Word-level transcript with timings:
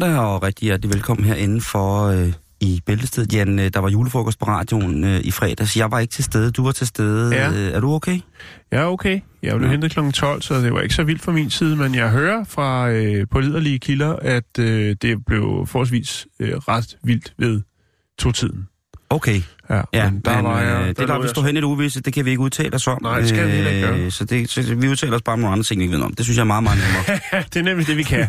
Godmandag 0.00 0.24
og 0.24 0.42
rigtig 0.42 0.64
hjertelig 0.66 0.92
velkommen 0.94 1.26
herinde 1.26 1.60
for 1.60 2.04
øh, 2.06 2.32
i 2.60 2.82
Bæltestedet. 2.86 3.32
Jan, 3.32 3.58
øh, 3.58 3.70
der 3.74 3.80
var 3.80 3.88
julefrokost 3.88 4.38
på 4.38 4.44
radioen 4.44 5.04
øh, 5.04 5.20
i 5.24 5.30
fredags. 5.30 5.76
Jeg 5.76 5.90
var 5.90 5.98
ikke 5.98 6.12
til 6.12 6.24
stede, 6.24 6.50
du 6.50 6.64
var 6.64 6.72
til 6.72 6.86
stede. 6.86 7.34
Ja. 7.34 7.50
Øh, 7.50 7.72
er 7.72 7.80
du 7.80 7.92
okay? 7.94 8.18
Ja, 8.72 8.92
okay. 8.92 9.20
Jeg 9.42 9.56
blev 9.56 9.66
Ja. 9.66 9.72
hentet 9.72 9.90
kl. 9.90 10.10
12, 10.10 10.42
så 10.42 10.60
det 10.60 10.72
var 10.72 10.80
ikke 10.80 10.94
så 10.94 11.02
vildt 11.04 11.22
fra 11.22 11.32
min 11.32 11.50
side, 11.50 11.76
men 11.76 11.94
jeg 11.94 12.10
hører 12.10 12.44
fra 12.44 12.90
øh, 12.90 13.26
pålidelige 13.30 13.78
kilder, 13.78 14.16
at 14.16 14.58
øh, 14.58 14.96
det 15.02 15.24
blev 15.26 15.66
forholdsvis 15.66 16.26
øh, 16.40 16.52
ret 16.56 16.96
vildt 17.04 17.32
ved 17.38 17.60
to-tiden. 18.18 18.68
Okay. 19.10 19.40
Ja, 19.70 19.80
Ja, 19.92 20.10
men 20.10 20.20
der 20.20 20.36
men, 20.36 20.44
var 20.44 20.60
jeg, 20.60 20.80
øh, 20.82 20.88
det 20.88 20.98
der 21.08 21.20
jeg 21.20 21.28
stå 21.30 21.42
hen 21.42 21.56
i 21.56 21.60
det 21.60 21.64
uvisse, 21.64 22.00
det 22.00 22.12
kan 22.12 22.24
vi 22.24 22.30
ikke 22.30 22.40
udtale 22.42 22.74
os 22.74 22.86
om. 22.86 22.98
Nej, 23.02 23.20
det 23.20 23.28
skal 23.28 23.46
vi 23.52 23.56
ikke 23.56 23.80
gøre. 23.80 23.98
Øh, 23.98 24.12
Så, 24.12 24.24
det, 24.24 24.50
så 24.50 24.74
vi 24.74 24.88
udtaler 24.88 25.16
os 25.16 25.22
bare 25.22 25.32
om 25.32 25.38
nogle 25.38 25.52
andre 25.52 25.64
ting, 25.64 25.78
vi 25.78 25.84
ikke 25.84 25.96
ved 25.96 26.02
om. 26.04 26.14
Det 26.14 26.24
synes 26.26 26.36
jeg 26.36 26.42
er 26.42 26.46
meget, 26.46 26.62
meget 26.62 26.78
nemmere. 26.78 27.44
Det 27.54 27.56
er 27.60 27.62
nemlig 27.64 27.86
det, 27.86 27.96
vi 27.96 28.02
kan. 28.02 28.28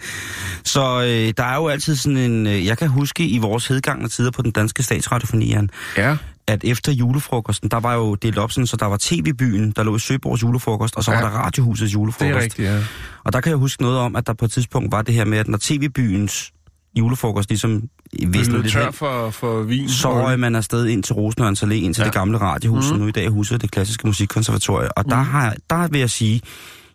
så 0.64 1.00
øh, 1.02 1.34
der 1.36 1.44
er 1.44 1.56
jo 1.56 1.68
altid 1.68 1.96
sådan 1.96 2.18
en... 2.18 2.46
Øh, 2.46 2.66
jeg 2.66 2.78
kan 2.78 2.88
huske 2.88 3.26
i 3.28 3.38
vores 3.38 3.66
hedgangne 3.66 4.08
tider 4.08 4.30
på 4.30 4.42
den 4.42 4.50
danske 4.50 4.82
statsradiofoni, 4.82 5.56
ja, 5.96 6.16
at 6.46 6.64
efter 6.64 6.92
julefrokosten, 6.92 7.68
der 7.70 7.80
var 7.80 7.94
jo 7.94 8.14
delt 8.14 8.38
op 8.38 8.52
sådan, 8.52 8.66
så 8.66 8.76
der 8.76 8.86
var 8.86 8.96
TV-byen, 9.00 9.70
der 9.76 9.82
lå 9.82 9.96
i 9.96 9.98
Søborgs 9.98 10.42
julefrokost, 10.42 10.96
og 10.96 11.04
så 11.04 11.12
Ja. 11.12 11.20
var 11.20 11.30
der 11.30 11.36
Radiohusets 11.38 11.94
julefrokost. 11.94 12.28
det 12.28 12.36
er 12.36 12.42
rigtigt, 12.42 12.68
ja. 12.68 12.78
Og 13.24 13.32
der 13.32 13.40
kan 13.40 13.50
jeg 13.50 13.58
huske 13.58 13.82
noget 13.82 13.98
om, 13.98 14.16
at 14.16 14.26
der 14.26 14.32
på 14.32 14.44
et 14.44 14.50
tidspunkt 14.52 14.92
var 14.92 15.02
det 15.02 15.14
her 15.14 15.24
med, 15.24 15.38
at 15.38 15.48
når 15.48 15.58
TV-byens 15.62 16.52
julefrokost 16.98 17.48
ligesom 17.48 17.82
Vi 18.20 18.26
visnede 18.26 18.50
blev 18.50 18.62
lidt 18.62 18.72
tør 18.72 18.84
hen, 18.84 18.92
for, 18.92 19.30
for 19.30 19.62
vin. 19.62 19.88
så 19.88 20.22
røg 20.24 20.38
man 20.40 20.54
afsted 20.56 20.86
ind 20.86 21.02
til 21.02 21.14
Rosenørns 21.14 21.62
Allé, 21.62 21.72
ind 21.72 21.94
til 21.94 22.00
Ja. 22.00 22.04
det 22.06 22.14
gamle 22.14 22.38
radiohus, 22.38 22.84
mm. 22.84 22.90
Mhm. 22.92 23.00
nu 23.02 23.08
i 23.08 23.10
dag 23.12 23.28
huset 23.28 23.62
det 23.62 23.70
klassiske 23.70 24.06
musikkonservatorium. 24.06 24.90
Og 24.96 25.04
der, 25.04 25.16
har, 25.16 25.44
jeg- 25.44 25.56
der 25.70 25.88
vil 25.88 25.98
jeg 26.00 26.10
sige, 26.10 26.40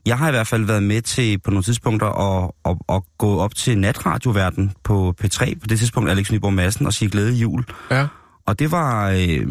jeg 0.06 0.18
har 0.18 0.28
i 0.28 0.31
hvert 0.31 0.48
fald 0.48 0.64
været 0.66 0.84
med 0.84 1.02
til 1.02 1.38
på 1.40 1.52
nogle 1.52 1.64
tidspunkter 1.64 2.08
at, 2.08 2.52
at, 2.66 2.78
at 2.95 3.02
gå 3.18 3.38
op 3.40 3.56
til 3.56 3.78
natradioverden 3.78 4.72
på 4.84 5.14
P3, 5.23 5.59
på 5.59 5.68
det 5.68 5.80
tidspunkt 5.80 6.09
Alex 6.09 6.31
Nyborg 6.31 6.53
Madsen, 6.53 6.86
og 6.86 6.94
sige 6.94 7.09
glæde 7.09 7.34
jul. 7.34 7.64
Ja, 7.92 8.08
Og 8.45 8.59
det 8.59 8.72
var, 8.72 9.09
øh, 9.09 9.48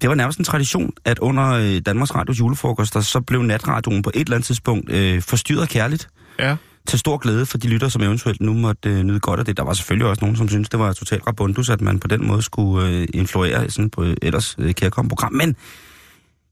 det 0.00 0.08
var 0.08 0.14
nærmest 0.14 0.38
en 0.38 0.44
tradition, 0.44 0.90
at 1.04 1.18
under 1.18 1.48
øh, 1.50 1.80
Danmarks 1.86 2.14
Radios 2.14 2.40
julefrokoster, 2.40 3.00
så 3.00 3.20
blev 3.20 3.42
natradioen 3.42 4.02
på 4.02 4.10
et 4.14 4.20
eller 4.20 4.34
andet 4.36 4.46
tidspunkt 4.46 4.92
øh, 4.92 5.22
forstyrret 5.22 5.68
kærligt 5.68 6.08
ja. 6.38 6.56
Til 6.88 6.98
stor 6.98 7.16
glæde 7.18 7.46
for 7.46 7.58
de 7.58 7.68
lytter, 7.68 7.88
som 7.88 8.02
eventuelt 8.02 8.40
nu 8.40 8.52
måtte 8.54 8.88
øh, 8.90 9.02
nyde 9.02 9.20
godt 9.20 9.40
af 9.40 9.46
det. 9.46 9.56
Der 9.56 9.62
var 9.62 9.72
selvfølgelig 9.72 10.06
også 10.08 10.20
nogen, 10.20 10.36
som 10.36 10.48
syntes, 10.48 10.68
det 10.68 10.80
var 10.80 10.92
totalt 10.92 11.26
rabundus, 11.26 11.70
at 11.70 11.80
man 11.80 11.98
på 12.00 12.08
den 12.08 12.26
måde 12.26 12.42
skulle 12.42 12.88
øh, 12.88 13.08
influere 13.14 13.70
sådan 13.70 13.90
på 13.90 14.02
et 14.02 14.18
ellers 14.22 14.56
øh, 14.58 14.74
kærkommende 14.74 15.08
program. 15.10 15.32
Men 15.32 15.56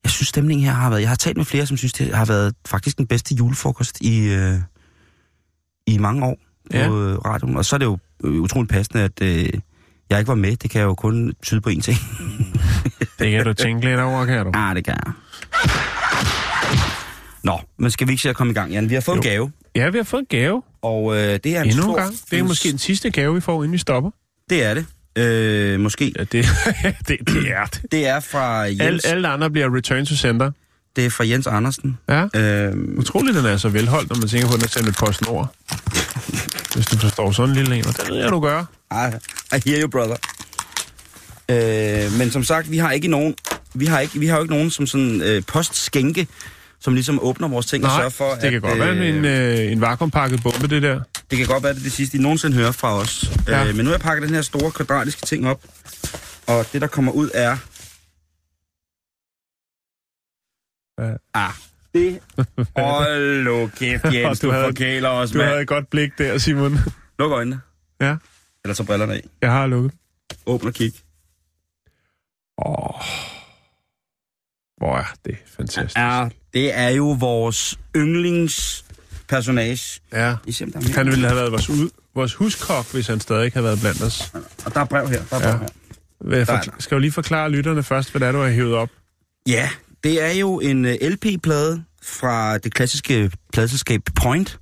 jeg 0.05 0.11
synes, 0.11 0.29
stemningen 0.29 0.67
her 0.67 0.73
har 0.73 0.91
været... 0.91 1.01
Jeg 1.01 1.09
har 1.09 1.17
talt 1.17 1.37
med 1.37 1.45
flere, 1.45 1.67
som 1.67 1.77
synes, 1.77 1.93
det 1.93 2.15
har 2.15 2.25
været 2.25 2.55
faktisk 2.67 2.99
den 2.99 3.07
bedste 3.07 3.35
julefrokost 3.35 4.01
i, 4.01 4.29
øh, 4.29 4.55
i 5.87 5.99
mange 5.99 6.25
år 6.27 6.37
på 6.71 6.77
Ja. 6.77 6.89
øh, 6.89 7.19
radioen. 7.19 7.57
Og 7.57 7.65
så 7.65 7.77
er 7.77 7.79
det 7.79 7.87
jo 7.87 7.99
øh, 8.25 8.33
utroligt 8.41 8.73
passende, 8.73 9.03
at 9.05 9.23
øh, 9.23 9.49
jeg 10.11 10.19
ikke 10.19 10.29
var 10.29 10.35
med. 10.35 10.57
Det 10.57 10.71
kan 10.71 10.83
jo 10.83 10.95
kun 10.95 11.33
tyde 11.43 11.61
på 11.61 11.71
én 11.71 11.81
ting. 11.81 11.99
Det 13.19 13.31
kan 13.31 13.45
du 13.45 13.53
tænke 13.53 13.89
lidt 13.89 14.01
over, 14.01 14.27
kan 14.27 14.45
du? 14.47 14.51
ah, 14.55 14.77
det 14.77 14.85
kan 14.85 14.95
jeg. 15.07 15.13
Nå, 17.45 17.61
men 17.79 17.91
skal 17.91 18.07
vi 18.07 18.13
ikke 18.13 18.23
se 18.23 18.31
at 18.31 18.37
komme 18.37 18.51
i 18.51 18.55
gang, 18.55 18.73
Jan? 18.73 18.89
Vi 18.91 18.95
har 18.95 19.01
fået 19.01 19.17
jo. 19.17 19.21
en 19.21 19.29
gave, 19.29 19.53
Ja, 19.77 19.89
vi 19.89 19.99
har 19.99 20.05
fået 20.05 20.21
en 20.21 20.27
gave. 20.27 20.63
og 20.83 21.17
øh, 21.17 21.39
det 21.45 21.47
er 21.57 21.63
en 21.63 21.69
Endnu 21.69 21.83
stor... 21.83 21.97
gang. 21.97 22.15
Det 22.31 22.39
er 22.39 22.43
måske 22.43 22.71
den 22.71 22.79
sidste 22.79 23.11
gave, 23.11 23.35
vi 23.35 23.41
får, 23.41 23.63
inden 23.63 23.73
vi 23.73 23.79
stopper. 23.79 24.11
Det 24.51 24.65
er 24.65 24.75
det. 24.75 24.87
Øh, 25.19 25.81
måske. 25.81 26.13
Ja, 26.19 26.25
det, 26.25 26.33
det, 27.09 27.19
det 27.29 27.51
er 27.53 27.65
det. 27.65 27.83
Det 27.93 28.07
er 28.07 28.21
fra 28.21 28.61
Jens, 28.63 29.05
alle 29.05 29.29
andre 29.29 29.51
bliver 29.51 29.77
return 29.77 30.07
to 30.07 30.15
sender. 30.15 30.51
det 30.97 31.07
er 31.07 31.11
fra 31.11 31.27
Jens 31.27 31.47
Andersen. 31.47 31.99
Ja. 32.09 32.25
Øh, 32.35 32.99
Utroligt, 32.99 33.37
den 33.37 33.45
er 33.47 33.57
så 33.57 33.69
velholdt, 33.69 34.09
når 34.11 34.17
man 34.17 34.29
tænker 34.29 34.49
på, 34.49 34.55
at 34.55 34.61
den 34.61 34.65
er 34.65 34.71
sendt 34.71 34.89
et 34.89 34.97
PostNord. 34.97 35.55
Hvis 36.75 36.87
du 36.87 36.97
forstår 36.99 37.33
sådan 37.33 37.51
en 37.51 37.57
lille 37.57 37.77
en, 37.77 37.87
og 37.87 37.97
det 37.97 38.09
ved 38.11 38.17
jeg, 38.17 38.31
du 38.31 38.41
gør. 38.41 38.65
I, 38.93 38.95
I 39.57 39.71
hear 39.71 39.83
you, 39.83 39.89
brother. 39.89 40.17
Øh, 41.49 42.19
men 42.19 42.31
som 42.31 42.45
sagt, 42.45 42.71
vi 42.71 42.79
har 42.79 42.91
ikke 42.93 43.09
nogen, 43.09 43.35
vi 43.75 43.87
har 43.87 44.01
ikke, 44.01 44.19
vi 44.21 44.27
har 44.27 44.37
jo 44.37 44.43
ikke 44.43 44.55
nogen 44.55 44.71
som 44.71 44.87
sådan 44.87 45.23
øh, 45.23 45.43
postskænke, 45.47 46.27
som 46.87 46.95
ligesom 46.95 47.19
åbner 47.23 47.49
vores 47.49 47.67
ting 47.67 47.85
og 47.85 47.89
Nej, 47.89 47.99
sørger 47.99 48.11
for, 48.11 48.31
det 48.31 48.41
kan 48.43 48.55
at, 48.55 48.63
godt 48.63 48.79
være 48.79 49.09
en, 49.09 49.25
øh, 49.25 49.73
en 49.73 49.81
vakuumpakket 49.81 50.43
bombe, 50.43 50.67
det 50.69 50.83
der. 50.83 51.01
det 51.31 51.39
kan 51.39 51.47
godt 51.47 51.63
være, 51.63 51.75
det 51.75 51.83
det 51.85 51.93
sidste, 51.93 52.19
I 52.19 52.21
nogensinde 52.21 52.57
hører 52.57 52.73
fra 52.73 52.95
os. 52.95 53.31
Ja. 53.49 53.67
Øh, 53.69 53.75
men 53.77 53.85
nu 53.85 53.85
har 53.85 53.93
jeg 53.97 54.01
pakket 54.01 54.27
den 54.29 54.35
her 54.35 54.43
store 54.43 54.71
kvadratiske 54.71 55.27
ting 55.27 55.49
op, 55.49 55.65
og 56.47 56.67
det, 56.73 56.81
der 56.81 56.87
kommer 56.87 57.13
ud, 57.13 57.31
er... 57.35 57.57
Ja. 61.01 61.15
Ah, 61.35 61.53
det... 61.95 62.21
Hold 62.77 63.43
nu 63.45 63.71
kæft, 63.77 64.05
Jens, 64.15 64.41
Du 64.41 64.47
du, 64.47 64.53
havde- 64.53 64.65
forkæler 64.65 65.09
os, 65.09 65.31
Du 65.31 65.39
mand. 65.39 65.49
havde 65.49 65.61
et 65.63 65.69
godt 65.69 65.91
blik 65.91 66.11
der, 66.19 66.39
Simon. 66.39 66.79
Luk 67.19 67.33
øjnene. 67.33 67.61
Ja. 68.01 68.17
Eller 68.65 68.75
så 68.75 68.85
brillerne 68.85 69.15
af. 69.15 69.25
Jeg 69.43 69.53
har 69.53 69.67
lukket. 69.67 69.93
Åbn 70.47 70.67
og 70.67 70.75
kig. 70.75 70.93
Hvor 74.87 74.99
er 74.99 75.05
det 75.27 75.37
fantastisk. 75.57 75.99
Ja, 75.99 76.29
det 76.55 76.79
er 76.79 76.89
jo 76.89 77.17
vores 77.21 77.79
yndlingspersonage. 77.97 80.01
Ja. 80.13 80.35
I 80.47 80.51
er. 80.51 80.95
Han 80.97 81.07
ville 81.07 81.27
have 81.27 81.37
været 81.37 81.53
vores, 81.53 81.71
ud, 81.71 81.91
vores 82.15 82.35
huskok, 82.35 82.93
hvis 82.93 83.07
han 83.07 83.21
stadig 83.21 83.53
havde 83.53 83.65
været 83.65 83.81
blandt 83.81 84.03
os. 84.03 84.33
Og 84.65 84.75
der 84.75 84.81
er 84.81 84.85
brev 84.85 85.09
her. 85.09 85.23
Der 85.31 85.37
er 85.37 85.41
brev 85.41 85.69
Ja. 86.31 86.37
her. 86.37 86.41
Er 86.41 86.45
forkl- 86.61 86.75
skal 86.79 86.95
jo 86.95 86.99
lige 87.01 87.13
forklare 87.13 87.51
lytterne 87.51 87.83
først, 87.83 88.11
hvad 88.11 88.21
det 88.21 88.29
er, 88.29 88.33
du 88.33 88.39
har 88.39 88.49
hævet 88.49 88.75
op. 88.75 88.89
Ja, 89.49 89.69
det 90.05 90.23
er 90.25 90.33
jo 90.33 90.61
en 90.61 90.85
uh, 90.85 90.91
LP-plade 91.03 91.85
fra 92.03 92.59
det 92.59 92.75
klassiske 92.75 93.31
pladeselskab 93.53 94.01
Point. 94.15 94.59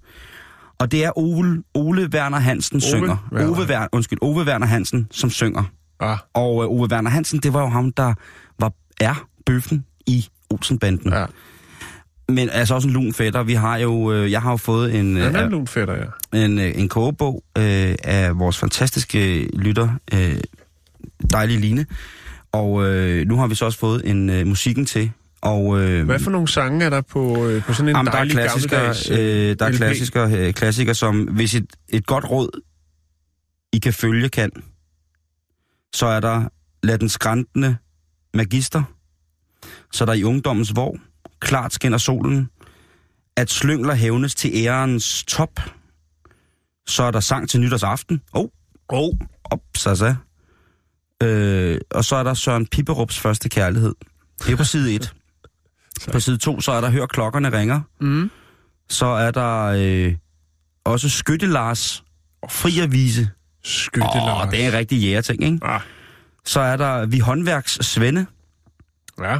Og 0.78 0.92
det 0.92 1.04
er 1.04 1.18
Ole, 1.18 1.62
Ole 1.74 2.08
Werner 2.14 2.38
Hansen 2.38 2.76
Ove 2.76 2.80
synger. 2.82 3.28
Werner. 3.32 3.48
Ove, 3.48 3.66
Werner, 3.68 3.88
undskyld, 3.92 4.18
Ove 4.22 4.44
Werner 4.44 4.66
Hansen, 4.66 5.08
som 5.10 5.30
synger. 5.30 5.64
Ah, 6.00 6.18
Og 6.34 6.56
uh, 6.56 6.64
Ove 6.64 6.88
Werner 6.92 7.10
Hansen, 7.10 7.38
det 7.38 7.52
var 7.52 7.60
jo 7.60 7.68
ham, 7.68 7.92
der 7.92 8.14
var, 8.60 8.72
er 9.00 9.26
bøffen 9.46 9.84
i 10.06 10.26
Olsenbanden. 10.50 11.12
ja. 11.12 11.24
Men 12.28 12.50
altså 12.50 12.74
også 12.74 12.88
en 12.88 12.94
lun 12.94 13.12
fætter. 13.12 13.42
Vi 13.42 13.54
har 13.54 13.76
jo, 13.76 14.12
øh, 14.12 14.30
jeg 14.30 14.42
har 14.42 14.50
jo 14.50 14.56
fået 14.56 14.94
en, 14.94 15.16
Han 15.16 15.34
er 15.34 15.40
øh, 15.40 15.44
en 15.44 15.50
lun 15.50 15.66
fætter, 15.66 15.94
ja. 16.32 16.44
en, 16.44 16.58
øh, 16.58 16.72
en 16.74 16.88
kogebog 16.88 17.44
øh, 17.58 17.94
af 18.04 18.38
vores 18.38 18.58
fantastiske 18.58 19.48
lytter, 19.56 19.88
øh, 20.14 20.40
dejlige 21.32 21.60
Line. 21.60 21.86
Og 22.52 22.86
øh, 22.86 23.26
nu 23.26 23.36
har 23.36 23.46
vi 23.46 23.54
så 23.54 23.64
også 23.64 23.78
fået 23.78 24.10
en 24.10 24.30
øh, 24.30 24.46
musikken 24.46 24.86
til. 24.86 25.10
Og, 25.40 25.80
øh, 25.80 26.04
Hvad 26.04 26.18
for 26.18 26.30
nogle 26.30 26.48
sange 26.48 26.84
er 26.84 26.90
der 26.90 27.00
på, 27.00 27.46
øh, 27.48 27.62
på 27.64 27.72
sådan 27.72 27.88
en 27.88 27.96
jamen, 27.96 28.06
der 28.06 28.12
er 28.12 28.16
dejlig 28.16 28.32
klassikere, 28.32 28.80
gammeldags 28.80 29.10
øh, 29.10 29.56
der 29.58 29.64
er 29.66 29.70
LP? 29.70 29.76
klassikere, 29.76 30.32
øh, 30.32 30.54
klassikere, 30.54 30.94
som 30.94 31.22
hvis 31.22 31.54
et, 31.54 31.66
et 31.88 32.06
godt 32.06 32.30
råd, 32.30 32.60
I 33.72 33.78
kan 33.78 33.92
følge, 33.92 34.28
kan, 34.28 34.50
så 35.94 36.06
er 36.06 36.20
der 36.20 36.44
Lad 36.82 36.98
den 36.98 37.08
skrantende 37.08 37.76
magister, 38.34 38.82
så 39.94 40.04
er 40.04 40.06
der 40.06 40.12
i 40.12 40.24
ungdommens 40.24 40.76
vor, 40.76 40.96
klart 41.40 41.72
skinner 41.72 41.98
solen, 41.98 42.50
at 43.36 43.50
slyngler 43.50 43.94
hævnes 43.94 44.34
til 44.34 44.50
ærens 44.54 45.24
top, 45.24 45.60
så 46.86 47.02
er 47.02 47.10
der 47.10 47.20
sang 47.20 47.48
til 47.48 47.60
nytårsaften, 47.60 48.20
oh, 48.32 48.48
oh, 48.88 49.14
op, 49.44 49.60
så 49.76 49.94
så. 49.96 50.14
Øh, 51.22 51.80
og 51.90 52.04
så 52.04 52.16
er 52.16 52.22
der 52.22 52.34
Søren 52.34 52.66
Pipperups 52.66 53.18
første 53.18 53.48
kærlighed. 53.48 53.94
Det 54.46 54.52
er 54.52 54.56
på 54.56 54.64
side 54.64 54.94
1. 54.94 55.14
På 56.12 56.20
side 56.20 56.36
2, 56.36 56.60
så 56.60 56.72
er 56.72 56.80
der 56.80 56.90
Hør 56.90 57.06
klokkerne 57.06 57.58
ringer. 57.58 57.80
Mm. 58.00 58.30
Så 58.88 59.06
er 59.06 59.30
der 59.30 59.64
øh, 59.64 60.14
også 60.84 61.08
Skytte 61.08 61.46
Lars 61.46 62.04
Friavise. 62.50 63.30
Skytte 63.64 64.06
Åh, 64.08 64.26
Lars. 64.26 64.50
det 64.50 64.62
er 64.64 64.68
en 64.68 64.72
rigtig 64.72 64.98
jægerting, 65.02 65.44
ikke? 65.44 65.58
Ah, 65.62 65.80
Så 66.44 66.60
er 66.60 66.76
der 66.76 67.06
Vi 67.06 67.18
håndværks 67.18 67.72
Svende. 67.72 68.26
ja. 69.20 69.38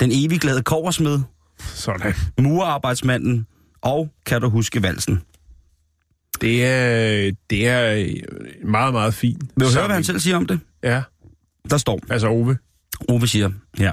Den 0.00 0.10
evig 0.12 0.40
glade 0.40 0.62
koversmed. 0.62 1.20
Sådan. 1.58 2.14
Murarbejdsmanden 2.40 3.46
og 3.82 4.08
Kan 4.26 4.40
du 4.40 4.48
huske 4.48 4.82
valsen? 4.82 5.22
Det 6.40 6.66
er, 6.66 7.32
det 7.50 7.66
er 7.68 8.06
meget, 8.66 8.92
meget 8.92 9.14
fint. 9.14 9.42
Vil 9.56 9.66
du 9.66 9.72
høre, 9.74 9.86
hvad 9.86 9.94
han 9.94 10.04
selv 10.04 10.18
siger 10.20 10.36
om 10.36 10.46
det? 10.46 10.60
Ja, 10.82 11.02
Der 11.70 11.76
står, 11.78 12.00
altså 12.10 12.28
Ove. 12.28 12.58
Ove 13.08 13.26
siger 13.28 13.50
her. 13.78 13.92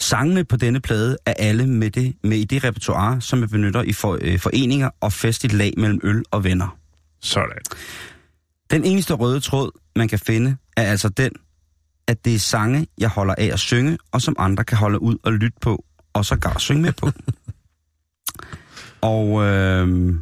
Sangene 0.00 0.44
på 0.44 0.56
denne 0.56 0.80
plade 0.80 1.16
er 1.26 1.32
alle 1.38 1.66
med, 1.66 1.90
det, 1.90 2.14
med 2.24 2.36
i 2.38 2.44
det 2.44 2.64
repertoire, 2.64 3.20
som 3.20 3.40
jeg 3.40 3.48
benytter 3.48 3.82
i 3.82 3.92
for, 3.92 4.18
øh, 4.20 4.38
foreninger 4.38 4.90
og 5.00 5.12
festligt 5.12 5.54
lag 5.54 5.72
mellem 5.76 6.00
øl 6.02 6.22
og 6.30 6.44
venner. 6.44 6.76
Sådan. 7.20 7.58
Den 8.70 8.84
eneste 8.84 9.14
røde 9.14 9.40
tråd, 9.40 9.70
man 9.96 10.08
kan 10.08 10.18
finde, 10.18 10.56
er 10.76 10.82
altså 10.82 11.08
den, 11.08 11.30
at 12.08 12.24
det 12.24 12.34
er 12.34 12.38
sange, 12.38 12.86
jeg 12.98 13.08
holder 13.08 13.34
af 13.38 13.50
at 13.52 13.58
synge, 13.58 13.98
og 14.12 14.22
som 14.22 14.36
andre 14.38 14.64
kan 14.64 14.78
holde 14.78 15.02
ud 15.02 15.16
og 15.22 15.32
lytte 15.32 15.58
på, 15.60 15.84
og 16.12 16.24
så 16.24 16.36
gar 16.36 16.58
synge 16.58 16.82
med 16.82 16.92
på. 16.92 17.10
og 19.14 19.44
øh, 19.44 20.14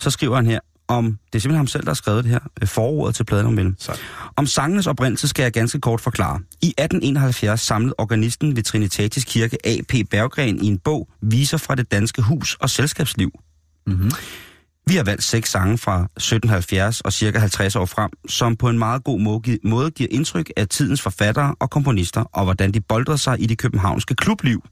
så 0.00 0.10
skriver 0.10 0.36
han 0.36 0.46
her, 0.46 0.60
om, 0.88 1.04
det 1.04 1.34
er 1.34 1.40
simpelthen 1.40 1.56
ham 1.56 1.66
selv, 1.66 1.82
der 1.82 1.90
har 1.90 1.94
skrevet 1.94 2.24
det 2.24 2.32
her, 2.32 2.38
øh, 2.62 2.68
forordet 2.68 3.14
til 3.14 3.24
pladen 3.24 3.46
om 3.46 3.52
mellem. 3.52 3.74
Så. 3.78 4.00
Om 4.36 4.46
sangenes 4.46 4.86
oprindelse 4.86 5.28
skal 5.28 5.42
jeg 5.42 5.52
ganske 5.52 5.80
kort 5.80 6.00
forklare. 6.00 6.40
I 6.62 6.66
1871 6.66 7.60
samlede 7.60 7.94
organisten 7.98 8.56
ved 8.56 8.62
Trinitatis 8.62 9.24
Kirke 9.24 9.66
A.P. 9.66 10.10
Berggren 10.10 10.64
i 10.64 10.66
en 10.66 10.78
bog 10.78 11.08
Viser 11.22 11.56
fra 11.56 11.74
det 11.74 11.90
danske 11.90 12.22
hus 12.22 12.54
og 12.54 12.70
selskabsliv. 12.70 13.30
Mm-hmm. 13.86 14.10
Vi 14.88 14.96
har 14.96 15.04
valgt 15.04 15.22
seks 15.22 15.50
sange 15.50 15.78
fra 15.78 15.94
1770 16.16 17.00
og 17.00 17.12
cirka 17.12 17.38
50 17.38 17.76
år 17.76 17.84
frem, 17.84 18.10
som 18.28 18.56
på 18.56 18.68
en 18.68 18.78
meget 18.78 19.04
god 19.04 19.20
måde 19.20 19.40
gi- 19.40 19.58
måde 19.64 19.90
giver 19.90 20.08
indtryk 20.12 20.50
af 20.56 20.68
tidens 20.68 21.02
forfattere 21.02 21.54
og 21.60 21.70
komponister, 21.70 22.20
og 22.20 22.44
hvordan 22.44 22.72
de 22.72 22.80
boldrede 22.80 23.18
sig 23.18 23.40
i 23.42 23.46
det 23.46 23.58
københavnske 23.58 24.14
klubliv, 24.14 24.62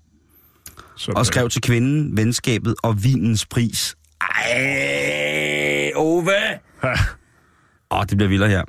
Sådan. 0.97 1.17
og 1.17 1.27
skrev 1.27 1.49
til 1.49 1.63
kvinden, 1.63 2.17
venskabet 2.17 2.75
og 2.83 3.05
vinens 3.05 3.47
pris. 3.47 3.97
Ej, 4.21 5.93
Ove! 5.97 6.33
Åh, 7.91 8.05
det 8.09 8.17
bliver 8.17 8.29
vildere 8.29 8.49
her. 8.51 8.63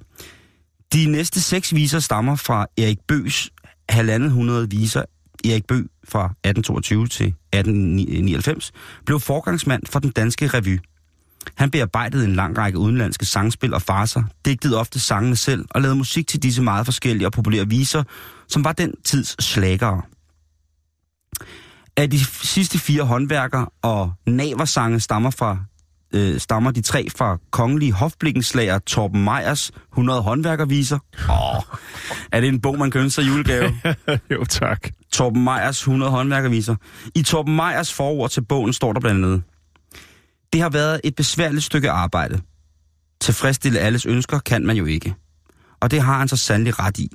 De 0.94 1.06
næste 1.06 1.42
seks 1.42 1.76
viser 1.76 2.00
stammer 2.00 2.36
fra 2.36 2.66
Erik 2.78 2.98
Bøs 3.08 3.50
halvandet 3.90 4.32
hundrede 4.32 4.70
viser. 4.70 5.04
Erik 5.46 5.66
Bø 5.68 5.82
fra 6.08 6.26
1822 6.26 7.08
til 7.08 7.26
1899 7.28 8.72
blev 9.06 9.20
forgangsmand 9.20 9.84
for 9.90 10.00
den 10.00 10.10
danske 10.12 10.48
revy. 10.48 10.80
Han 11.56 11.72
bearbejdede 11.72 12.26
en 12.26 12.36
lang 12.36 12.58
række 12.58 12.78
udenlandske 12.78 13.26
sangspil 13.26 13.74
og 13.74 13.82
farser, 13.82 14.24
digtede 14.46 14.80
ofte 14.80 15.00
sangene 15.00 15.36
selv 15.36 15.66
og 15.70 15.82
lavede 15.82 15.98
musik 15.98 16.28
til 16.28 16.44
disse 16.44 16.62
meget 16.62 16.86
forskellige 16.86 17.28
og 17.28 17.32
populære 17.32 17.70
viser, 17.70 18.04
som 18.48 18.64
var 18.64 18.72
den 18.72 18.94
tids 19.04 19.44
slagere. 19.44 20.02
Af 21.98 22.10
de 22.10 22.26
sidste 22.26 22.80
fire 22.80 23.04
håndværker 23.04 23.74
og 23.82 24.14
naversange 24.28 25.00
stammer 25.00 25.30
fra 25.30 25.58
øh, 26.16 26.40
stammer 26.40 26.72
de 26.72 26.82
tre 26.82 27.08
fra 27.18 27.38
kongelige 27.52 27.92
hofblikkenslager 27.92 28.80
Torben 28.80 29.24
Meyers 29.24 29.72
100 29.92 30.22
håndværkerviser. 30.22 31.00
Åh, 31.30 31.78
er 32.32 32.42
det 32.42 32.48
en 32.48 32.62
bog, 32.62 32.78
man 32.78 32.92
kan 32.92 33.02
ønske 33.02 33.22
sig 33.22 33.28
julegave? 33.28 33.72
jo, 34.34 34.46
tak. 34.46 34.90
Torben 35.12 35.44
Meyers 35.44 35.80
100 35.80 36.12
håndværkerviser. 36.12 36.76
I 37.16 37.24
Torben 37.24 37.56
Meyers 37.56 37.94
forord 37.94 38.30
til 38.30 38.42
bogen 38.42 38.74
står 38.74 38.94
der 38.94 39.00
blandt 39.00 39.26
andet. 39.26 39.44
Det 40.56 40.62
har 40.62 40.70
været 40.70 41.02
et 41.04 41.16
besværligt 41.16 41.64
stykke 41.66 41.90
arbejde. 41.92 42.42
Tilfredsstille 43.22 43.80
alles 43.80 44.06
ønsker 44.06 44.40
kan 44.40 44.66
man 44.66 44.78
jo 44.78 44.86
ikke. 44.86 45.16
Og 45.80 45.92
det 45.92 46.02
har 46.02 46.20
han 46.20 46.28
så 46.28 46.36
sandelig 46.38 46.80
ret 46.80 46.98
i. 46.98 47.10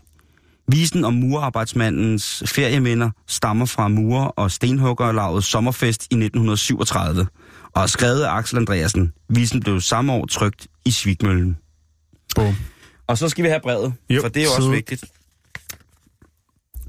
Visen 0.69 1.05
om 1.05 1.15
murarbejdsmandens 1.15 2.43
ferieminder 2.47 3.11
stammer 3.29 3.67
fra 3.67 3.89
murer- 3.89 4.27
og 4.37 4.51
stenhuggerlaget 4.51 5.45
Sommerfest 5.45 6.03
i 6.03 6.15
1937, 6.15 7.27
og 7.75 7.83
er 7.83 7.87
skrevet 7.87 8.23
af 8.23 8.31
Axel 8.31 8.59
Andreasen. 8.59 9.13
Visen 9.29 9.61
blev 9.61 9.81
samme 9.81 10.13
år 10.13 10.27
trygt 10.27 10.67
i 10.85 10.91
Svigmøllen. 10.91 11.57
Og 13.07 13.19
så 13.19 13.29
skal 13.29 13.45
vi 13.45 13.49
have 13.49 13.61
brevet, 13.61 13.95
Jo, 14.11 14.21
for 14.23 14.29
det 14.29 14.41
er 14.41 14.45
jo 14.45 14.51
også 14.51 14.63
så- 14.63 14.71
vigtigt. 14.71 15.05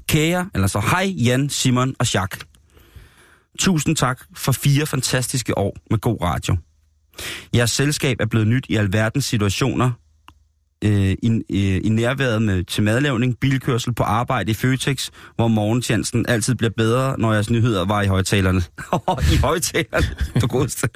Kære, 0.08 0.50
eller 0.54 0.66
så 0.66 0.80
hej 0.80 1.04
Jan, 1.24 1.48
Simon 1.50 1.94
og 1.98 2.14
Jacques. 2.14 2.46
Tusind 3.62 3.96
tak 3.96 4.20
for 4.36 4.52
fire 4.52 4.86
fantastiske 4.86 5.58
år 5.58 5.76
med 5.90 5.98
god 5.98 6.18
radio. 6.22 6.56
Jeres 7.54 7.70
selskab 7.70 8.16
er 8.20 8.26
blevet 8.26 8.48
nyt 8.48 8.66
i 8.68 8.76
alverdens 8.76 9.24
situationer. 9.24 9.90
Øh, 10.84 11.16
i, 11.22 11.28
øh, 11.50 11.80
I 11.84 11.88
nærværet 11.88 12.42
med 12.42 12.64
til 12.64 12.82
madlavning, 12.82 13.38
bilkørsel 13.40 13.94
på 13.94 14.02
arbejde 14.02 14.50
i 14.50 14.54
Føtex, 14.54 15.10
hvor 15.36 15.48
morgentjenesten 15.48 16.26
altid 16.28 16.54
bliver 16.54 16.70
bedre, 16.76 17.18
når 17.18 17.32
jeres 17.32 17.50
nyheder 17.50 17.84
var 17.84 18.02
i 18.02 18.06
højtalerne. 18.06 18.62
I 19.34 19.36
højtalerne, 19.36 20.16
du 20.40 20.46
godeste. 20.46 20.88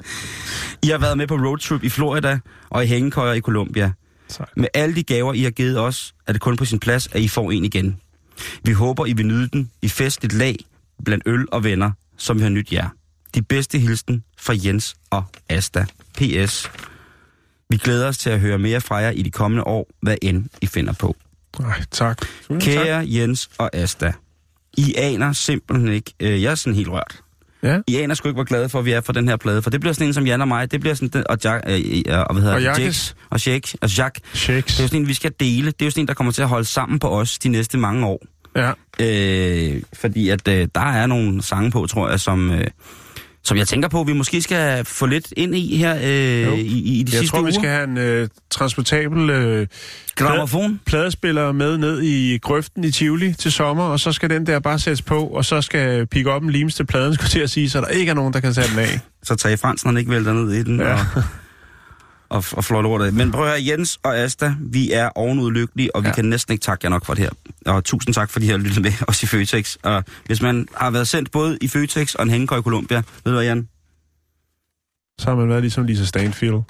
I 0.83 0.87
har 0.87 0.97
været 0.97 1.17
med 1.17 1.27
på 1.27 1.35
roadtrip 1.35 1.83
i 1.83 1.89
Florida 1.89 2.39
og 2.69 2.83
i 2.83 2.87
hængekøjer 2.87 3.33
i 3.33 3.41
Colombia. 3.41 3.91
Sejt. 4.27 4.49
Med 4.57 4.67
alle 4.73 4.95
de 4.95 5.03
gaver, 5.03 5.33
I 5.33 5.43
har 5.43 5.51
givet 5.51 5.79
os, 5.79 6.15
er 6.27 6.31
det 6.31 6.41
kun 6.41 6.57
på 6.57 6.65
sin 6.65 6.79
plads, 6.79 7.07
at 7.11 7.21
I 7.21 7.27
får 7.27 7.51
en 7.51 7.65
igen. 7.65 7.97
Vi 8.63 8.71
håber, 8.71 9.05
I 9.05 9.13
vil 9.13 9.25
nyde 9.25 9.47
den 9.47 9.71
i 9.81 9.89
festligt 9.89 10.33
lag 10.33 10.55
blandt 11.05 11.23
øl 11.27 11.45
og 11.51 11.63
venner, 11.63 11.91
som 12.17 12.37
vi 12.37 12.43
har 12.43 12.49
nyt 12.49 12.73
jer. 12.73 12.89
De 13.35 13.41
bedste 13.41 13.79
hilsen 13.79 14.23
fra 14.37 14.53
Jens 14.65 14.95
og 15.09 15.23
Asta. 15.49 15.85
P.S. 16.17 16.71
Vi 17.69 17.77
glæder 17.77 18.07
os 18.07 18.17
til 18.17 18.29
at 18.29 18.39
høre 18.39 18.57
mere 18.57 18.81
fra 18.81 18.95
jer 18.95 19.09
i 19.09 19.21
de 19.21 19.31
kommende 19.31 19.63
år, 19.63 19.89
hvad 20.01 20.15
end 20.21 20.45
I 20.61 20.65
finder 20.67 20.93
på. 20.93 21.15
Nej, 21.59 21.83
tak. 21.91 22.25
Kære 22.59 23.05
Jens 23.07 23.49
og 23.57 23.75
Asta, 23.75 24.13
I 24.77 24.93
aner 24.97 25.33
simpelthen 25.33 25.91
ikke, 25.91 26.13
øh, 26.19 26.43
jeg 26.43 26.51
er 26.51 26.55
sådan 26.55 26.75
helt 26.75 26.89
rørt. 26.89 27.21
Ja. 27.63 27.79
I 27.87 27.95
aner 27.95 28.15
sgu 28.15 28.27
ikke, 28.27 28.35
hvor 28.35 28.43
glade 28.43 28.69
for, 28.69 28.79
at 28.79 28.85
vi 28.85 28.91
er 28.91 29.01
for 29.01 29.13
den 29.13 29.27
her 29.27 29.37
plade, 29.37 29.61
for 29.61 29.69
det 29.69 29.79
bliver 29.79 29.93
sådan 29.93 30.07
en 30.07 30.13
som 30.13 30.27
Jan 30.27 30.41
og 30.41 30.47
mig, 30.47 30.71
det 30.71 30.79
bliver 30.79 30.93
sådan, 30.93 31.09
den, 31.09 31.23
og, 31.29 31.37
Jack, 31.43 31.63
øh, 31.67 31.79
øh, 32.07 32.19
og 32.19 32.33
hvad 32.33 32.43
hedder 32.43 32.55
Og. 32.55 32.79
Jax, 32.79 33.13
og 33.29 33.45
Jake, 33.45 33.77
og 33.81 33.97
Jacques. 33.97 34.23
Shakes. 34.33 34.73
Det 34.73 34.79
er 34.79 34.83
jo 34.83 34.87
sådan 34.87 35.01
en, 35.01 35.07
vi 35.07 35.13
skal 35.13 35.31
dele. 35.39 35.71
Det 35.71 35.81
er 35.81 35.85
jo 35.85 35.91
sådan 35.91 36.03
en, 36.03 36.07
der 36.07 36.13
kommer 36.13 36.33
til 36.33 36.41
at 36.41 36.47
holde 36.47 36.65
sammen 36.65 36.99
på 36.99 37.09
os 37.09 37.39
de 37.39 37.49
næste 37.49 37.77
mange 37.77 38.05
år. 38.05 38.25
Ja. 38.57 38.71
Øh, 38.99 39.81
fordi 39.93 40.29
at 40.29 40.47
øh, 40.47 40.67
der 40.75 40.81
er 40.81 41.05
nogle 41.05 41.43
sange 41.43 41.71
på, 41.71 41.85
tror 41.87 42.09
jeg, 42.09 42.19
som, 42.19 42.51
øh, 42.51 42.65
som 43.43 43.57
jeg 43.57 43.67
tænker 43.67 43.87
på, 43.89 44.03
vi 44.03 44.13
måske 44.13 44.41
skal 44.41 44.85
få 44.85 45.05
lidt 45.05 45.33
ind 45.37 45.55
i 45.55 45.77
her 45.77 45.95
Jo. 45.95 46.51
øh, 46.51 46.59
i, 46.59 46.99
i 46.99 47.03
de 47.03 47.11
Jeg 47.11 47.19
sidste 47.19 47.27
tror, 47.27 47.39
uger. 47.39 47.47
vi 47.47 47.53
skal 47.53 47.69
have 47.69 47.83
en 47.83 47.97
øh, 47.97 48.27
transportabel 48.49 49.29
øh, 49.29 49.67
Gramofon. 50.15 50.79
pladespiller 50.85 51.51
med 51.51 51.77
ned 51.77 52.01
i 52.01 52.37
grøften 52.37 52.83
i 52.83 52.91
Tivoli 52.91 53.33
til 53.33 53.51
sommer, 53.51 53.83
og 53.83 53.99
så 53.99 54.11
skal 54.11 54.29
den 54.29 54.45
der 54.47 54.59
bare 54.59 54.79
sættes 54.79 55.01
på, 55.01 55.27
og 55.27 55.45
så 55.45 55.61
skal 55.61 56.07
pick 56.07 56.27
op 56.27 56.43
en 56.43 56.49
limes 56.49 56.75
til 56.75 56.85
pladen, 56.85 57.13
skulle 57.13 57.25
jeg 57.25 57.31
til 57.31 57.39
at 57.39 57.49
sige, 57.49 57.69
så 57.69 57.81
der 57.81 57.87
ikke 57.87 58.09
er 58.09 58.13
nogen, 58.13 58.33
der 58.33 58.39
kan 58.39 58.53
tage 58.53 58.67
den 58.71 58.79
af. 58.79 58.99
Så 59.23 59.35
Tage 59.35 59.57
Fransen, 59.57 59.87
han 59.89 59.97
ikke 59.97 60.11
vælter 60.11 60.33
ned 60.33 60.51
i 60.53 60.63
den. 60.63 60.79
Ja. 60.79 60.93
Og, 60.93 60.99
og, 62.29 62.43
og 62.51 62.63
flot 62.63 62.83
lortet. 62.83 63.13
Men 63.13 63.31
prøv 63.31 63.43
at 63.45 63.49
høre, 63.49 63.65
Jens 63.67 63.99
og 64.03 64.17
Asta, 64.17 64.55
vi 64.59 64.91
er 64.91 65.09
ovenud 65.15 65.51
lykkelige, 65.51 65.95
og 65.95 66.03
vi 66.03 66.07
Ja. 66.07 66.13
kan 66.13 66.25
næsten 66.25 66.51
ikke 66.53 66.63
takke 66.63 66.85
jer 66.85 66.89
nok 66.89 67.05
for 67.05 67.13
det 67.13 67.23
her. 67.23 67.29
Og 67.73 67.83
tusind 67.83 68.13
tak, 68.13 68.29
fordi 68.29 68.45
I 68.45 68.49
har 68.49 68.57
lyttet 68.57 68.83
med 68.83 68.91
os 69.07 69.23
i 69.23 69.25
Føtex. 69.25 69.75
Og 69.83 70.03
hvis 70.25 70.41
man 70.41 70.67
har 70.75 70.91
været 70.91 71.07
sendt 71.07 71.31
både 71.31 71.57
i 71.61 71.67
Føtex 71.67 72.15
og 72.15 72.23
en 72.23 72.29
hængekøj 72.29 72.57
i 72.59 72.61
Colombia, 72.61 72.97
ved 72.97 73.03
du 73.25 73.31
hvad, 73.31 73.43
Jan? 73.45 73.67
Så 75.19 75.29
har 75.29 75.35
man 75.35 75.49
været 75.49 75.61
ligesom 75.61 75.83
Lisa 75.85 76.05
Stanfield. 76.05 76.61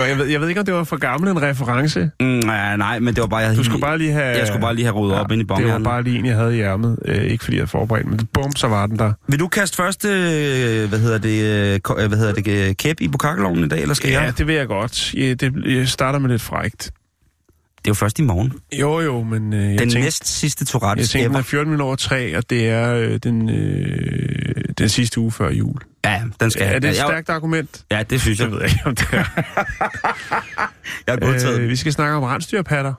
Det 0.00 0.08
var, 0.08 0.16
jeg, 0.16 0.18
ved, 0.18 0.26
jeg 0.26 0.40
ved 0.40 0.48
ikke, 0.48 0.60
om 0.60 0.66
det 0.66 0.74
var 0.74 0.84
for 0.84 0.96
gammel 0.96 1.30
en 1.30 1.42
reference. 1.42 2.10
Mm, 2.20 2.26
nej, 2.26 2.76
nej, 2.76 2.98
men 2.98 3.14
det 3.14 3.20
var 3.20 3.26
bare... 3.26 3.40
Jeg, 3.40 3.56
Du 3.56 3.64
skulle 3.64 3.80
bare 3.80 3.98
lige 3.98 4.12
have... 4.12 4.24
Jeg 4.38 4.46
skulle 4.46 4.60
bare 4.60 4.74
lige 4.74 4.84
have 4.84 4.94
rodet 4.96 5.16
op 5.16 5.32
ind 5.32 5.40
i 5.40 5.44
Det 5.56 5.66
var 5.66 5.78
bare 5.78 6.02
lige 6.02 6.18
en, 6.18 6.26
jeg 6.26 6.36
havde 6.36 6.56
i 6.56 6.60
ærmet. 6.60 6.98
Øh, 7.04 7.24
ikke 7.24 7.44
fordi 7.44 7.56
jeg 7.56 7.60
havde 7.60 7.70
forberedt, 7.70 8.06
men 8.06 8.20
bum, 8.32 8.56
så 8.56 8.68
var 8.68 8.86
den 8.86 8.98
der. 8.98 9.12
Vil 9.28 9.40
du 9.40 9.48
kaste 9.48 9.76
første, 9.76 10.08
øh, 10.08 10.88
hvad 10.88 10.98
hedder 10.98 11.18
det, 11.18 11.42
øh, 11.44 11.80
øh, 12.02 12.08
hvad 12.08 12.18
hedder 12.18 12.32
det, 12.32 12.68
øh, 12.68 12.74
kæp 12.74 13.00
i 13.00 13.08
bukakkeloven 13.08 13.64
i 13.64 13.68
dag, 13.68 13.82
eller 13.82 13.94
skal 13.94 14.10
Ja, 14.10 14.22
jeg? 14.22 14.38
det 14.38 14.46
vil 14.46 14.54
jeg 14.54 14.66
godt. 14.66 15.14
Ja, 15.14 15.34
det, 15.34 15.52
jeg 15.66 15.88
starter 15.88 16.18
med 16.18 16.30
lidt 16.30 16.42
frægt. 16.42 16.82
Det 16.82 17.86
er 17.86 17.90
jo 17.90 17.94
først 17.94 18.18
i 18.18 18.22
morgen. 18.22 18.52
Jo, 18.80 19.00
jo, 19.00 19.22
men 19.22 19.52
øh, 19.52 19.60
jeg 19.60 19.68
Den 19.68 19.78
tænkte, 19.78 20.00
næst 20.00 20.26
sidste 20.38 20.62
jeg 20.62 20.66
Tourettes 20.66 21.10
tænkte, 21.10 21.28
den 21.28 21.36
er 21.36 21.42
14 21.42 21.70
minutter 21.70 21.86
over 21.86 21.96
3, 21.96 22.36
og 22.36 22.50
det 22.50 22.68
er 22.68 22.94
øh, 22.94 23.18
den, 23.22 23.50
øh, 23.50 24.64
den 24.78 24.88
sidste 24.88 25.20
uge 25.20 25.32
før 25.32 25.50
jul. 25.50 25.80
Ja, 26.04 26.22
den 26.40 26.50
skal 26.50 26.62
Ja, 26.64 26.70
er 26.74 26.78
det 26.78 26.90
et 26.90 26.96
jeg. 26.96 27.04
stærkt 27.08 27.28
argument? 27.28 27.84
Ja, 27.90 28.02
det 28.02 28.20
synes 28.20 28.38
jeg. 28.40 28.46
Det 28.46 28.54
ved 28.54 28.60
jeg 28.62 28.70
ikke, 28.70 28.86
om 28.86 28.94
det 28.96 29.08
er. 29.12 29.24
Jeg 31.06 31.14
er 31.14 31.16
godtaget. 31.20 31.60
øh, 31.60 31.68
vi 31.68 31.76
skal 31.76 31.92
snakke 31.92 32.16
om 32.16 32.22
rensdyrpatter, 32.22 32.94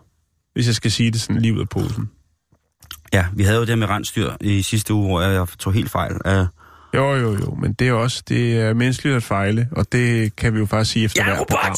hvis 0.54 0.68
jeg 0.68 0.76
skal 0.76 0.92
sige 0.92 1.12
det 1.12 1.22
sådan 1.22 1.42
lige 1.42 1.54
ud 1.54 1.60
af 1.60 1.70
posen. 1.70 2.10
Ja, 3.14 3.26
vi 3.34 3.44
havde 3.44 3.58
jo 3.60 3.66
det 3.66 3.78
med 3.78 3.90
rensdyr 3.90 4.32
i 4.42 4.62
sidste 4.62 4.94
uge, 4.94 5.08
hvor 5.08 5.22
jeg 5.22 5.48
tog 5.60 5.74
helt 5.74 5.90
fejl. 5.92 6.12
Uh, 6.28 6.46
Jo, 6.94 7.16
jo, 7.16 7.34
jo, 7.40 7.56
men 7.62 7.74
det 7.74 7.88
er 7.88 7.94
også 7.94 8.24
det 8.30 8.58
er 8.60 8.74
menneskeligt 8.74 9.16
at 9.16 9.24
fejle, 9.24 9.70
og 9.72 9.86
det 9.92 10.36
kan 10.36 10.54
vi 10.54 10.60
jo 10.60 10.66
faktisk 10.66 10.92
sige 10.92 11.06
efter 11.06 11.24
hvert 11.24 11.38
program. 11.48 11.76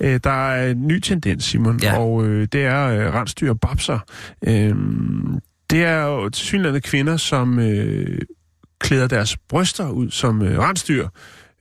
Øh, 0.00 0.20
der 0.24 0.30
er 0.50 0.70
en 0.70 0.86
ny 0.86 0.98
tendens, 1.00 1.44
Simon, 1.44 1.80
Ja. 1.82 1.98
og 1.98 2.26
øh, 2.26 2.48
det 2.52 2.64
er 2.64 2.86
øh, 2.86 3.14
rensdyr 3.14 3.50
og 3.50 3.60
babser. 3.60 3.98
Øh, 4.46 4.74
det 5.70 5.84
er 5.84 6.02
jo 6.02 6.28
tilsyneladende 6.28 6.80
kvinder, 6.80 7.16
som 7.16 7.58
øh, 7.58 8.18
klæder 8.80 9.06
deres 9.06 9.36
bryster 9.36 9.88
ud 9.90 10.10
som 10.10 10.42
øh, 10.42 10.58
rensdyr, 10.58 11.08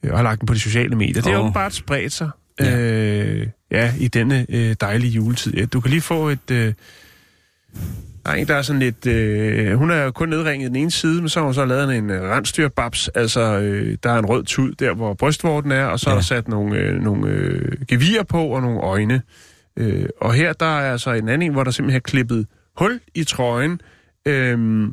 øh, 0.04 0.12
og 0.12 0.18
har 0.18 0.24
lagt 0.24 0.42
dem 0.42 0.46
på 0.46 0.54
de 0.54 0.60
sociale 0.60 0.96
medier. 0.96 1.22
Det 1.22 1.32
er 1.32 1.38
Åh. 1.38 1.42
åbenbart 1.42 1.74
spredt 1.74 2.14
sig 2.14 2.30
Ja. 2.60 2.80
øh, 2.80 3.48
ja, 3.72 3.94
i 4.00 4.08
denne 4.08 4.46
øh, 4.50 4.76
dejlige 4.82 5.12
juletid. 5.12 5.54
Ja, 5.54 5.66
Du 5.66 5.80
kan 5.82 5.90
lige 5.92 6.02
få 6.02 6.30
et... 6.30 6.52
Øh, 6.52 6.74
der 8.26 8.32
er 8.32 8.36
en, 8.36 8.48
der 8.48 8.56
er 8.56 8.62
sådan 8.62 8.80
lidt... 8.80 9.06
Øh, 9.06 9.74
hun 9.78 9.92
er 9.92 10.04
jo 10.04 10.12
kun 10.12 10.30
nedringet 10.30 10.68
den 10.68 10.76
ene 10.76 10.92
side, 10.92 11.22
men 11.22 11.30
så 11.30 11.40
har 11.40 11.46
hun 11.46 11.54
så 11.54 11.66
lavet 11.66 11.98
en 11.98 12.10
øh, 12.10 12.22
rensdyrbabs. 12.22 13.08
Altså, 13.08 13.42
øh, 13.60 13.98
der 14.04 14.12
er 14.12 14.20
en 14.20 14.26
rød 14.26 14.44
tud 14.44 14.74
der, 14.74 14.94
hvor 14.94 15.14
brystvorten 15.14 15.72
er, 15.72 15.86
og 15.86 16.00
så 16.00 16.10
ja. 16.10 16.14
er 16.14 16.18
der 16.18 16.24
sat 16.24 16.48
nogle, 16.48 16.78
øh, 16.78 17.02
nogle 17.02 17.28
øh, 17.30 17.72
gevier 17.88 18.24
på 18.24 18.44
og 18.48 18.62
nogle 18.62 18.80
øjne. 18.80 19.22
Øh, 19.78 20.06
og 20.22 20.34
her 20.34 20.54
der 20.54 20.66
er 20.80 20.92
altså 20.92 21.12
en 21.12 21.30
anden 21.30 21.42
en, 21.42 21.52
hvor 21.54 21.64
der 21.64 21.72
simpelthen 21.72 21.98
er 21.98 22.04
klippet 22.04 22.48
hul 22.78 23.00
i 23.16 23.24
trøjen. 23.24 23.82
Øh, 24.26 24.88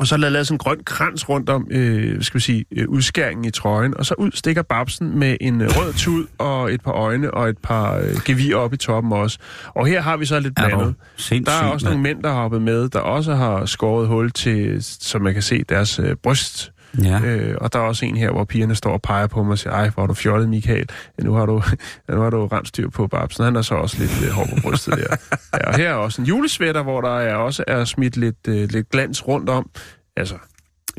og 0.00 0.06
så 0.06 0.14
er 0.14 0.18
der 0.18 0.28
lavet 0.28 0.46
sådan 0.46 0.54
en 0.54 0.58
grøn 0.58 0.78
krans 0.84 1.28
rundt 1.28 1.50
om, 1.50 1.66
øh, 1.70 2.22
skal 2.22 2.38
vi 2.38 2.42
sige, 2.42 2.64
øh, 2.76 2.88
udskæringen 2.88 3.44
i 3.44 3.50
trøjen. 3.50 3.96
Og 3.96 4.06
så 4.06 4.14
ud 4.18 4.30
stikker 4.34 4.62
babsen 4.62 5.18
med 5.18 5.36
en 5.40 5.60
øh, 5.60 5.68
rød 5.68 5.92
tud 5.92 6.26
og 6.38 6.72
et 6.72 6.80
par 6.80 6.92
øjne 6.92 7.34
og 7.34 7.48
et 7.48 7.58
par 7.58 7.96
øh, 7.96 8.04
gevier 8.24 8.56
op 8.56 8.72
i 8.72 8.76
toppen 8.76 9.12
også. 9.12 9.38
Og 9.74 9.86
her 9.86 10.00
har 10.00 10.16
vi 10.16 10.26
så 10.26 10.40
lidt 10.40 10.54
blandet. 10.54 10.94
sindssygt, 11.16 11.46
Der 11.46 11.66
er 11.66 11.70
også 11.72 11.86
nogle 11.86 12.02
mænd, 12.02 12.22
der 12.22 12.28
har 12.28 12.40
hoppet 12.40 12.62
med, 12.62 12.88
der 12.88 12.98
også 12.98 13.34
har 13.34 13.66
skåret 13.66 14.08
hul 14.08 14.30
til, 14.30 14.76
så 14.80 15.18
man 15.18 15.32
kan 15.32 15.42
se 15.42 15.64
deres 15.68 15.98
øh, 15.98 16.16
bryst. 16.22 16.72
Ja. 17.02 17.20
Øh, 17.24 17.56
og 17.60 17.72
der 17.72 17.78
er 17.78 17.82
også 17.82 18.06
en 18.06 18.16
her, 18.16 18.30
hvor 18.30 18.44
pigerne 18.44 18.74
står 18.74 18.92
og 18.92 19.02
peger 19.02 19.26
på 19.26 19.42
mig 19.42 19.52
og 19.52 19.58
siger, 19.58 19.72
ej, 19.72 19.88
hvor 19.88 20.02
er 20.02 20.06
du 20.06 20.14
fjollet, 20.14 20.48
Michael. 20.48 20.88
Ja, 21.18 21.24
nu 21.24 21.34
har 21.34 21.46
du, 21.46 21.62
ja, 22.08 22.14
nu 22.14 22.20
har 22.20 22.30
du 22.30 22.46
rensdyr 22.46 22.90
på 22.90 23.06
babsen. 23.06 23.44
Han 23.44 23.56
er 23.56 23.62
så 23.62 23.74
også 23.74 23.96
lidt 23.98 24.22
øh, 24.26 24.30
hård 24.30 24.48
på 24.48 24.56
brystet 24.62 24.94
der. 24.98 25.16
Ja, 25.54 25.68
og 25.68 25.76
her 25.76 25.90
er 25.90 25.94
også 25.94 26.22
en 26.22 26.26
julesvætter, 26.26 26.82
hvor 26.82 27.00
der 27.00 27.18
er 27.18 27.34
også 27.34 27.64
er 27.66 27.84
smidt 27.84 28.16
lidt, 28.16 28.48
øh, 28.48 28.68
lidt 28.70 28.88
glans 28.88 29.28
rundt 29.28 29.50
om. 29.50 29.70
Altså, 30.16 30.34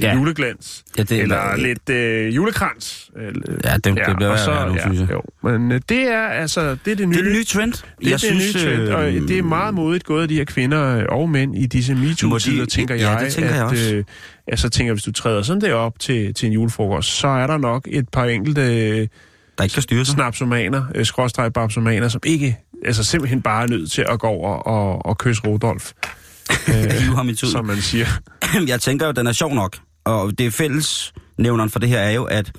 Ja. 0.01 0.07
ja. 0.07 0.13
juleglans. 0.15 0.83
Ja, 0.97 1.03
det 1.03 1.17
er- 1.17 1.21
Eller 1.21 1.55
lidt 1.55 1.89
øh, 1.89 2.35
julekrans. 2.35 3.09
Eller, 3.15 3.31
Ja, 3.63 3.73
det, 3.73 3.83
det 3.85 3.93
bliver 3.93 4.13
og 4.15 4.19
værre 4.19 4.37
så, 4.37 4.65
nu, 4.67 4.73
ja, 4.73 4.81
synes 4.81 4.99
jeg. 4.99 5.11
Jo. 5.11 5.21
Men 5.49 5.71
øh, 5.71 5.81
det 5.89 6.01
er 6.01 6.27
altså, 6.27 6.77
det 6.85 6.91
er 6.91 6.95
det 6.95 7.07
nye. 7.07 7.17
Det 7.17 7.27
er 7.27 7.33
nye 7.33 7.43
trend. 7.43 7.71
Det 7.73 7.81
er 7.81 7.85
jeg 8.03 8.11
det 8.11 8.19
synes, 8.21 8.55
nye 8.55 8.61
trend, 8.63 8.87
og 8.89 9.07
øh, 9.13 9.27
det 9.27 9.37
er 9.37 9.43
meget 9.43 9.73
modigt 9.73 10.03
gået 10.05 10.21
af 10.21 10.27
de 10.27 10.35
her 10.35 10.45
kvinder 10.45 11.05
og 11.07 11.29
mænd 11.29 11.57
i 11.57 11.65
disse 11.65 11.95
Må 11.95 11.99
de- 12.01 12.05
MeToo-tider, 12.09 12.65
tænker 12.65 12.95
ja, 12.95 13.09
jeg. 13.09 13.25
det 13.25 13.33
tænker 13.33 13.49
jeg 13.55 13.59
at, 13.65 13.71
også. 13.71 13.95
Øh, 13.95 14.03
ja, 14.51 14.55
så 14.55 14.69
tænker 14.69 14.89
jeg, 14.89 14.93
hvis 14.93 15.03
du 15.03 15.11
træder 15.11 15.41
sådan 15.41 15.61
der 15.61 15.73
op 15.73 15.99
til, 15.99 16.33
til 16.33 16.47
en 16.47 16.53
julefrokost, 16.53 17.09
så 17.09 17.27
er 17.27 17.47
der 17.47 17.57
nok 17.57 17.87
et 17.91 18.09
par 18.09 18.25
enkelte 18.25 18.61
øh, 18.61 19.07
Der 19.57 19.63
ikke 19.63 19.73
kan 19.73 19.81
styre 19.83 20.05
sig. 20.05 20.13
snapsomaner, 20.13 20.83
øh, 21.39 21.51
babsomaner, 21.53 22.07
som 22.07 22.21
ikke, 22.25 22.57
altså 22.85 23.03
simpelthen 23.03 23.41
bare 23.41 23.63
er 23.63 23.67
nødt 23.67 23.91
til 23.91 24.05
at 24.09 24.19
gå 24.19 24.27
over 24.27 24.53
og, 24.55 25.05
og 25.05 25.17
kysse 25.17 25.41
Rudolf, 25.47 25.91
Hive 26.67 27.15
ham 27.15 27.29
i 27.29 27.35
tid. 27.35 27.47
som 27.47 27.65
man 27.65 27.77
siger. 27.77 28.05
jeg 28.67 28.81
tænker 28.81 29.05
jo, 29.05 29.11
den 29.11 29.27
er 29.27 29.31
sjov 29.31 29.53
nok. 29.55 29.77
Og 30.09 30.37
det 30.37 30.53
fælles 30.53 31.13
nævneren 31.37 31.69
for 31.69 31.79
det 31.79 31.89
her 31.89 31.99
er 31.99 32.11
jo, 32.11 32.23
at, 32.23 32.51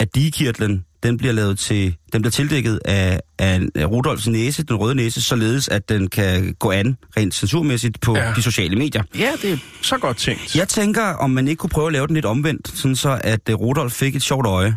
at 0.00 0.14
digekirtlen, 0.14 0.84
den 1.02 1.16
bliver 1.16 1.32
lavet 1.32 1.58
til, 1.58 1.96
den 2.12 2.22
bliver 2.22 2.30
tildækket 2.30 2.80
af, 2.84 3.20
af 3.38 3.60
Rudolfs 3.86 4.26
næse, 4.26 4.62
den 4.62 4.76
røde 4.76 4.94
næse, 4.94 5.22
således 5.22 5.68
at 5.68 5.88
den 5.88 6.08
kan 6.08 6.54
gå 6.58 6.70
an 6.70 6.96
rent 7.16 7.34
censurmæssigt 7.34 8.00
på 8.00 8.16
Ja. 8.16 8.32
de 8.36 8.42
sociale 8.42 8.76
medier. 8.76 9.02
Ja, 9.18 9.32
det 9.42 9.52
er 9.52 9.56
så 9.82 9.98
godt 9.98 10.16
tænkt. 10.16 10.56
Jeg 10.56 10.68
tænker, 10.68 11.02
om 11.02 11.30
man 11.30 11.48
ikke 11.48 11.58
kunne 11.60 11.70
prøve 11.70 11.86
at 11.86 11.92
lave 11.92 12.06
den 12.06 12.14
lidt 12.14 12.24
omvendt, 12.24 12.68
sådan 12.68 12.96
så 12.96 13.20
at 13.24 13.48
øh, 13.48 13.54
Rudolf 13.56 13.92
fik 13.92 14.16
et 14.16 14.22
sjovt 14.22 14.46
øje. 14.46 14.76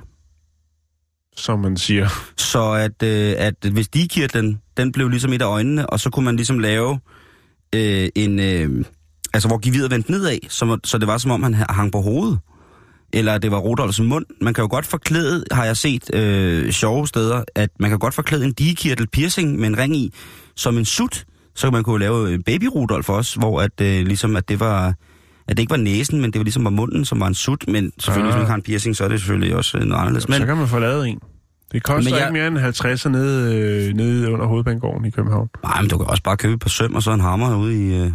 Som 1.37 1.59
man 1.59 1.77
siger. 1.77 2.09
Så 2.37 2.71
at, 2.71 3.03
øh, 3.03 3.33
at 3.37 3.55
hvis 3.71 3.87
digekirtlen, 3.87 4.61
den 4.77 4.91
blev 4.91 5.09
ligesom 5.09 5.33
et 5.33 5.41
af 5.41 5.45
øjnene, 5.45 5.89
og 5.89 5.99
så 5.99 6.09
kunne 6.09 6.25
man 6.25 6.35
ligesom 6.35 6.59
lave 6.59 6.99
øh, 7.75 8.09
en... 8.15 8.39
Øh, 8.39 8.85
altså, 9.35 9.47
hvor 9.47 9.59
geviret 9.63 9.91
vendte 9.91 10.11
nedad, 10.11 10.37
så, 10.49 10.77
så 10.83 10.97
det 10.97 11.07
var 11.07 11.17
som 11.17 11.31
om, 11.31 11.43
han 11.43 11.53
ha- 11.53 11.65
hang 11.73 11.91
på 11.91 12.01
hovedet. 12.01 12.39
Eller 13.13 13.37
det 13.37 13.51
var 13.51 13.57
Rudolfs 13.57 13.99
mund. 13.99 14.25
Man 14.41 14.53
kan 14.53 14.61
jo 14.61 14.67
godt 14.71 14.85
forklæde, 14.85 15.43
har 15.51 15.65
jeg 15.65 15.77
set 15.77 16.15
øh, 16.15 16.71
sjove 16.71 17.07
steder, 17.07 17.43
at 17.55 17.69
man 17.79 17.89
kan 17.89 17.99
godt 17.99 18.13
forklæde 18.13 18.45
en 18.45 18.53
digekirtel 18.53 19.07
piercing 19.07 19.59
med 19.59 19.67
en 19.67 19.77
ring 19.77 19.95
i, 19.95 20.13
som 20.55 20.77
en 20.77 20.85
sut. 20.85 21.25
Så 21.55 21.67
kan 21.67 21.73
man 21.73 21.83
kunne 21.83 21.99
lave 21.99 22.29
øh, 22.31 22.39
baby 22.45 22.63
Rudolf 22.75 23.09
også, 23.09 23.39
hvor 23.39 23.61
at, 23.61 23.81
øh, 23.81 24.05
ligesom, 24.07 24.35
at 24.35 24.49
det 24.49 24.59
var... 24.59 24.93
At 25.47 25.57
det 25.57 25.59
ikke 25.59 25.71
var 25.71 25.77
næsen, 25.77 26.21
men 26.21 26.33
det 26.33 26.39
var 26.39 26.43
ligesom 26.43 26.63
var 26.63 26.69
munden, 26.69 27.05
som 27.05 27.19
var 27.19 27.27
en 27.27 27.33
sut. 27.33 27.67
Men 27.67 27.91
selvfølgelig, 27.99 28.29
Ah. 28.33 28.35
hvis 28.37 28.41
man 28.41 28.47
har 28.47 28.55
en 28.55 28.61
piercing, 28.61 28.95
så 28.95 29.03
er 29.03 29.07
det 29.07 29.19
selvfølgelig 29.19 29.55
også 29.55 29.77
øh, 29.77 29.83
noget 29.83 30.01
anderledes. 30.01 30.29
Men, 30.29 30.39
så 30.39 30.45
kan 30.45 30.57
man 30.57 30.67
få 30.67 30.79
lavet 30.79 31.07
en. 31.07 31.19
Det 31.71 31.83
koster 31.83 32.11
Men 32.11 32.19
jeg- 32.19 32.27
ikke 32.27 32.33
mere 32.33 32.47
end 32.47 32.57
50 32.57 33.05
nede, 33.05 33.55
øh, 33.55 33.93
nede 33.93 34.31
under 34.31 34.45
hovedbanegården 34.45 35.05
i 35.05 35.09
København. 35.09 35.49
Nej, 35.63 35.81
men 35.81 35.89
du 35.89 35.97
kan 35.97 36.07
også 36.07 36.23
bare 36.23 36.37
købe 36.37 36.53
et 36.53 36.59
par 36.59 36.69
søm 36.69 36.95
og 36.95 37.03
så 37.03 37.11
en 37.11 37.19
hammer 37.19 37.55
ude 37.55 37.87
i... 37.87 37.93
Øh, 38.01 38.11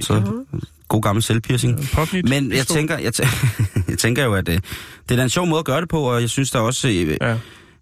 så 0.00 0.44
god 0.88 1.02
gammel 1.02 1.22
selvpiercing. 1.22 1.80
En 1.80 1.88
popnit. 1.92 2.28
Men 2.28 2.52
jeg 2.52 2.66
tænker, 2.66 2.98
jeg, 2.98 3.12
tæ- 3.20 3.46
jeg 3.90 3.98
tænker 3.98 4.24
jo, 4.24 4.34
at 4.34 4.48
øh, 4.48 4.54
det 4.54 5.10
er 5.10 5.16
da 5.16 5.22
en 5.22 5.28
sjov 5.30 5.46
måde 5.46 5.58
at 5.58 5.64
gøre 5.64 5.80
det 5.80 5.88
på, 5.88 6.00
og 6.00 6.20
jeg 6.20 6.30
synes 6.30 6.50
da 6.50 6.58
også, 6.58 6.88
øh, 6.88 7.16
Ja. 7.20 7.36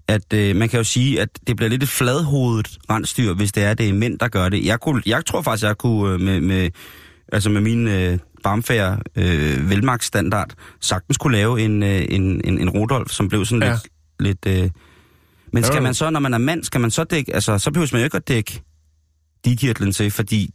at 0.08 0.32
øh, 0.34 0.56
man 0.56 0.68
kan 0.68 0.78
jo 0.78 0.84
sige, 0.84 1.20
at 1.20 1.28
det 1.46 1.56
bliver 1.56 1.70
lidt 1.70 1.82
et 1.82 1.88
fladhovedet 1.88 2.78
rensdyr, 2.90 3.34
hvis 3.34 3.52
det 3.52 3.62
er, 3.64 3.74
det 3.74 3.88
er 3.88 3.92
mænd, 3.92 4.18
der 4.18 4.28
gør 4.28 4.48
det. 4.48 4.64
Jeg, 4.64 4.80
kunne, 4.80 5.02
jeg 5.06 5.26
tror 5.26 5.42
faktisk, 5.42 5.64
jeg 5.64 5.78
kunne 5.78 6.12
øh, 6.14 6.20
med, 6.20 6.40
med, 6.40 6.70
altså 7.32 7.50
med 7.50 7.60
min 7.60 7.86
øh, 7.88 8.18
barmfærd 8.42 9.02
øh, 9.16 9.70
velmagtsstandard 9.70 10.50
sagtens 10.80 11.16
kunne 11.18 11.32
lave 11.36 11.60
en, 11.60 11.82
øh, 11.82 12.02
en, 12.08 12.40
en, 12.44 12.58
en 12.58 12.70
Rudolf, 12.70 13.10
som 13.10 13.28
blev 13.28 13.44
sådan 13.44 13.62
Ja. 13.62 13.78
lidt... 14.20 14.46
lidt 14.46 14.62
øh, 14.64 14.70
men 15.52 15.64
skal 15.64 15.82
man 15.82 15.94
så, 15.94 16.10
når 16.10 16.20
man 16.20 16.34
er 16.34 16.38
mand, 16.38 16.64
skal 16.64 16.80
man 16.80 16.90
så 16.90 17.04
dække... 17.04 17.34
Altså, 17.34 17.58
så 17.58 17.70
behøver 17.70 17.88
man 17.92 18.00
jo 18.00 18.04
ikke 18.04 18.16
at 18.16 18.28
dække 18.28 18.62
digirtlen 19.44 19.92
til, 19.92 20.10
fordi 20.10 20.50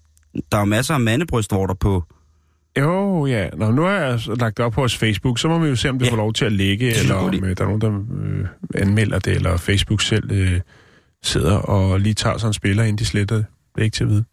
der 0.52 0.58
er 0.58 0.66
masser 0.66 0.94
af 0.94 1.00
mandebrystvorter 1.00 1.74
på. 1.74 2.04
Jo, 2.80 3.26
ja. 3.26 3.50
Nå, 3.58 3.72
nu 3.72 3.82
har 3.82 3.92
jeg 3.92 4.20
lagt 4.28 4.58
det 4.58 4.66
op 4.66 4.72
på 4.72 4.82
vores 4.82 4.98
Facebook, 4.98 5.40
så 5.40 5.48
må 5.48 5.60
vi 5.60 5.68
jo 5.68 5.76
se, 5.76 5.90
om 5.90 6.00
det 6.00 6.06
Ja. 6.06 6.12
får 6.12 6.18
lov 6.18 6.34
til 6.34 6.46
at 6.46 6.52
ligge, 6.52 6.94
eller 7.00 7.16
er 7.16 7.20
om 7.20 7.44
øh, 7.44 7.58
der 7.58 7.64
er 7.64 7.68
nogen, 7.78 7.82
der 7.82 7.92
øh, 8.24 8.48
anmelder 8.82 9.20
det, 9.20 9.34
eller 9.36 9.58
Facebook 9.58 10.02
selv 10.02 10.32
øh, 10.32 10.60
sidder 11.24 11.56
og 11.58 12.00
lige 12.00 12.14
tager 12.14 12.38
sig 12.38 12.48
en 12.48 12.54
spiller, 12.54 12.84
inden 12.84 12.98
de 12.98 13.06
sletter 13.06 13.36
det. 13.36 13.46
Det 13.76 13.82
er 13.82 13.86
ikke 13.86 13.96
til 13.96 14.04
at 14.04 14.10
vide. 14.10 14.24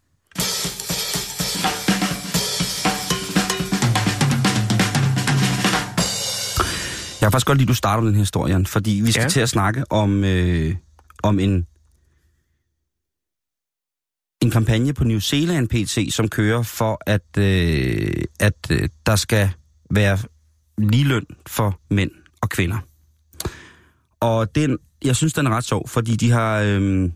Jeg 7.21 7.27
kan 7.27 7.31
faktisk 7.31 7.47
godt 7.47 7.57
lide, 7.57 7.65
at 7.65 7.69
du 7.69 7.73
starter 7.73 8.03
den 8.03 8.13
her 8.13 8.19
historie, 8.19 8.53
Jan, 8.53 8.65
fordi 8.65 9.01
vi 9.05 9.11
skal 9.11 9.21
ja. 9.23 9.29
til 9.29 9.39
at 9.39 9.49
snakke 9.49 9.83
om, 9.91 10.23
øh, 10.23 10.75
om 11.23 11.39
en, 11.39 11.65
en 14.45 14.51
kampagne 14.51 14.93
på 14.93 15.03
New 15.03 15.19
Zealand 15.19 15.69
PT, 15.69 16.13
som 16.13 16.29
kører 16.29 16.63
for, 16.63 16.99
at, 17.05 17.37
øh, 17.37 18.23
at 18.39 18.67
øh, 18.71 18.89
der 19.05 19.15
skal 19.15 19.49
være 19.91 20.17
ligeløn 20.77 21.25
for 21.47 21.79
mænd 21.89 22.11
og 22.41 22.49
kvinder. 22.49 22.77
Og 24.19 24.55
den, 24.55 24.77
jeg 25.05 25.15
synes, 25.15 25.33
den 25.33 25.47
er 25.47 25.51
ret 25.51 25.63
sjov, 25.63 25.87
fordi 25.87 26.15
de 26.15 26.31
har, 26.31 26.59
øh, 26.59 27.09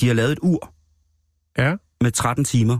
de 0.00 0.06
har 0.06 0.14
lavet 0.14 0.32
et 0.32 0.38
ur 0.42 0.74
Ja. 1.58 1.74
med 2.00 2.10
13 2.10 2.44
timer, 2.44 2.78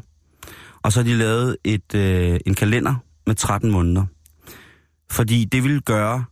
og 0.83 0.93
så 0.93 1.01
har 1.01 1.05
de 1.05 1.15
lavet 1.15 1.57
et, 1.65 1.95
øh, 1.95 2.41
en 2.47 2.55
kalender 2.55 2.95
med 3.27 3.35
13 3.35 3.71
måneder. 3.71 4.05
Fordi 5.11 5.45
det 5.45 5.63
ville 5.63 5.81
gøre, 5.81 6.25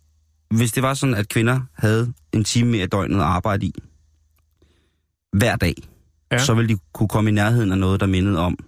hvis 0.51 0.73
det 0.73 0.83
var 0.83 0.95
sådan, 0.95 1.15
at 1.15 1.29
kvinder 1.29 1.61
havde 1.75 2.13
en 2.33 2.45
time 2.45 2.71
mere 2.71 2.87
døgnet 2.87 3.17
at 3.17 3.23
arbejde 3.23 3.67
i, 3.67 3.75
hver 5.33 5.57
dag, 5.57 5.75
Ja. 6.33 6.39
så 6.39 6.55
ville 6.55 6.75
de 6.75 6.81
kunne 6.95 7.09
komme 7.09 7.31
i 7.31 7.33
nærheden 7.33 7.73
af 7.73 7.79
noget, 7.79 8.01
der 8.01 8.07
mindede 8.07 8.39
om, 8.39 8.59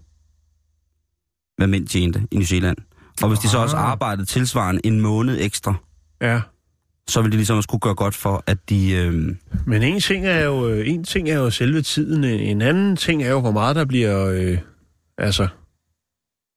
hvad 1.57 1.67
mænd 1.67 1.87
tjente 1.87 2.27
i 2.31 2.37
New 2.37 2.45
Zealand. 2.45 2.77
Og 3.23 3.29
hvis 3.29 3.39
de 3.39 3.49
så 3.49 3.59
også 3.59 3.77
Ah. 3.77 3.85
arbejdede 3.91 4.27
tilsvarende 4.27 4.81
en 4.87 5.01
måned 5.01 5.37
ekstra, 5.41 5.75
Ja. 6.21 6.41
så 7.09 7.23
ville 7.23 7.33
de 7.33 7.37
ligesom 7.37 7.57
også 7.57 7.69
kunne 7.69 7.81
gøre 7.81 7.95
godt 7.95 8.15
for, 8.15 8.45
at 8.47 8.59
de... 8.69 8.93
Øh, 8.93 9.13
Men 9.67 9.83
en 9.83 10.01
ting 10.01 10.27
er 10.27 10.41
jo, 10.45 10.69
øh, 10.69 10.89
en 10.89 11.05
ting 11.05 11.29
er 11.29 11.35
jo 11.39 11.51
selve 11.51 11.83
tiden, 11.83 12.25
en 12.25 12.63
anden 12.63 12.97
ting 12.97 13.23
er 13.23 13.31
jo, 13.31 13.41
hvor 13.41 13.51
meget 13.53 13.77
der 13.77 13.85
bliver, 13.85 14.27
øh, 14.27 14.59
altså, 15.19 15.43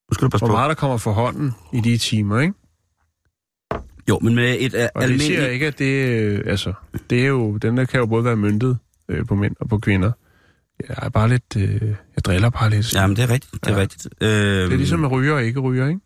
nu 0.10 0.14
skal 0.14 0.26
du 0.26 0.30
passe 0.30 0.46
hvor 0.46 0.48
på. 0.48 0.58
meget 0.58 0.70
der 0.70 0.76
kommer 0.76 0.98
for 0.98 1.12
hånden 1.12 1.52
i 1.74 1.80
de 1.82 1.98
timer, 1.98 2.40
ikke? 2.40 2.54
Jo, 4.10 4.20
men 4.20 4.36
med 4.36 4.56
et 4.60 4.74
uh, 4.74 4.80
Og 4.96 5.08
det 5.08 5.22
siger 5.22 5.48
ikke, 5.48 5.68
at 5.68 5.80
det, 5.80 6.10
øh, 6.10 6.42
altså, 6.46 6.74
det 7.10 7.22
er 7.24 7.28
jo, 7.28 7.58
den 7.58 7.78
der 7.78 7.86
kan 7.86 8.00
jo 8.00 8.06
både 8.06 8.24
være 8.26 8.36
myntet 8.36 8.78
øh, 9.10 9.26
på 9.26 9.36
mænd 9.36 9.56
og 9.60 9.70
på 9.70 9.78
kvinder. 9.80 10.12
Jeg 10.90 10.96
er 11.02 11.10
bare 11.10 11.30
lidt, 11.30 11.56
øh, 11.58 11.82
jeg 12.16 12.26
driller 12.26 12.50
bare 12.50 12.70
lidt. 12.70 12.94
Jamen, 12.94 13.16
det 13.16 13.24
er 13.24 13.30
rigtigt. 13.30 13.54
Det 13.54 13.68
er 13.72 13.76
Ja. 13.76 13.82
rigtigt. 13.82 14.08
Øh, 14.22 14.30
Det 14.30 14.74
er 14.74 14.78
ligesom 14.78 15.00
med 15.00 15.10
ryger 15.12 15.34
og 15.34 15.44
ikke 15.44 15.60
ryger, 15.60 15.88
ikke? 15.88 16.00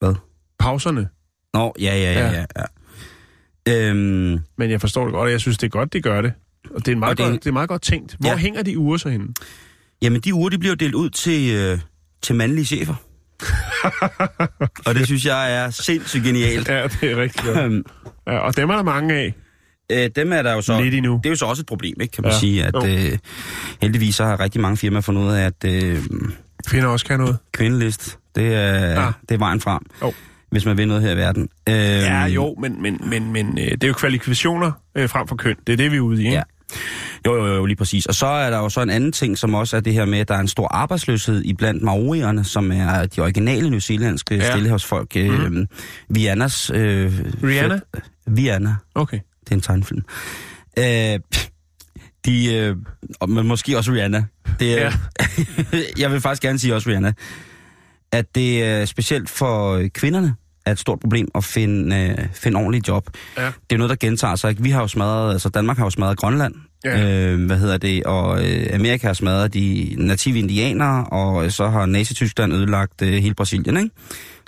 Hvad? 0.00 0.14
Pauserne. 0.58 1.08
Nå, 1.54 1.74
ja, 1.80 1.96
ja, 1.96 2.12
ja, 2.12 2.30
Ja. 2.32 2.44
ja. 2.56 3.88
Øhm, 3.88 4.38
Men 4.58 4.70
jeg 4.70 4.80
forstår 4.80 5.04
det 5.04 5.12
godt, 5.12 5.22
og 5.26 5.30
jeg 5.30 5.40
synes, 5.40 5.58
det 5.58 5.66
er 5.66 5.70
godt, 5.70 5.92
de 5.92 6.00
gør 6.00 6.20
det. 6.22 6.32
Og 6.74 6.86
det 6.86 6.92
er 6.92 6.96
meget, 6.96 7.10
Og 7.10 7.16
det 7.18 7.26
godt, 7.26 7.44
det 7.44 7.48
er 7.50 7.52
meget 7.52 7.68
godt 7.68 7.82
tænkt. 7.82 8.16
Hvor 8.20 8.28
Ja. 8.30 8.36
hænger 8.36 8.62
de 8.62 8.78
uger 8.78 8.96
så 8.96 9.08
henne? 9.08 9.28
jamen, 10.02 10.20
de 10.20 10.34
uger, 10.34 10.48
de 10.48 10.58
bliver 10.58 10.74
delt 10.74 10.94
ud 10.94 11.10
til, 11.10 11.54
øh, 11.56 11.78
til 12.22 12.34
mandlige 12.34 12.64
chefer. 12.64 12.94
og 14.86 14.94
det 14.94 15.06
synes 15.06 15.26
jeg 15.26 15.54
er 15.56 15.70
sindssygt 15.70 16.24
genialt. 16.24 16.68
Ja, 16.68 16.82
det 17.00 17.10
er 17.12 17.16
rigtig 17.16 17.44
godt. 17.44 17.58
Øhm, 17.58 17.84
Ja, 18.26 18.38
og 18.38 18.56
dem 18.56 18.70
er 18.70 18.74
der 18.76 18.82
mange 18.82 19.14
af. 19.14 19.34
Øh, 19.90 20.10
dem 20.16 20.32
er 20.32 20.42
der 20.42 20.52
jo 20.54 20.60
så... 20.62 20.80
Lidt 20.80 20.94
endnu. 20.94 21.16
Det 21.22 21.26
er 21.26 21.30
jo 21.30 21.36
så 21.36 21.44
også 21.46 21.60
et 21.60 21.66
problem, 21.66 21.94
ikke, 22.00 22.12
kan 22.12 22.22
man 22.24 22.32
Ja. 22.32 22.38
sige, 22.38 22.64
at 22.64 22.74
Jo. 22.74 22.86
øh, 22.86 23.18
heldigvis 23.82 24.14
så 24.14 24.24
har 24.24 24.40
rigtig 24.40 24.60
mange 24.60 24.76
firmaer 24.76 25.00
fundet 25.00 25.22
ud 25.22 25.32
af, 25.32 25.44
at 25.46 25.64
øh, 25.64 25.98
Kvinder 26.66 26.88
også 26.88 27.06
kan 27.06 27.18
noget. 27.20 27.36
kvindelist, 27.52 28.18
det 28.34 28.54
er, 28.54 29.00
Ah. 29.06 29.12
det 29.28 29.34
er 29.34 29.38
vejen 29.38 29.60
frem, 29.60 29.80
Jo. 30.02 30.12
hvis 30.50 30.64
man 30.64 30.76
vil 30.76 30.88
noget 30.88 31.02
her 31.02 31.10
i 31.12 31.16
verden. 31.16 31.48
Øh, 31.68 31.74
Ja, 31.74 32.24
jo, 32.24 32.54
men, 32.60 32.82
men, 32.82 33.00
men, 33.06 33.32
men 33.32 33.58
øh, 33.58 33.64
det 33.70 33.84
er 33.84 33.88
jo 33.88 33.94
kvalifikationer 33.94 34.72
øh, 34.94 35.08
frem 35.08 35.28
for 35.28 35.36
køn. 35.36 35.56
Det 35.66 35.72
er 35.72 35.76
det, 35.76 35.92
vi 35.92 35.96
er 35.96 36.00
ude 36.00 36.22
i, 36.22 36.26
ikke? 36.26 36.36
Ja. 36.36 36.42
Jo, 37.26 37.34
jo, 37.46 37.54
jo, 37.54 37.66
lige 37.66 37.76
præcis. 37.76 38.06
Og 38.06 38.14
så 38.14 38.26
er 38.26 38.50
der 38.50 38.58
jo 38.58 38.68
så 38.68 38.82
en 38.82 38.90
anden 38.90 39.12
ting, 39.12 39.38
som 39.38 39.54
også 39.54 39.76
er 39.76 39.80
det 39.80 39.92
her 39.92 40.04
med, 40.04 40.18
at 40.18 40.28
der 40.28 40.34
er 40.34 40.38
en 40.40 40.48
stor 40.48 40.68
arbejdsløshed 40.68 41.42
i 41.44 41.52
blandt 41.54 41.82
maorierne, 41.82 42.44
som 42.44 42.72
er 42.72 43.06
de 43.06 43.20
originale 43.20 43.70
newzealandske 43.70 44.34
Ja. 44.34 44.50
stillehavsfolk. 44.50 45.16
Øh, 45.16 45.30
Mhm. 45.50 45.66
Viannas... 46.08 46.70
Øh, 46.74 47.12
Rihanna? 47.44 47.80
Vianna. 48.26 48.74
Okay. 48.94 49.18
Det 49.50 49.54
er 49.54 49.54
en 49.54 49.60
tegnfilm. 49.62 50.02
Øh, 50.78 51.20
de, 52.24 52.54
øh, 52.54 52.76
og- 53.20 53.30
men 53.30 53.46
måske 53.46 53.78
også 53.78 53.92
Rihanna. 53.92 54.24
Det 54.60 54.82
er, 54.82 54.92
jeg 56.02 56.12
vil 56.12 56.20
faktisk 56.20 56.42
gerne 56.42 56.58
sige 56.58 56.74
også 56.74 56.88
Rihanna, 56.90 57.12
at 58.12 58.34
det 58.34 58.64
er 58.64 58.84
specielt 58.84 59.30
for 59.30 59.88
kvinderne 59.94 60.34
er 60.66 60.72
et 60.72 60.78
stort 60.78 61.00
problem 61.00 61.28
at 61.34 61.44
finde, 61.44 61.96
øh, 61.96 62.26
finde 62.34 62.56
ordentligt 62.56 62.88
job. 62.88 63.10
Ja. 63.38 63.44
Det 63.46 63.52
er 63.72 63.76
noget, 63.76 63.90
der 63.90 63.96
gentager 63.96 64.36
sig. 64.36 64.50
Ikke? 64.50 64.62
Vi 64.62 64.70
har 64.70 64.80
jo 64.80 64.88
smadret, 64.88 65.32
altså 65.32 65.48
Danmark 65.48 65.76
har 65.76 65.84
jo 65.84 65.90
smadret 65.90 66.16
Grønland, 66.18 66.54
Ja. 66.84 67.26
øh, 67.30 67.46
hvad 67.46 67.58
hedder 67.58 67.78
det, 67.78 68.04
og 68.04 68.44
øh, 68.50 68.66
Amerika 68.74 69.06
har 69.06 69.14
smadret 69.14 69.54
de 69.54 69.94
native 69.98 70.38
indianere, 70.38 71.04
og 71.04 71.52
så 71.52 71.68
har 71.68 71.86
Nazi-Tyskland 71.86 72.52
ødelagt 72.52 73.02
øh, 73.02 73.08
hele 73.12 73.34
Brasilien, 73.34 73.76
ikke? 73.76 73.90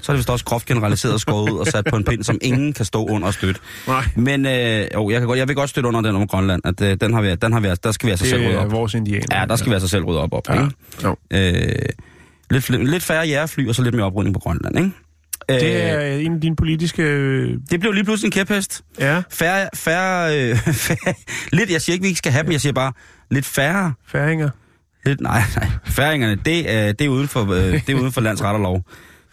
Så 0.02 0.12
er 0.12 0.14
det 0.14 0.19
vist 0.19 0.31
også 0.31 0.45
groft 0.45 0.66
generaliseret 0.66 1.21
skåret 1.21 1.50
ud 1.50 1.59
og 1.59 1.66
sat 1.66 1.85
på 1.90 1.97
en 1.97 2.04
pind, 2.04 2.23
som 2.25 2.38
ingen 2.42 2.73
kan 2.73 2.85
stå 2.85 3.07
under 3.07 3.26
og 3.28 3.35
støtte. 3.35 3.61
Nej, 3.88 4.04
Men 4.16 4.47
øh, 4.47 4.87
jo, 4.95 5.11
jeg, 5.11 5.21
kan 5.21 5.26
godt, 5.28 5.38
jeg 5.38 5.49
vil 5.49 5.57
godt 5.57 5.71
støtte 5.71 5.88
under 5.88 6.00
den 6.00 6.16
om 6.16 6.26
Grønland, 6.26 6.62
at 6.64 6.81
øh, 6.81 6.97
den 7.00 7.14
har 7.14 7.21
vi, 7.23 7.35
den 7.35 7.52
har 7.52 7.61
vi, 7.61 7.69
der 7.85 7.92
skal 7.92 8.07
vi 8.07 8.11
altså 8.11 8.26
selv 8.26 8.40
det 8.40 8.49
rydde 8.49 8.59
er 8.59 8.64
op. 8.64 8.73
vores 8.73 8.95
indianer. 8.95 9.25
Ja, 9.40 9.45
der 9.49 9.57
skal 9.57 9.71
vi 9.71 9.75
altså 9.75 9.88
selv 9.88 10.04
rydde 10.04 10.21
op 10.21 10.33
op, 10.35 10.49
Ja. 10.49 10.54
ikke? 10.64 10.75
Jo. 11.04 11.16
Øh, 11.31 11.73
lidt, 12.50 12.69
lidt 12.90 13.02
færre 13.02 13.26
jægerfly, 13.26 13.69
og 13.69 13.75
så 13.75 13.83
lidt 13.83 13.95
mere 13.95 14.07
oprydning 14.07 14.35
på 14.35 14.40
Grønland, 14.40 14.78
ikke? 14.78 14.90
Det 15.49 15.62
Øh, 15.62 15.70
er 15.70 16.00
en 16.16 16.34
af 16.34 16.40
dine 16.40 16.56
politiske... 16.56 17.02
øh, 17.02 17.58
det 17.70 17.80
blev 17.80 17.92
lige 17.92 18.04
pludselig 18.04 18.26
en 18.28 18.32
kæphest. 18.32 18.84
Ja, 19.00 19.22
Færre, 19.30 19.68
færre, 19.75 20.40
øh, 20.50 20.56
færre, 20.87 21.14
lidt, 21.52 21.70
jeg 21.70 21.82
siger 21.82 21.94
ikke, 21.94 22.02
vi 22.02 22.08
ikke 22.08 22.18
skal 22.18 22.32
have 22.32 22.42
dem, 22.44 22.52
jeg 22.52 22.61
siger 22.61 22.72
bare, 22.72 22.92
lidt 23.30 23.46
færre, 23.46 23.92
færinger. 24.06 24.50
lidt, 25.04 25.20
nej, 25.20 25.42
nej, 25.56 25.68
færingerne, 25.84 26.34
det 26.44 26.70
er, 26.72 26.92
det 26.92 27.04
er 27.04 27.08
uden 27.08 27.28
for, 27.28 27.52
øh, 27.52 27.72
det 27.72 27.88
er 27.88 27.94
uden 27.94 28.12
for 28.12 28.20
landsret 28.20 28.54
og 28.54 28.61
lov. 28.61 28.84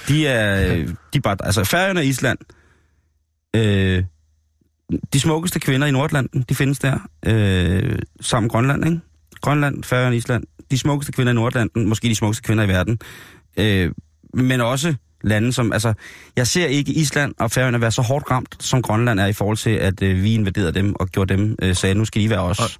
De 0.08 0.28
er, 0.28 0.74
øh, 0.74 0.88
de 0.88 0.94
er 1.16 1.20
bare, 1.24 1.38
altså 1.44 1.64
Færøerne 1.64 2.00
og 2.00 2.06
Island, 2.06 2.38
øh, 3.56 4.04
de 5.14 5.20
smukkeste 5.20 5.60
kvinder 5.60 5.88
i 5.88 5.92
Nordatlanten, 5.92 6.46
de 6.50 6.56
findes 6.56 6.80
der, 6.80 6.98
øh, 7.26 8.00
sammen 8.22 8.50
Grønland, 8.50 8.86
ikke? 8.86 9.00
Grønland, 9.42 9.84
Færøerne 9.84 10.16
Island, 10.18 10.44
de 10.72 10.78
smukkeste 10.78 11.12
kvinder 11.12 11.32
i 11.32 11.36
Nordatlanten, 11.36 11.90
måske 11.90 12.08
de 12.08 12.16
smukkeste 12.16 12.44
kvinder 12.44 12.64
i 12.64 12.68
verden, 12.68 13.00
øh, 13.58 13.92
men 14.34 14.62
også 14.62 14.96
lande 15.24 15.54
som, 15.54 15.74
altså, 15.74 15.94
jeg 16.36 16.48
ser 16.48 16.66
ikke 16.66 16.92
Island 16.92 17.34
og 17.40 17.52
Færøerne 17.52 17.82
være 17.82 17.92
så 17.92 18.02
hårdt 18.02 18.32
ramt, 18.32 18.56
som 18.60 18.82
Grønland 18.82 19.20
er 19.20 19.26
i 19.26 19.34
forhold 19.34 19.58
til, 19.58 19.70
at 19.70 20.04
øh, 20.04 20.24
vi 20.24 20.34
invaderede 20.34 20.74
dem 20.74 20.96
og 20.96 21.08
gjorde 21.08 21.34
dem, 21.34 21.56
øh, 21.62 21.76
sagde, 21.76 21.96
nu 21.96 22.06
skal 22.06 22.22
I 22.22 22.30
være 22.30 22.42
os. 22.42 22.80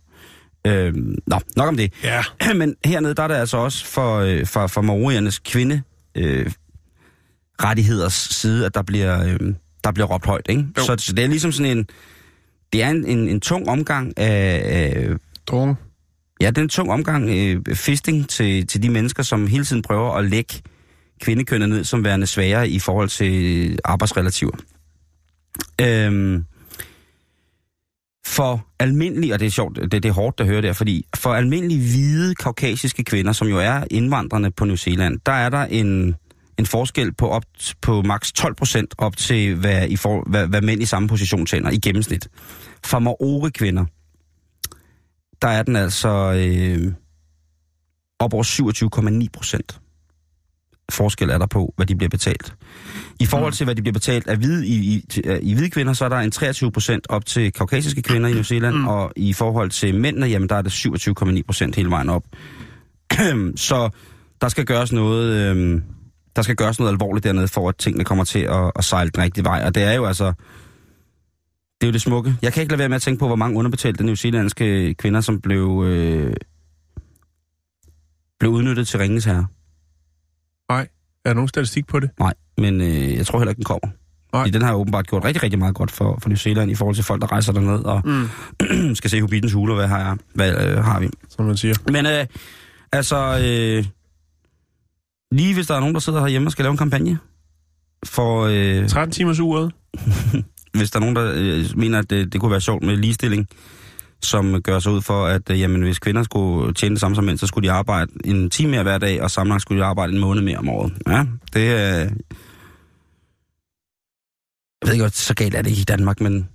Øh, 0.68 0.94
nå, 1.28 1.40
nok 1.56 1.68
om 1.68 1.78
det. 1.78 1.94
Ja. 2.04 2.24
Men 2.56 2.76
hernede, 2.86 3.14
der 3.14 3.24
er 3.24 3.28
det 3.28 3.36
altså 3.36 3.58
også 3.58 3.86
for, 3.86 4.20
øh, 4.20 4.46
for, 4.46 4.68
for 4.68 4.82
maoriernes 4.82 5.40
kvinde 5.40 5.82
øh, 6.16 6.52
rettigheders 7.64 8.14
side, 8.14 8.66
at 8.66 8.76
der 8.76 8.82
bliver, 8.82 9.24
øh, 9.26 9.54
der 9.84 9.92
bliver 9.92 10.08
råbt 10.08 10.26
højt, 10.26 10.46
ikke? 10.50 10.66
Jo. 10.78 10.84
Så, 10.84 10.96
så 11.00 11.14
det 11.14 11.24
er 11.24 11.28
ligesom 11.28 11.52
sådan 11.52 11.78
en, 11.78 11.88
det 12.74 12.84
er 12.84 12.90
en, 12.90 13.06
en, 13.06 13.30
en 13.30 13.40
tung 13.40 13.70
omgang 13.70 14.18
af, 14.18 15.08
øh, 15.08 15.18
ja, 16.42 16.50
det 16.50 16.58
er 16.58 16.62
en 16.62 16.70
tung 16.70 16.92
omgang 16.92 17.30
øh, 17.30 17.76
fisting 17.76 18.30
til, 18.30 18.68
til 18.68 18.84
de 18.84 18.90
mennesker, 18.90 19.24
som 19.24 19.48
hele 19.48 19.66
tiden 19.66 19.82
prøver 19.82 20.14
at 20.14 20.26
lægge 20.26 20.54
kvindekønnet 21.22 21.70
ned 21.70 21.84
som 21.84 22.04
værende 22.04 22.28
sværere 22.28 22.70
i 22.70 22.80
forhold 22.80 23.10
til 23.10 23.80
arbejdsrelativer. 23.84 24.58
Øhm, 25.82 26.46
for 28.28 28.68
almindelige, 28.80 29.34
og 29.34 29.40
det 29.40 29.46
er 29.46 29.50
sjovt, 29.50 29.76
det, 29.76 29.92
det 29.92 30.06
er 30.06 30.14
hårdt 30.14 30.40
at 30.40 30.48
høre 30.48 30.62
der, 30.62 30.74
fordi 30.74 31.06
for 31.16 31.34
almindelige 31.34 31.80
hvide 31.80 32.36
kaukasiske 32.36 33.04
kvinder, 33.04 33.32
som 33.32 33.48
jo 33.48 33.58
er 33.58 33.84
indvandrerne 33.92 34.52
på 34.52 34.66
New 34.66 34.76
Zealand, 34.76 35.20
der 35.26 35.32
er 35.32 35.50
der 35.50 35.66
en, 35.66 36.16
en 36.58 36.66
forskel 36.66 37.14
på 37.14 37.30
op 37.30 37.44
på 37.82 38.02
maks 38.02 38.32
12 38.32 38.56
procent 38.56 38.96
op 38.98 39.18
til, 39.18 39.56
hvad, 39.56 39.88
i 39.88 39.96
for, 39.96 40.30
hvad, 40.30 40.48
hvad 40.48 40.62
mænd 40.62 40.82
i 40.82 40.86
samme 40.86 41.08
position 41.08 41.46
tjener 41.46 41.72
i 41.72 41.78
gennemsnit. 41.78 42.28
For 42.86 43.00
maori 43.00 43.50
kvinder, 43.50 43.86
der 45.42 45.48
er 45.48 45.64
den 45.64 45.76
altså 45.76 46.34
øh, 46.38 46.94
op 48.20 48.34
over 48.34 48.44
27,9 49.24 49.28
procent 49.34 49.80
forskel 50.94 51.30
er 51.30 51.38
der 51.38 51.46
på, 51.46 51.74
hvad 51.76 51.86
de 51.86 51.96
bliver 51.96 52.10
betalt. 52.10 52.54
I 53.20 53.26
forhold 53.26 53.54
til, 53.54 53.64
hvad 53.64 53.76
de 53.76 53.82
bliver 53.82 53.94
betalt 53.94 54.28
af 54.28 54.38
hvide, 54.38 54.68
i, 54.68 54.74
i, 54.76 55.06
til- 55.10 55.40
i 55.42 55.54
hvide 55.54 55.70
kvinder, 55.70 55.94
så 55.94 56.06
er 56.06 56.10
der 56.10 56.18
en 56.18 56.32
23 56.32 56.72
procent 56.72 57.06
op 57.10 57.26
til 57.26 57.54
kaukasiske 57.54 58.02
kvinder 58.02 58.30
i 58.30 58.34
New 58.34 58.44
Zealand, 58.44 58.76
mm. 58.76 58.88
og 58.88 59.12
i 59.16 59.34
forhold 59.34 59.70
til 59.70 59.96
mændene, 59.96 60.26
jamen 60.26 60.50
der 60.50 60.56
er 60.56 60.62
det 60.62 60.70
27,9 60.70 61.42
procent 61.46 61.76
hele 61.76 61.90
vejen 61.90 62.10
op. 62.10 62.24
så 63.56 63.90
der 64.42 64.50
skal 64.50 64.66
gøres 64.66 64.92
noget... 64.92 65.56
Øh, 65.56 65.82
der 66.36 66.42
skal 66.42 66.56
gøres 66.56 66.80
noget 66.80 66.92
alvorligt 66.92 67.24
dernede, 67.24 67.48
for 67.48 67.70
at 67.70 67.76
tingene 67.78 68.04
kommer 68.04 68.24
til 68.24 68.40
at, 68.40 68.72
at 68.76 68.84
sejle 68.84 69.10
den 69.16 69.24
rigtige 69.24 69.44
vej. 69.46 69.64
Og 69.66 69.76
det 69.76 69.84
er 69.84 69.94
jo 69.94 70.06
altså... 70.06 70.34
Det 71.82 71.88
er 71.88 71.88
jo 71.88 71.94
det 71.94 72.02
smukke. 72.02 72.36
Jeg 72.42 72.54
kan 72.54 72.62
ikke 72.62 72.72
lade 72.72 72.80
være 72.80 72.90
med 72.90 72.96
at 72.96 73.02
tænke 73.02 73.20
på, 73.20 73.28
hvor 73.28 73.36
mange 73.36 73.58
underbetalte 73.58 74.04
newzealandske 74.06 74.94
kvinder, 74.94 75.22
som 75.22 75.42
blev, 75.42 75.84
øh, 75.86 76.34
blev 78.40 78.52
udnyttet 78.52 78.88
til 78.88 79.00
ringens 79.00 79.26
herre. 79.26 79.48
Er 80.70 81.30
der 81.30 81.34
nogen 81.34 81.48
statistik 81.48 81.88
på 81.88 82.00
det? 82.00 82.10
Nej, 82.20 82.34
men 82.58 82.82
øh, 82.82 83.16
jeg 83.16 83.26
tror 83.28 83.40
heller 83.40 83.50
ikke, 83.50 83.58
den 83.58 83.64
kommer. 83.66 83.88
Nej. 84.34 84.44
Fordi 84.44 84.52
den 84.52 84.62
har 84.62 84.74
åbenbart 84.74 85.08
gjort 85.08 85.24
rigtig, 85.24 85.44
rigtig 85.44 85.60
meget 85.60 85.76
godt 85.76 85.92
for, 85.92 86.20
for 86.22 86.30
New 86.30 86.36
Zealand 86.36 86.72
i 86.72 86.76
forhold 86.76 86.96
til 86.96 87.04
folk, 87.04 87.22
der 87.22 87.32
rejser 87.32 87.54
derned 87.54 87.80
og 87.84 88.02
Mm. 88.06 88.30
skal 88.96 89.10
se 89.10 89.22
Hobbitens 89.22 89.54
hule, 89.54 89.74
og 89.74 89.78
hvad 89.78 89.88
har, 89.88 90.00
jeg, 90.00 90.18
hvad, 90.34 90.68
øh, 90.68 90.78
har 90.84 91.00
vi. 91.00 91.10
Som 91.30 91.46
man 91.46 91.58
siger. 91.58 91.76
Men 91.92 92.06
øh, 92.06 92.26
altså, 92.92 93.18
øh, 93.18 93.86
lige 95.32 95.54
hvis 95.54 95.68
der 95.68 95.76
er 95.76 95.80
nogen, 95.80 95.94
der 95.94 96.00
sidder 96.02 96.20
herhjemme 96.20 96.48
og 96.48 96.52
skal 96.52 96.64
lave 96.64 96.72
en 96.72 96.78
kampagne, 96.78 97.20
for 98.06 98.48
øh, 98.82 98.90
13 98.90 99.12
timers 99.12 99.40
uret. 99.40 99.72
hvis 100.78 100.92
der 100.92 101.00
er 101.00 101.00
nogen, 101.00 101.16
der 101.16 101.32
øh, 101.36 101.66
mener, 101.76 102.00
at 102.00 102.10
det, 102.10 102.34
det 102.34 102.42
kunne 102.42 102.52
være 102.52 102.62
sjovt 102.62 102.84
med 102.84 102.98
ligestilling, 102.98 103.48
som 104.24 104.62
gør 104.62 104.80
sig 104.80 104.92
ud 104.92 105.02
for, 105.02 105.26
at 105.26 105.50
øh, 105.50 105.60
jamen, 105.60 105.82
hvis 105.82 106.00
kvinder 106.00 106.24
skulle 106.24 106.74
tjene 106.74 106.96
det 106.96 107.00
samme 107.00 107.16
som 107.16 107.24
mænd, 107.24 107.38
så 107.38 107.48
skulle 107.48 107.68
de 107.68 107.72
arbejde 107.74 108.12
en 108.26 108.50
time 108.50 108.72
mere 108.72 108.84
hver 108.84 108.98
dag, 108.98 109.22
og 109.24 109.32
sammenlagt 109.32 109.62
skulle 109.62 109.82
de 109.82 109.86
arbejde 109.86 110.14
en 110.14 110.20
måned 110.20 110.42
mere 110.42 110.58
om 110.58 110.70
året. 110.70 110.94
Ja, 111.08 111.26
det 111.54 111.72
er... 111.72 112.04
Øh... 112.06 112.12
Jeg 114.82 114.88
ved 114.88 114.94
ikke, 114.94 115.04
godt, 115.04 115.16
så 115.16 115.34
galt 115.36 115.56
er 115.56 115.62
det 115.62 115.70
ikke 115.70 115.82
i 115.82 115.84
Danmark, 115.86 116.22
men 116.22 116.50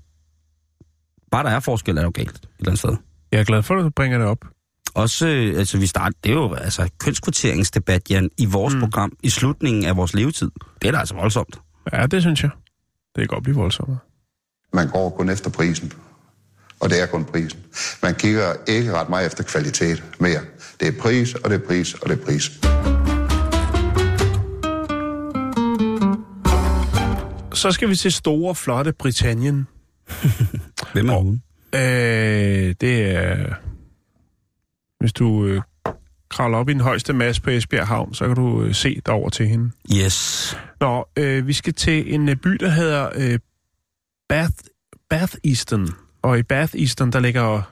bare 1.31 1.44
der 1.44 1.50
er 1.50 1.61
forskel, 1.61 1.96
er 1.96 2.00
det 2.00 2.07
jo 2.07 2.12
galt 2.14 2.31
et 2.31 2.46
eller 2.59 2.70
andet 2.70 2.79
sted. 2.79 2.96
Jeg 3.33 3.40
er 3.40 3.44
glad 3.44 3.62
for, 3.62 3.74
at 3.77 3.85
du 3.85 3.90
bringer 3.90 4.18
det 4.18 4.27
op. 4.27 4.38
Også, 4.94 5.27
øh, 5.29 5.59
altså 5.59 5.79
vi 5.79 5.87
starter, 5.87 6.16
det 6.24 6.31
er 6.31 6.35
jo 6.35 6.55
altså 6.55 6.88
kønskvoteringsdebat, 6.98 8.11
Jan, 8.11 8.31
i 8.38 8.46
vores 8.46 8.74
Mm. 8.74 8.81
mm. 8.81 8.90
program, 8.90 9.12
i 9.22 9.29
slutningen 9.29 9.85
af 9.85 9.96
vores 9.96 10.14
levetid. 10.14 10.50
Det 10.83 10.88
er 10.88 10.92
da 10.92 10.98
altså 10.98 11.14
voldsomt. 11.14 11.61
Ja, 11.92 12.07
det 12.07 12.22
synes 12.22 12.42
jeg. 12.42 12.50
Det 13.16 13.20
kan 13.20 13.27
godt 13.27 13.44
blive 13.44 13.57
voldsommere. 13.57 13.98
Man 14.72 14.88
går 14.88 15.11
kun 15.11 15.31
efter 15.31 15.50
prisen. 15.50 15.92
Og 16.80 16.90
det 16.90 17.02
er 17.02 17.06
kun 17.06 17.24
prisen. 17.24 17.60
Man 18.02 18.14
kigger 18.14 18.52
ikke 18.68 18.92
ret 18.92 19.08
meget 19.08 19.26
efter 19.26 19.44
kvalitet 19.44 20.04
mere. 20.20 20.40
Det 20.80 20.88
er 20.88 20.92
pris, 21.00 21.34
og 21.34 21.50
det 21.50 21.62
er 21.62 21.66
pris, 21.66 21.94
og 21.94 22.08
det 22.08 22.20
er 22.20 22.24
pris. 22.24 22.50
Så 27.54 27.70
skal 27.72 27.88
vi 27.88 27.96
til 27.96 28.12
store, 28.12 28.54
flotte 28.54 28.92
Britannien. 28.92 29.66
Hvem 30.92 31.08
er 31.08 31.18
hun? 31.18 31.42
Øh, 31.74 32.74
det 32.80 33.16
er... 33.16 33.54
Hvis 35.00 35.12
du 35.12 35.46
øh, 35.46 35.62
kravler 36.30 36.58
op 36.58 36.68
i 36.68 36.72
den 36.72 36.80
højeste 36.80 37.12
masse 37.12 37.42
på 37.42 37.50
Esbjerg 37.50 37.87
Havn, 37.87 38.14
så 38.14 38.26
kan 38.26 38.37
du 38.37 38.62
øh, 38.62 38.74
se 38.74 39.00
derover 39.06 39.30
til 39.30 39.48
hende. 39.48 39.70
Yes. 39.96 40.56
Nå, 40.80 41.04
øh, 41.16 41.46
vi 41.46 41.52
skal 41.52 41.74
til 41.74 42.14
en 42.14 42.28
øh, 42.28 42.37
by, 42.37 42.50
der 42.50 42.68
hedder 42.68 43.10
øh, 43.14 43.38
Bath, 44.28 44.54
Bath 45.10 45.34
Easton. 45.44 45.88
Og 46.24 46.38
i 46.38 46.42
Bath 46.42 46.74
Easton, 46.76 47.12
der 47.12 47.20
ligger 47.20 47.62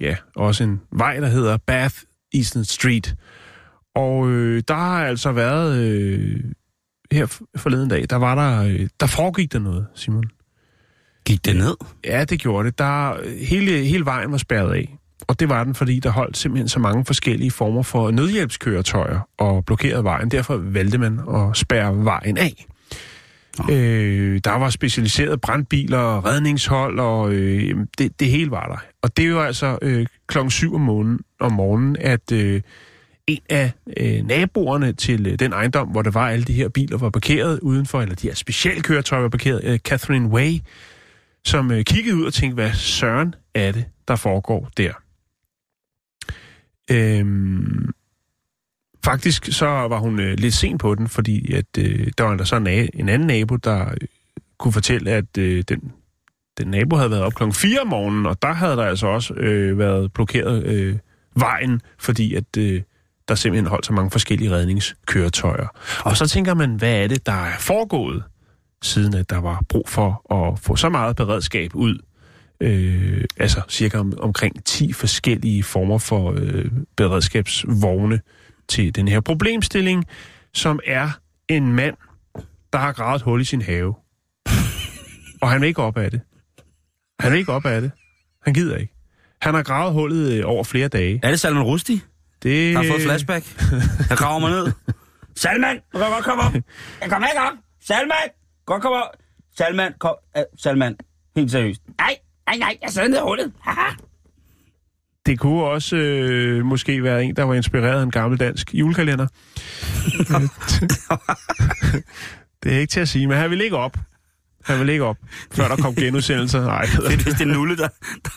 ja, 0.00 0.16
også 0.36 0.64
en 0.64 0.80
vej, 0.92 1.20
der 1.20 1.28
hedder 1.28 1.56
Bath 1.56 1.96
Easton 2.34 2.64
Street. 2.64 3.16
Og 3.94 4.30
øh, 4.30 4.62
der 4.68 4.74
har 4.74 5.06
altså 5.06 5.32
været... 5.32 5.76
Øh, 5.76 6.40
her 7.12 7.40
forleden 7.56 7.88
dag, 7.88 8.06
der 8.10 8.16
var 8.16 8.34
der... 8.34 8.62
Øh, 8.62 8.88
der 9.00 9.06
foregik 9.06 9.52
der 9.52 9.58
noget, 9.58 9.86
Simon. 9.94 10.24
Gik 11.24 11.44
det 11.44 11.56
ned? 11.56 11.76
Ja, 12.04 12.24
det 12.24 12.40
gjorde 12.40 12.68
det. 12.68 12.78
Der, 12.78 13.16
hele, 13.44 13.84
hele 13.84 14.04
vejen 14.04 14.32
var 14.32 14.38
spærret 14.38 14.72
af. 14.72 14.98
Og 15.20 15.40
det 15.40 15.48
var 15.48 15.64
den, 15.64 15.74
fordi 15.74 16.00
der 16.00 16.10
holdt 16.10 16.36
simpelthen 16.36 16.68
så 16.68 16.78
mange 16.78 17.04
forskellige 17.04 17.50
former 17.50 17.82
for 17.82 18.10
nødhjælpskøretøjer 18.10 19.20
og 19.38 19.64
blokerede 19.64 20.04
vejen. 20.04 20.30
Derfor 20.30 20.56
valgte 20.56 20.98
man 20.98 21.20
at 21.34 21.56
spærre 21.56 22.04
vejen 22.04 22.36
af. 22.38 22.66
Øh, 23.70 24.40
der 24.44 24.58
var 24.58 24.70
specialiserede 24.70 25.38
brandbiler, 25.38 26.26
redningshold, 26.26 27.00
og 27.00 27.32
øh, 27.32 27.76
det, 27.98 28.20
det 28.20 28.28
hele 28.30 28.50
var 28.50 28.66
der. 28.68 28.84
Og 29.02 29.16
det 29.16 29.34
var 29.34 29.44
altså 29.44 29.78
øh, 29.82 30.06
klokken 30.26 30.50
7 30.50 30.74
om 30.74 30.80
morgenen, 30.80 31.20
om 31.40 31.52
morgenen 31.52 31.96
at 32.00 32.32
øh, 32.32 32.62
en 33.26 33.40
af 33.50 33.72
øh, 33.96 34.26
naboerne 34.26 34.92
til 34.92 35.26
øh, 35.26 35.38
den 35.38 35.52
ejendom, 35.52 35.88
hvor 35.88 36.02
der 36.02 36.10
var 36.10 36.28
alle 36.28 36.44
de 36.44 36.52
her 36.52 36.68
biler, 36.68 36.98
var 36.98 37.10
parkeret 37.10 37.60
udenfor, 37.60 38.02
eller 38.02 38.14
de 38.14 38.26
her 38.26 38.34
specialkøretøjer 38.34 39.22
var 39.22 39.28
parkeret, 39.28 39.64
øh, 39.64 39.78
Catherine 39.78 40.28
Way, 40.28 40.58
som 41.44 41.70
øh, 41.70 41.84
kiggede 41.84 42.16
ud 42.16 42.24
og 42.24 42.34
tænkte, 42.34 42.54
hvad 42.54 42.72
søren 42.72 43.34
er 43.54 43.72
det, 43.72 43.84
der 44.08 44.16
foregår 44.16 44.70
der? 44.76 44.92
Øhm, 46.90 47.90
faktisk 49.06 49.48
så 49.50 49.66
var 49.66 49.98
hun 49.98 50.20
øh, 50.20 50.38
lidt 50.38 50.54
sen 50.54 50.78
på 50.78 50.94
den, 50.94 51.08
fordi 51.08 51.52
at, 51.52 51.78
øh, 51.78 52.06
der 52.18 52.24
var 52.24 52.36
der 52.36 52.44
så 52.44 52.56
en, 52.56 52.66
en 52.94 53.08
anden 53.08 53.26
nabo, 53.28 53.56
der 53.56 53.90
øh, 53.90 53.96
kunne 54.58 54.72
fortælle, 54.72 55.10
at 55.10 55.38
øh, 55.38 55.64
den, 55.68 55.92
den 56.58 56.68
nabo 56.68 56.96
havde 56.96 57.10
været 57.10 57.22
op 57.22 57.34
klokken 57.34 57.54
4 57.54 57.80
om 57.80 57.86
morgenen, 57.86 58.26
og 58.26 58.42
der 58.42 58.52
havde 58.52 58.76
der 58.76 58.84
altså 58.84 59.06
også 59.06 59.34
øh, 59.34 59.78
været 59.78 60.12
blokeret 60.12 60.64
øh, 60.64 60.96
vejen, 61.36 61.80
fordi 61.98 62.34
at 62.34 62.56
øh, 62.58 62.82
der 63.28 63.34
simpelthen 63.34 63.66
holdt 63.66 63.86
så 63.86 63.92
mange 63.92 64.10
forskellige 64.10 64.50
redningskøretøjer. 64.50 65.66
Og 66.04 66.16
så 66.16 66.26
tænker 66.26 66.54
man, 66.54 66.74
hvad 66.74 67.02
er 67.02 67.06
det, 67.06 67.26
der 67.26 67.44
er 67.44 67.58
foregået, 67.58 68.22
siden 68.82 69.14
at 69.14 69.30
der 69.30 69.38
var 69.38 69.62
brug 69.68 69.88
for 69.88 70.34
at 70.34 70.58
få 70.58 70.76
så 70.76 70.88
meget 70.88 71.16
beredskab 71.16 71.70
ud 71.74 71.98
øh, 72.60 73.24
altså 73.36 73.60
cirka 73.68 73.98
om, 73.98 74.12
omkring 74.18 74.64
10 74.64 74.92
forskellige 74.92 75.62
former 75.62 75.98
for 75.98 76.34
øh, 76.36 76.70
beredskabsvogne 76.96 78.20
til 78.68 78.94
den 78.94 79.08
her 79.08 79.20
problemstilling, 79.20 80.04
som 80.54 80.80
er 80.86 81.10
en 81.48 81.72
mand, 81.72 81.96
der 82.72 82.78
har 82.78 82.92
gravet 82.92 83.16
et 83.16 83.22
hul 83.22 83.40
i 83.40 83.44
sin 83.44 83.62
have. 83.62 83.94
Og 85.42 85.50
han 85.50 85.60
vil 85.60 85.66
ikke 85.68 85.82
op 85.82 85.96
af 85.96 86.10
det. 86.10 86.20
Han 87.20 87.32
vil 87.32 87.38
ikke 87.38 87.52
op 87.52 87.66
af 87.66 87.80
det. 87.80 87.90
Han 88.44 88.54
gider 88.54 88.76
ikke. 88.76 88.92
Han 89.42 89.54
har 89.54 89.62
gravet 89.62 89.92
hullet 89.92 90.32
øh, 90.32 90.42
over 90.46 90.64
flere 90.64 90.88
dage. 90.88 91.20
Er 91.22 91.30
det 91.30 91.40
Salman 91.40 91.62
Rushdie, 91.62 92.00
Det, 92.42 92.74
der 92.74 92.82
har 92.82 92.88
fået 92.90 93.02
flashback? 93.02 93.44
Jeg 94.10 94.18
graver 94.18 94.38
mig 94.38 94.50
ned. 94.50 94.72
Salman, 95.42 95.76
du 95.92 95.98
kan 95.98 96.10
godt 96.10 96.24
komme 96.24 96.42
op. 96.42 96.52
Jeg 97.00 97.10
kommer 97.10 97.28
ikke 97.28 97.40
op. 97.40 97.52
Salman, 97.86 98.28
godt 98.66 98.82
komme 98.82 98.98
op. 99.02 99.10
Salman, 99.58 99.92
kom. 99.98 100.14
Uh, 100.36 100.42
Salman, 100.62 100.96
helt 101.36 101.50
seriøst. 101.50 101.80
Nej, 101.98 102.16
nej, 102.46 102.56
nej, 102.58 102.76
jeg 102.82 102.90
sidder 102.90 103.08
nede 103.08 103.20
i 103.20 103.22
hullet. 103.22 103.52
Haha. 103.60 103.90
Det 105.26 105.38
kunne 105.38 105.64
også 105.64 105.96
øh, 105.96 106.64
måske 106.64 107.02
være 107.02 107.24
en, 107.24 107.36
der 107.36 107.42
var 107.42 107.54
inspireret 107.54 107.98
af 107.98 108.02
en 108.02 108.10
gammel 108.10 108.40
dansk 108.40 108.74
julekalender. 108.74 109.26
det 112.62 112.74
er 112.74 112.78
ikke 112.78 112.90
til 112.90 113.00
at 113.00 113.08
sige, 113.08 113.26
men 113.26 113.36
han 113.36 113.50
vil 113.50 113.60
ikke 113.60 113.76
op. 113.76 113.96
Han 114.64 114.80
vil 114.80 114.88
ikke 114.88 115.04
op, 115.04 115.16
før 115.52 115.68
der 115.68 115.76
kom 115.76 115.94
genudsendelser. 115.94 116.64
Nej, 116.64 116.86
Det, 116.96 117.10
det. 117.10 117.18
det, 117.18 117.26
det 117.38 117.40
er 117.40 117.44
nulle, 117.52 117.76
der... 117.76 117.88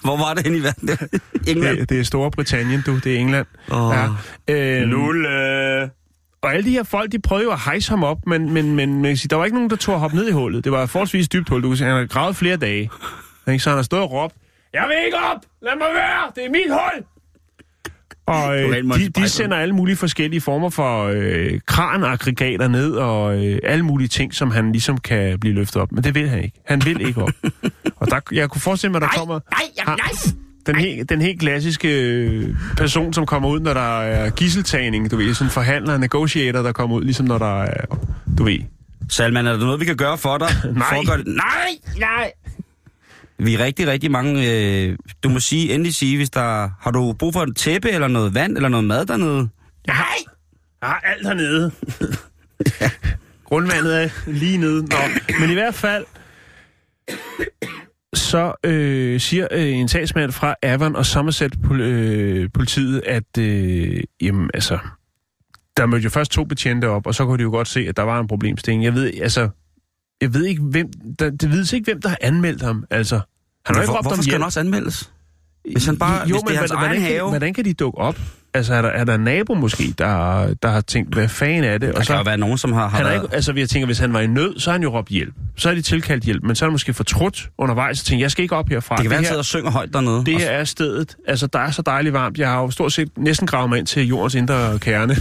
Hvor 0.03 0.17
var 0.17 0.33
det 0.33 0.43
henne 0.43 0.57
i 0.57 0.63
verden? 0.63 0.89
England. 1.47 1.77
Det, 1.77 1.89
det 1.89 1.99
er 1.99 2.03
Storbritannien, 2.03 2.83
du. 2.85 2.95
Det 2.95 3.15
er 3.15 3.19
England. 3.19 3.45
Åh. 3.71 3.93
Ja. 4.47 4.81
Øh, 4.81 4.87
Nulle. 4.87 5.29
og 6.41 6.53
alle 6.53 6.65
de 6.65 6.71
her 6.71 6.83
folk, 6.83 7.11
de 7.11 7.19
prøvede 7.21 7.45
jo 7.45 7.51
at 7.51 7.59
hejse 7.65 7.89
ham 7.89 8.03
op, 8.03 8.17
men, 8.27 8.53
men, 8.53 8.75
men, 8.75 9.01
men 9.01 9.15
der 9.15 9.35
var 9.35 9.45
ikke 9.45 9.57
nogen, 9.57 9.69
der 9.69 9.75
tog 9.75 9.95
at 9.95 9.99
hoppe 10.01 10.17
ned 10.17 10.27
i 10.27 10.31
hullet. 10.31 10.63
Det 10.63 10.71
var 10.71 10.83
et 10.83 10.89
forholdsvis 10.89 11.29
dybt 11.29 11.49
hul. 11.49 11.63
Du 11.63 11.67
kan 11.67 11.77
se, 11.77 11.85
han 11.85 11.93
har 11.95 12.05
gravet 12.05 12.35
flere 12.35 12.57
dage. 12.57 12.89
Ikke? 13.47 13.59
Så 13.63 13.69
han 13.69 13.77
har 13.77 13.83
stået 13.83 14.03
og 14.03 14.11
råbt, 14.11 14.35
jeg 14.73 14.85
vil 14.87 15.05
ikke 15.05 15.17
op! 15.17 15.41
Lad 15.61 15.71
mig 15.77 15.87
være! 15.95 16.31
Det 16.35 16.45
er 16.45 16.49
mit 16.49 16.69
hul! 16.69 17.03
Og 18.25 18.59
øh, 18.61 18.83
de, 18.99 19.09
de 19.09 19.29
sender 19.29 19.57
alle 19.57 19.75
mulige 19.75 19.95
forskellige 19.95 20.41
former 20.41 20.69
for 20.69 21.03
øh, 21.13 21.59
kranaggregater 21.65 22.67
ned, 22.67 22.91
og 22.91 23.45
øh, 23.45 23.59
alle 23.63 23.85
mulige 23.85 24.07
ting, 24.07 24.33
som 24.33 24.51
han 24.51 24.71
ligesom 24.71 24.97
kan 24.97 25.39
blive 25.39 25.55
løftet 25.55 25.81
op. 25.81 25.91
Men 25.91 26.03
det 26.03 26.15
vil 26.15 26.29
han 26.29 26.43
ikke. 26.43 26.61
Han 26.65 26.81
vil 26.85 27.07
ikke 27.07 27.21
op. 27.23 27.29
og 27.99 28.07
der, 28.11 28.19
jeg 28.31 28.49
kunne 28.49 28.61
forestille 28.61 28.91
mig, 28.91 28.97
at 29.03 29.09
der 29.13 29.17
kommer... 29.19 29.39
Nej, 29.51 29.61
jeg, 29.77 29.83
har- 29.85 29.95
nej. 29.97 30.33
den, 30.65 30.75
helt, 30.75 31.09
den 31.09 31.21
helt 31.21 31.39
klassiske 31.39 32.01
øh, 32.01 32.55
person, 32.77 33.13
som 33.13 33.25
kommer 33.25 33.49
ud, 33.49 33.59
når 33.59 33.73
der 33.73 34.01
er 34.01 34.29
gisseltagning, 34.29 35.11
du 35.11 35.17
ved, 35.17 35.33
sådan 35.33 35.51
forhandler, 35.51 35.97
negotiator, 35.97 36.61
der 36.61 36.71
kommer 36.71 36.95
ud, 36.95 37.03
ligesom 37.03 37.25
når 37.25 37.37
der 37.37 37.61
er, 37.63 37.85
du 38.37 38.43
ved. 38.43 38.59
Salman, 39.09 39.47
er 39.47 39.51
der 39.51 39.59
noget, 39.59 39.79
vi 39.79 39.85
kan 39.85 39.97
gøre 39.97 40.17
for 40.17 40.37
dig? 40.37 40.47
Nej. 40.73 40.87
For 40.89 40.99
at 41.01 41.07
gøre 41.07 41.17
det? 41.17 41.27
Nej, 41.27 41.69
nej. 41.99 42.31
Vi 43.39 43.53
er 43.53 43.59
rigtig, 43.59 43.87
rigtig 43.87 44.11
mange... 44.11 44.51
Øh, 44.51 44.97
du 45.23 45.29
må 45.29 45.39
sige, 45.39 45.73
endelig 45.73 45.95
sige, 45.95 46.17
hvis 46.17 46.29
der... 46.29 46.69
Har 46.79 46.91
du 46.91 47.13
brug 47.13 47.33
for 47.33 47.43
et 47.43 47.55
tæppe, 47.55 47.91
eller 47.91 48.07
noget 48.07 48.33
vand, 48.33 48.55
eller 48.55 48.69
noget 48.69 48.85
mad 48.85 49.05
dernede? 49.05 49.49
Nej! 49.87 50.05
Jeg 50.81 50.89
har 50.89 50.99
alt 50.99 51.27
hernede. 51.27 51.71
Grundvandet 53.45 54.03
er 54.03 54.09
lige 54.27 54.57
nede. 54.57 54.81
Nå, 54.81 54.97
men 55.39 55.49
i 55.49 55.53
hvert 55.53 55.75
fald, 55.75 56.05
så 58.13 58.53
øh, 58.63 59.19
siger 59.19 59.47
øh, 59.51 59.67
en 59.73 59.87
sagsmand 59.87 60.31
fra 60.31 60.55
Avon 60.63 60.95
og 60.95 61.05
Somerset 61.05 61.55
pol- 61.65 61.81
øh, 61.81 62.49
politiet, 62.53 63.01
at 63.05 63.37
øh, 63.39 64.03
jamen, 64.21 64.49
altså, 64.53 64.79
der 65.77 65.85
mødte 65.85 66.03
jo 66.03 66.09
først 66.09 66.31
to 66.31 66.43
betjente 66.43 66.89
op, 66.89 67.07
og 67.07 67.15
så 67.15 67.25
kunne 67.25 67.37
de 67.37 67.43
jo 67.43 67.49
godt 67.49 67.67
se, 67.67 67.79
at 67.79 67.97
der 67.97 68.03
var 68.03 68.19
en 68.19 68.27
problemstilling. 68.27 68.83
Jeg 68.83 68.93
ved, 68.93 69.11
altså, 69.21 69.49
jeg 70.21 70.33
ved 70.33 70.45
ikke, 70.45 70.61
hvem, 70.61 70.87
der, 71.19 71.29
det 71.29 71.51
vides 71.51 71.73
ikke, 71.73 71.85
hvem 71.85 72.01
der 72.01 72.09
har 72.09 72.17
anmeldt 72.21 72.61
ham. 72.61 72.83
Altså, 72.89 73.15
han 73.15 73.23
har 73.65 73.73
jo 73.75 73.81
ikke 73.81 73.89
Hvor, 73.91 73.97
råbt 73.97 74.07
hvorfor 74.07 74.21
skal 74.23 74.33
han 74.33 74.43
også 74.43 74.59
anmeldes? 74.59 75.11
Hvis 75.71 75.85
han 75.85 75.97
bare- 75.97 76.25
hvis 76.25 76.35
det 76.47 76.55
er 76.55 76.59
hans 76.59 76.71
hvordan, 76.71 76.89
egen 76.89 77.01
kan, 77.01 77.11
have. 77.11 77.29
hvordan 77.29 77.53
kan 77.53 77.65
de 77.65 77.73
dukke 77.73 77.97
op? 77.97 78.17
Altså, 78.53 78.73
er 78.73 78.81
der, 78.81 78.89
er 78.89 79.03
der 79.03 79.15
en 79.15 79.21
nabo 79.21 79.53
måske, 79.53 79.93
der, 79.97 80.53
der 80.63 80.69
har 80.69 80.81
tænkt, 80.81 81.13
hvad 81.13 81.27
fanden 81.27 81.63
er 81.63 81.71
det? 81.71 81.81
Der 81.81 81.87
Og 81.87 81.95
kan 81.95 82.05
så, 82.05 82.15
jo 82.15 82.21
være 82.21 82.37
nogen, 82.37 82.57
som 82.57 82.73
har, 82.73 82.81
har 82.81 82.87
han 82.89 83.05
er 83.05 83.09
været... 83.09 83.23
ikke, 83.23 83.35
altså, 83.35 83.53
jeg 83.57 83.69
tænker, 83.69 83.85
hvis 83.85 83.99
han 83.99 84.13
var 84.13 84.19
i 84.19 84.27
nød, 84.27 84.59
så 84.59 84.69
har 84.69 84.73
han 84.73 84.83
jo 84.83 84.97
råbt 84.97 85.09
hjælp. 85.09 85.33
Så 85.57 85.67
har 85.69 85.75
de 85.75 85.81
tilkaldt 85.81 86.23
hjælp, 86.23 86.43
men 86.43 86.55
så 86.55 86.65
er 86.65 86.69
han 86.69 86.71
måske 86.71 86.93
fortrudt 86.93 87.49
undervejs 87.57 87.99
og 87.99 88.05
tænkt, 88.05 88.21
jeg 88.21 88.31
skal 88.31 88.43
ikke 88.43 88.55
op 88.55 88.69
herfra. 88.69 88.95
Det 88.95 89.01
kan 89.03 89.09
være, 89.11 89.17
han 89.23 89.25
her, 89.31 89.37
og 89.37 89.45
synger 89.45 89.71
højt 89.71 89.93
dernede. 89.93 90.25
det 90.25 90.37
her 90.37 90.49
er 90.49 90.63
stedet. 90.63 91.15
Altså, 91.27 91.47
der 91.47 91.59
er 91.59 91.71
så 91.71 91.81
dejligt 91.81 92.13
varmt. 92.13 92.37
Jeg 92.37 92.49
har 92.49 92.61
jo 92.61 92.71
stort 92.71 92.93
set 92.93 93.09
næsten 93.17 93.47
gravet 93.47 93.69
mig 93.69 93.79
ind 93.79 93.87
til 93.87 94.07
jordens 94.07 94.35
indre 94.35 94.79
kerne. 94.79 95.15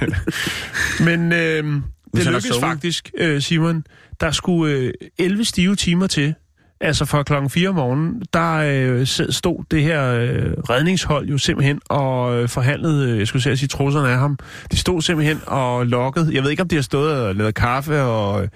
men 1.10 1.32
øh, 1.32 1.82
det 2.14 2.26
lykkedes 2.26 2.58
faktisk, 2.60 3.10
øh, 3.18 3.42
Simon. 3.42 3.84
Der 4.20 4.30
skulle 4.30 4.74
øh, 4.74 4.92
11 5.18 5.44
stive 5.44 5.76
timer 5.76 6.06
til. 6.06 6.34
Altså 6.80 7.04
fra 7.04 7.22
klokken 7.22 7.50
4 7.50 7.68
om 7.68 7.74
morgenen, 7.74 8.22
der 8.32 8.54
øh, 8.56 9.06
stod 9.06 9.64
det 9.70 9.82
her 9.82 10.14
øh, 10.14 10.52
redningshold 10.70 11.28
jo 11.28 11.38
simpelthen 11.38 11.80
og 11.88 12.36
øh, 12.36 12.48
forhandlede, 12.48 13.10
øh, 13.10 13.18
jeg 13.18 13.26
skulle 13.26 13.56
sige, 13.56 13.68
trusserne 13.68 14.08
af 14.08 14.18
ham. 14.18 14.38
De 14.72 14.76
stod 14.76 15.02
simpelthen 15.02 15.40
og 15.46 15.86
lokkede. 15.86 16.34
Jeg 16.34 16.42
ved 16.42 16.50
ikke, 16.50 16.62
om 16.62 16.68
de 16.68 16.74
har 16.74 16.82
stået 16.82 17.20
og 17.20 17.34
lavet 17.34 17.54
kaffe 17.54 18.02
og 18.02 18.42
øh, 18.42 18.48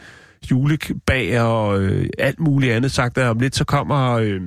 julebag 0.51 1.40
og 1.40 1.83
øh, 1.83 2.07
alt 2.18 2.40
muligt 2.40 2.73
andet 2.73 2.92
sagt, 2.92 3.18
at 3.18 3.27
om 3.27 3.38
lidt 3.38 3.57
så 3.57 3.64
kommer... 3.64 4.11
Øh, 4.12 4.40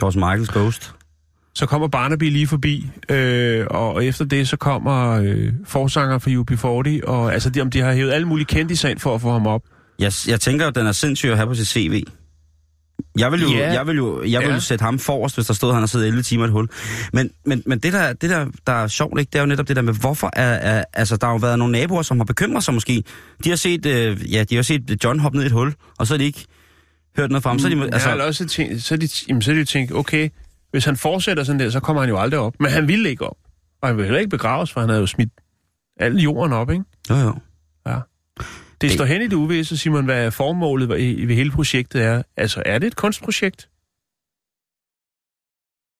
George 0.00 0.18
Michaels 0.18 0.48
Ghost. 0.48 0.94
så 1.54 1.66
kommer 1.66 1.88
Barnaby 1.88 2.30
lige 2.30 2.46
forbi, 2.46 2.90
øh, 3.08 3.66
og, 3.70 4.04
efter 4.04 4.24
det 4.24 4.48
så 4.48 4.56
kommer 4.56 5.10
øh, 5.10 5.52
forsanger 5.64 6.18
fra 6.18 6.30
UB40, 6.30 7.08
og 7.08 7.32
altså 7.32 7.50
de, 7.50 7.60
om 7.60 7.70
de 7.70 7.80
har 7.80 7.92
hævet 7.92 8.12
alle 8.12 8.28
mulige 8.28 8.46
kendte 8.46 8.90
ind 8.90 8.98
for 8.98 9.14
at 9.14 9.20
få 9.20 9.30
ham 9.32 9.46
op. 9.46 9.62
Jeg, 10.00 10.12
jeg 10.28 10.40
tænker, 10.40 10.66
at 10.66 10.74
den 10.74 10.86
er 10.86 10.92
sindssyg 10.92 11.28
at 11.30 11.36
have 11.36 11.46
på 11.46 11.54
sit 11.54 11.66
CV. 11.68 12.02
Jeg 13.18 13.32
vil 13.32 13.42
jo, 13.42 13.48
Ja. 13.48 13.72
jeg 13.72 13.86
vil 13.86 13.96
jo 13.96 14.22
jeg 14.24 14.40
vil 14.40 14.48
Ja. 14.48 14.54
jo 14.54 14.60
sætte 14.60 14.82
ham 14.82 14.98
forrest, 14.98 15.36
hvis 15.36 15.46
der 15.46 15.54
stod, 15.54 15.68
at 15.70 15.74
han 15.74 15.82
har 15.82 15.86
siddet 15.86 16.06
11 16.06 16.22
timer 16.22 16.44
i 16.44 16.46
et 16.46 16.52
hul. 16.52 16.68
Men, 17.12 17.30
men, 17.46 17.62
men 17.66 17.78
det, 17.78 17.92
der, 17.92 18.12
det 18.12 18.30
der, 18.30 18.46
der 18.66 18.72
er 18.72 18.86
sjovt, 18.88 19.20
ikke, 19.20 19.30
det 19.30 19.38
er 19.38 19.42
jo 19.42 19.46
netop 19.46 19.68
det 19.68 19.76
der 19.76 19.82
med, 19.82 19.94
hvorfor 19.94 20.30
er, 20.32 20.42
er 20.52 20.84
altså, 20.92 21.16
der 21.16 21.26
har 21.26 21.32
jo 21.34 21.38
været 21.38 21.58
nogle 21.58 21.72
naboer, 21.72 22.02
som 22.02 22.16
har 22.16 22.24
bekymret 22.24 22.64
sig 22.64 22.74
måske. 22.74 23.02
De 23.44 23.48
har 23.48 23.56
set, 23.56 23.86
øh, 23.86 24.32
ja, 24.32 24.44
de 24.44 24.54
har 24.56 24.62
set 24.62 25.04
John 25.04 25.18
hoppe 25.20 25.36
ned 25.38 25.44
i 25.44 25.46
et 25.46 25.52
hul, 25.52 25.74
og 25.98 26.06
så 26.06 26.14
har 26.14 26.18
de 26.18 26.24
ikke 26.24 26.46
hørt 27.16 27.30
noget 27.30 27.42
fra 27.42 27.50
ham. 27.50 27.58
Så 27.58 27.68
er 27.68 27.74
de, 27.74 27.84
Altså, 27.92 28.08
har 28.08 28.16
også 28.22 28.46
tænkt, 28.46 28.82
så, 28.82 28.94
er 28.94 28.98
de, 28.98 29.08
jamen, 29.28 29.42
så 29.42 29.50
er 29.50 29.54
de 29.54 29.64
tænkt, 29.64 29.92
okay, 29.92 30.28
hvis 30.70 30.84
han 30.84 30.96
fortsætter 30.96 31.44
sådan 31.44 31.60
der, 31.60 31.70
så 31.70 31.80
kommer 31.80 32.02
han 32.02 32.08
jo 32.08 32.18
aldrig 32.18 32.40
op. 32.40 32.54
Men 32.60 32.70
han 32.70 32.88
ville 32.88 33.08
ikke 33.10 33.26
op. 33.26 33.36
Og 33.82 33.88
han 33.88 33.96
vil 33.96 34.04
heller 34.04 34.18
ikke 34.18 34.30
begraves, 34.30 34.72
for 34.72 34.80
han 34.80 34.88
havde 34.88 35.00
jo 35.00 35.06
smidt 35.06 35.30
al 36.00 36.16
jorden 36.16 36.52
op, 36.52 36.70
ikke? 36.70 36.84
jo, 37.10 37.16
jo. 37.16 37.34
Det 38.80 38.88
Det- 38.88 38.92
står 38.92 39.04
hen 39.04 39.22
i 39.22 39.24
det 39.24 39.32
uvisse, 39.32 39.76
Simon, 39.76 40.04
hvad 40.04 40.30
formålet 40.30 40.88
ved, 40.88 40.98
hele 41.34 41.50
projektet 41.50 42.02
er. 42.02 42.22
Altså, 42.36 42.62
er 42.66 42.78
det 42.78 42.86
et 42.86 42.96
kunstprojekt? 42.96 43.68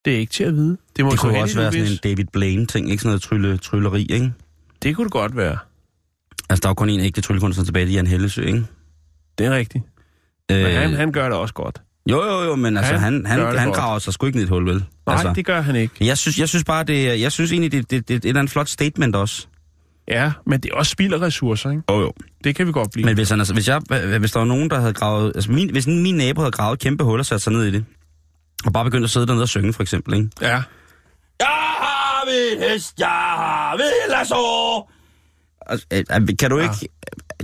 Det 0.05 0.15
er 0.15 0.19
ikke 0.19 0.33
til 0.33 0.45
at 0.45 0.55
vide. 0.55 0.77
Det 0.97 1.05
må 1.05 1.11
Det 1.11 1.19
kunne 1.21 1.39
også 1.41 1.59
være 1.61 1.73
sådan 1.73 1.87
en 1.87 1.99
David 2.05 2.25
Blaine-ting, 2.33 2.91
ikke 2.91 3.01
sådan 3.03 3.09
noget 3.11 3.23
trylle, 3.23 3.59
trylleri, 3.59 4.03
ikke? 4.11 4.33
Det 4.83 4.97
kunne 4.97 5.05
det 5.05 5.13
godt 5.13 5.37
være. 5.37 5.59
Altså, 6.51 6.61
der 6.63 6.69
er 6.69 6.71
jo 6.71 6.75
kun 6.75 6.91
en 6.91 7.01
ægte 7.01 7.21
tryllekunstner 7.21 7.65
tilbage, 7.65 7.87
det 7.87 7.91
er 7.93 7.95
Jan 7.95 8.07
Hellesø, 8.07 8.43
ikke? 8.43 8.65
Det 9.39 9.47
er 9.47 9.51
rigtigt. 9.51 9.85
Men 10.49 10.67
han, 10.67 10.95
han 10.95 11.13
gør 11.13 11.25
det 11.29 11.39
også 11.39 11.55
godt. 11.55 11.83
Jo, 12.11 12.25
jo, 12.25 12.43
jo, 12.43 12.57
men 12.57 12.77
altså, 12.77 12.93
Han 12.93 13.27
han, 13.27 13.27
han, 13.27 13.59
han, 13.59 13.73
graver 13.73 13.99
sig 13.99 14.13
sgu 14.13 14.27
ikke 14.27 14.37
ned 14.39 14.43
i 14.43 14.45
et 14.45 14.49
hul, 14.51 14.67
vel? 14.67 14.75
Nej, 14.75 14.85
altså, 15.07 15.33
det 15.37 15.45
gør 15.47 15.61
han 15.61 15.77
ikke. 15.77 15.95
jeg 16.07 16.19
synes, 16.19 16.39
jeg 16.39 16.49
synes 16.49 16.65
bare, 16.65 16.85
det 16.85 17.21
jeg 17.21 17.33
synes 17.33 17.53
egentlig, 17.53 17.73
det, 17.73 17.91
det, 17.91 17.91
det, 17.91 18.09
det 18.09 18.15
er 18.15 18.17
et 18.19 18.25
eller 18.25 18.41
andet 18.41 18.53
flot 18.53 18.69
statement 18.69 19.17
også. 19.17 19.47
Ja, 20.11 20.33
men 20.47 20.61
det 20.61 20.71
er 20.71 20.77
også 20.77 20.91
spild 20.91 21.15
af 21.15 21.21
ressourcer, 21.21 21.71
ikke? 21.71 21.83
Jo, 21.91 22.01
jo. 22.01 22.13
Det 22.45 22.57
kan 22.57 22.67
vi 22.67 22.73
godt 22.73 22.91
blive. 22.93 23.05
Men 23.07 23.15
hvis, 23.15 23.31
han, 23.31 23.39
altså, 23.41 23.55
hvis, 23.55 23.69
jeg, 23.69 23.81
hvis 24.19 24.33
der 24.33 24.39
var 24.41 24.47
nogen, 24.47 24.71
der 24.71 24.81
havde 24.81 24.93
gravet... 24.93 25.33
Altså, 25.35 25.53
min, 25.53 25.71
hvis 25.71 25.87
min 25.87 26.15
nabo 26.15 26.41
havde 26.41 26.53
gravet 26.53 26.77
et 26.77 26.81
kæmpe 26.83 27.05
hul 27.05 27.19
og 27.19 27.27
sat 27.27 27.43
sig 27.43 27.53
ned 27.53 27.65
i 27.65 27.71
det, 27.71 27.85
og 28.65 28.73
bare 28.73 28.85
begyndt 28.85 29.05
at 29.05 29.11
sidde 29.11 29.27
dernede 29.27 29.43
og 29.43 29.49
synge, 29.49 29.73
for 29.73 29.83
eksempel, 29.83 30.15
ikke? 30.15 30.29
Ja. 30.43 30.49
Jeg 31.41 31.47
har 31.49 32.25
min 32.27 32.71
hest, 32.71 32.99
jeg 32.99 33.07
har 33.09 33.77
min 33.77 34.11
lasso! 34.11 34.37
Altså, 35.67 35.87
øh, 35.93 36.05
øh, 36.31 36.37
kan 36.39 36.51
du 36.51 36.59
Ja. 36.59 36.63
ikke... 36.63 36.89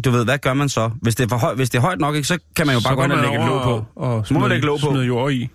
du 0.05 0.11
ved, 0.11 0.25
hvad 0.25 0.39
gør 0.39 0.55
man 0.55 0.69
så? 0.69 0.91
Hvis 1.03 1.15
det 1.15 1.25
er, 1.25 1.29
for 1.29 1.37
høj, 1.37 1.55
hvis 1.55 1.71
det 1.71 1.79
er 1.79 1.83
højt 1.83 1.99
nok, 2.01 2.15
ikke, 2.15 2.29
så 2.29 2.39
kan 2.57 2.67
man 2.67 2.75
jo 2.77 2.81
bare 2.85 2.95
gå 2.95 3.03
hen 3.03 3.13
og 3.13 3.19
lægge 3.23 3.37
låg 3.47 3.63
på. 3.63 3.85
Og 3.97 4.27
Så 4.27 4.35
må 4.35 4.41
man 4.41 4.49
lægge 4.49 4.67
låg 4.67 4.81
på. 4.81 4.87
Smide 4.91 5.05
jord 5.05 5.33
i. 5.33 5.49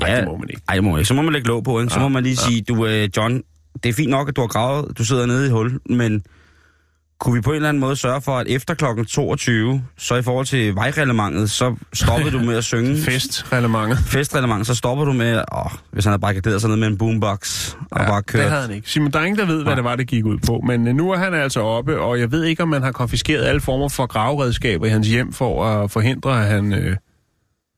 Nej, 0.00 0.14
det 0.14 0.24
må 0.24 0.36
man 0.36 0.48
ikke. 0.50 0.62
Ej, 0.68 0.74
det 0.74 0.84
må 0.84 0.90
man 0.90 0.98
ikke. 0.98 1.08
Så 1.08 1.14
må 1.14 1.22
man 1.22 1.32
lægge 1.32 1.48
låg 1.48 1.64
på, 1.64 1.80
ikke? 1.80 1.92
Så 1.92 1.98
Ja, 2.00 2.02
må 2.02 2.08
man 2.08 2.22
lige 2.22 2.36
ja. 2.44 2.48
sige, 2.50 2.62
du, 2.62 2.86
øh, 2.86 3.08
John, 3.16 3.42
det 3.82 3.88
er 3.88 3.92
fint 3.92 4.10
nok, 4.10 4.28
at 4.28 4.36
du 4.36 4.40
har 4.40 4.48
gravet, 4.48 4.98
du 4.98 5.04
sidder 5.04 5.26
nede 5.26 5.46
i 5.46 5.50
hul, 5.50 5.80
men 5.90 6.22
kunne 7.20 7.34
vi 7.34 7.40
på 7.40 7.50
en 7.50 7.56
eller 7.56 7.68
anden 7.68 7.80
måde 7.80 7.96
sørge 7.96 8.20
for, 8.20 8.38
at 8.38 8.46
efter 8.48 8.74
klokken 8.74 9.04
22, 9.04 9.82
så 9.98 10.14
i 10.16 10.22
forhold 10.22 10.46
til 10.46 10.74
vejreglementet, 10.74 11.50
så 11.50 11.76
stoppede 11.92 12.30
du 12.30 12.38
med 12.38 12.56
at 12.56 12.64
synge. 12.64 13.02
Festrelementet. 13.10 13.98
Festreglement, 13.98 14.66
så 14.66 14.74
stopper 14.74 15.04
du 15.04 15.12
med, 15.12 15.42
åh, 15.52 15.72
hvis 15.92 16.04
han 16.04 16.10
havde 16.10 16.20
barrikaderet 16.20 16.60
sig 16.60 16.70
ned 16.70 16.76
med 16.76 16.88
en 16.88 16.98
boombox 16.98 17.72
og 17.74 18.06
bare 18.06 18.22
kørt. 18.22 18.42
det 18.42 18.50
havde 18.50 18.62
han 18.62 18.74
ikke. 18.74 18.90
Simon, 18.90 19.10
der 19.10 19.20
er 19.20 19.24
ingen, 19.24 19.38
der 19.38 19.46
ved, 19.46 19.56
hvad 19.56 19.64
Nej. 19.64 19.74
det 19.74 19.84
var, 19.84 19.96
det 19.96 20.06
gik 20.06 20.24
ud 20.24 20.38
på. 20.46 20.62
Men 20.66 20.88
øh, 20.88 20.94
nu 20.94 21.10
er 21.10 21.16
han 21.16 21.34
altså 21.34 21.60
oppe, 21.60 22.00
og 22.00 22.20
jeg 22.20 22.32
ved 22.32 22.44
ikke, 22.44 22.62
om 22.62 22.68
man 22.68 22.82
har 22.82 22.92
konfiskeret 22.92 23.44
alle 23.44 23.60
former 23.60 23.88
for 23.88 24.06
graveredskaber 24.06 24.86
i 24.86 24.90
hans 24.90 25.08
hjem 25.08 25.32
for 25.32 25.64
at 25.66 25.90
forhindre, 25.90 26.42
at 26.42 26.46
han 26.46 26.72
øh, 26.72 26.96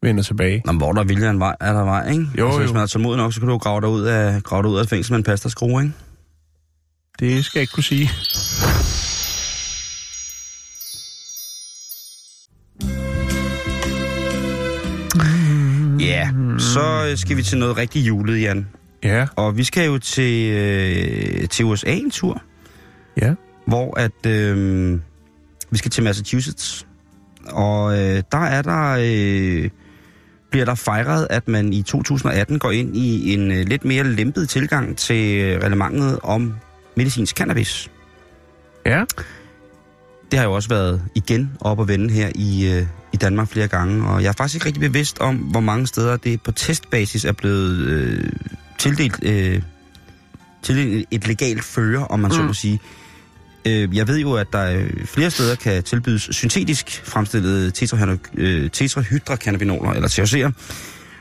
vender 0.02 0.22
tilbage. 0.22 0.62
Nå, 0.64 0.72
hvor 0.72 0.92
der 0.92 1.00
er 1.00 1.04
vilje 1.04 1.26
er 1.26 1.32
vej, 1.32 1.56
er 1.60 1.72
der 1.72 1.84
vej, 1.84 2.10
ikke? 2.10 2.26
Jo, 2.38 2.46
altså, 2.46 2.60
hvis 2.60 2.68
jo. 2.68 2.74
man 2.74 2.82
er 2.82 2.86
tålmodig 2.86 3.16
nok, 3.16 3.32
så 3.32 3.40
kan 3.40 3.48
du 3.48 3.58
grave 3.58 3.80
dig 3.80 3.88
ud 3.88 4.02
af, 4.02 4.42
grave 4.42 4.62
dig 4.62 4.70
ud 4.70 4.78
af 4.78 4.86
fængsel 4.86 5.12
med 5.12 5.18
en 5.18 5.24
pasta 5.24 5.48
skrue, 5.48 5.82
ikke? 5.82 5.94
Det 7.20 7.44
skal 7.44 7.58
jeg 7.58 7.62
ikke 7.62 7.72
kunne 7.72 7.84
sige. 7.84 8.10
Ja, 16.12 16.30
så 16.58 17.06
øh, 17.10 17.16
skal 17.16 17.36
vi 17.36 17.42
til 17.42 17.58
noget 17.58 17.76
rigtig 17.76 18.06
julet, 18.06 18.42
Jan. 18.42 18.68
Ja, 19.04 19.26
Og 19.36 19.56
vi 19.56 19.64
skal 19.64 19.86
jo 19.86 19.98
til, 19.98 20.52
øh, 20.52 21.48
til 21.48 21.64
USA 21.64 21.92
en 21.92 22.10
tur, 22.10 22.42
ja. 23.22 23.34
hvor 23.66 23.98
at 23.98 24.26
øh, 24.26 24.98
vi 25.70 25.78
skal 25.78 25.90
til 25.90 26.04
Massachusetts. 26.04 26.86
Og 27.46 27.92
øh, 27.98 28.22
der 28.32 28.38
er 28.38 28.62
der, 28.62 28.96
øh, 29.00 29.70
bliver 30.50 30.64
der 30.64 30.74
fejret, 30.74 31.26
at 31.30 31.48
man 31.48 31.72
i 31.72 31.82
2018 31.82 32.58
går 32.58 32.70
ind 32.70 32.96
i 32.96 33.34
en 33.34 33.50
øh, 33.50 33.66
lidt 33.66 33.84
mere 33.84 34.04
lempet 34.04 34.48
tilgang 34.48 34.96
til 34.96 35.40
øh, 35.40 35.62
reglementet 35.62 36.18
om 36.22 36.54
medicinsk 36.96 37.36
cannabis. 37.36 37.90
Ja, 38.86 39.04
Det 40.30 40.38
har 40.38 40.46
jo 40.46 40.52
også 40.52 40.68
været 40.68 41.02
igen 41.14 41.52
op 41.60 41.78
og 41.78 41.88
vende 41.88 42.10
her 42.10 42.28
i, 42.34 42.72
øh, 42.76 42.86
i 43.12 43.16
Danmark 43.16 43.48
flere 43.48 43.68
gange, 43.68 44.06
og 44.08 44.22
jeg 44.22 44.28
er 44.28 44.32
faktisk 44.32 44.54
ikke 44.54 44.66
rigtig 44.66 44.80
bevidst 44.80 45.18
om, 45.18 45.36
hvor 45.36 45.60
mange 45.60 45.86
steder 45.86 46.16
det 46.16 46.42
på 46.42 46.52
testbasis 46.52 47.24
er 47.24 47.32
blevet 47.32 47.76
øh, 47.76 48.32
tildelt, 48.78 49.24
øh, 49.24 49.62
tildelt 50.62 51.08
et 51.10 51.26
legalt 51.26 51.64
fører, 51.64 52.04
om 52.04 52.20
man 52.20 52.30
mm. 52.30 52.36
så 52.36 52.42
må 52.42 52.52
sige. 52.52 52.80
Øh, 53.66 53.96
jeg 53.96 54.08
ved 54.08 54.18
jo, 54.18 54.32
at 54.32 54.46
der 54.52 54.76
øh, 54.76 55.06
flere 55.06 55.30
steder 55.30 55.54
kan 55.54 55.82
tilbydes 55.82 56.28
syntetisk 56.30 57.02
fremstillede 57.04 57.72
øh, 58.34 58.70
tetrahydrocannabinoler, 58.70 59.90
eller 59.90 60.08
THC'er, 60.08 60.50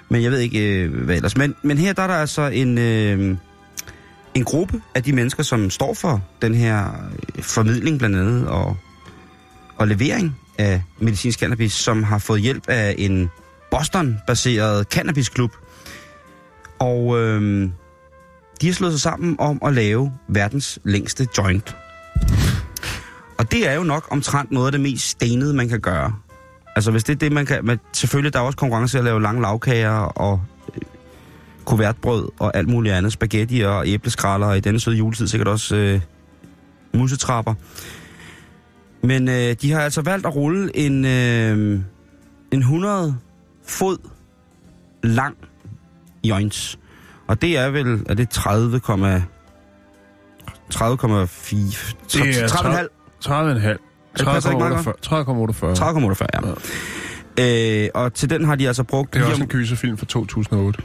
men 0.09 0.23
jeg 0.23 0.31
ved 0.31 0.39
ikke, 0.39 0.83
øh, 0.83 1.03
hvad 1.03 1.15
ellers. 1.15 1.37
Men, 1.37 1.55
men 1.63 1.77
her 1.77 1.93
der 1.93 2.01
er 2.03 2.07
der 2.07 2.13
altså 2.13 2.41
en, 2.41 2.77
øh, 2.77 3.37
en 4.33 4.43
gruppe 4.43 4.81
af 4.95 5.03
de 5.03 5.13
mennesker, 5.13 5.43
som 5.43 5.69
står 5.69 5.93
for 5.93 6.23
den 6.41 6.55
her 6.55 6.85
øh, 7.37 7.43
formidling 7.43 7.99
blandt 7.99 8.15
andet, 8.15 8.47
og, 8.47 8.77
og 9.77 9.87
levering 9.87 10.35
af 10.57 10.83
medicinsk 10.99 11.39
cannabis, 11.39 11.73
som 11.73 12.03
har 12.03 12.17
fået 12.17 12.41
hjælp 12.41 12.63
af 12.67 12.95
en 12.97 13.29
Boston-baseret 13.71 14.85
cannabisklub. 14.91 15.51
Og 16.79 17.19
øh, 17.19 17.69
de 18.61 18.67
har 18.67 18.73
slået 18.73 18.93
sig 18.93 19.01
sammen 19.01 19.35
om 19.39 19.59
at 19.65 19.73
lave 19.73 20.11
verdens 20.27 20.79
længste 20.83 21.27
joint. 21.37 21.75
Og 23.37 23.51
det 23.51 23.69
er 23.69 23.73
jo 23.73 23.83
nok 23.83 24.07
omtrent 24.11 24.51
noget 24.51 24.65
af 24.65 24.71
det 24.71 24.81
mest 24.81 25.09
stenede, 25.09 25.53
man 25.53 25.69
kan 25.69 25.79
gøre. 25.79 26.13
Altså 26.75 26.91
hvis 26.91 27.03
det 27.03 27.13
er 27.13 27.17
det, 27.17 27.31
man 27.31 27.45
kan... 27.45 27.65
Men 27.65 27.79
selvfølgelig, 27.93 28.33
der 28.33 28.39
er 28.39 28.43
også 28.43 28.57
konkurrence 28.57 28.97
at 28.97 29.03
lave 29.03 29.21
lange 29.21 29.41
lavkager 29.41 29.91
og 29.91 30.41
øh, 30.75 30.81
kuvertbrød 31.65 32.29
og 32.39 32.57
alt 32.57 32.69
muligt 32.69 32.95
andet. 32.95 33.13
Spaghetti 33.13 33.61
og 33.61 33.87
æbleskraller 33.87 34.47
og 34.47 34.57
i 34.57 34.59
denne 34.59 34.79
søde 34.79 34.95
juletid 34.97 35.27
sikkert 35.27 35.47
også 35.47 35.75
øh, 35.75 36.01
musetrapper. 36.93 37.53
Men 39.03 39.29
øh, 39.29 39.55
de 39.61 39.71
har 39.71 39.81
altså 39.81 40.01
valgt 40.01 40.25
at 40.25 40.35
rulle 40.35 40.77
en, 40.77 41.05
øh, 41.05 41.79
en 42.51 42.59
100 42.59 43.17
fod 43.67 43.97
lang 45.03 45.37
joints. 46.23 46.79
Og 47.27 47.41
det 47.41 47.57
er 47.57 47.69
vel, 47.69 48.05
er 48.09 48.13
det 48.13 48.29
30, 48.29 48.77
30,4... 48.77 48.81
Det 48.83 49.21
er 50.73 52.47
30,5 52.47 52.87
30,5. 53.25 53.77
Det 54.17 54.25
passer 54.25 54.49
ikke 54.49 54.59
meget 54.59 54.87
30,48. 54.87 56.23
30,48, 56.23 56.27
ja. 57.37 57.83
Øh, 57.85 57.89
og 57.93 58.13
til 58.13 58.29
den 58.29 58.45
har 58.45 58.55
de 58.55 58.67
altså 58.67 58.83
brugt... 58.83 59.13
Det 59.13 59.21
er 59.21 59.25
også 59.25 59.43
en 59.43 59.49
kyserfilm 59.49 59.97
fra 59.97 60.05
2008. 60.05 60.81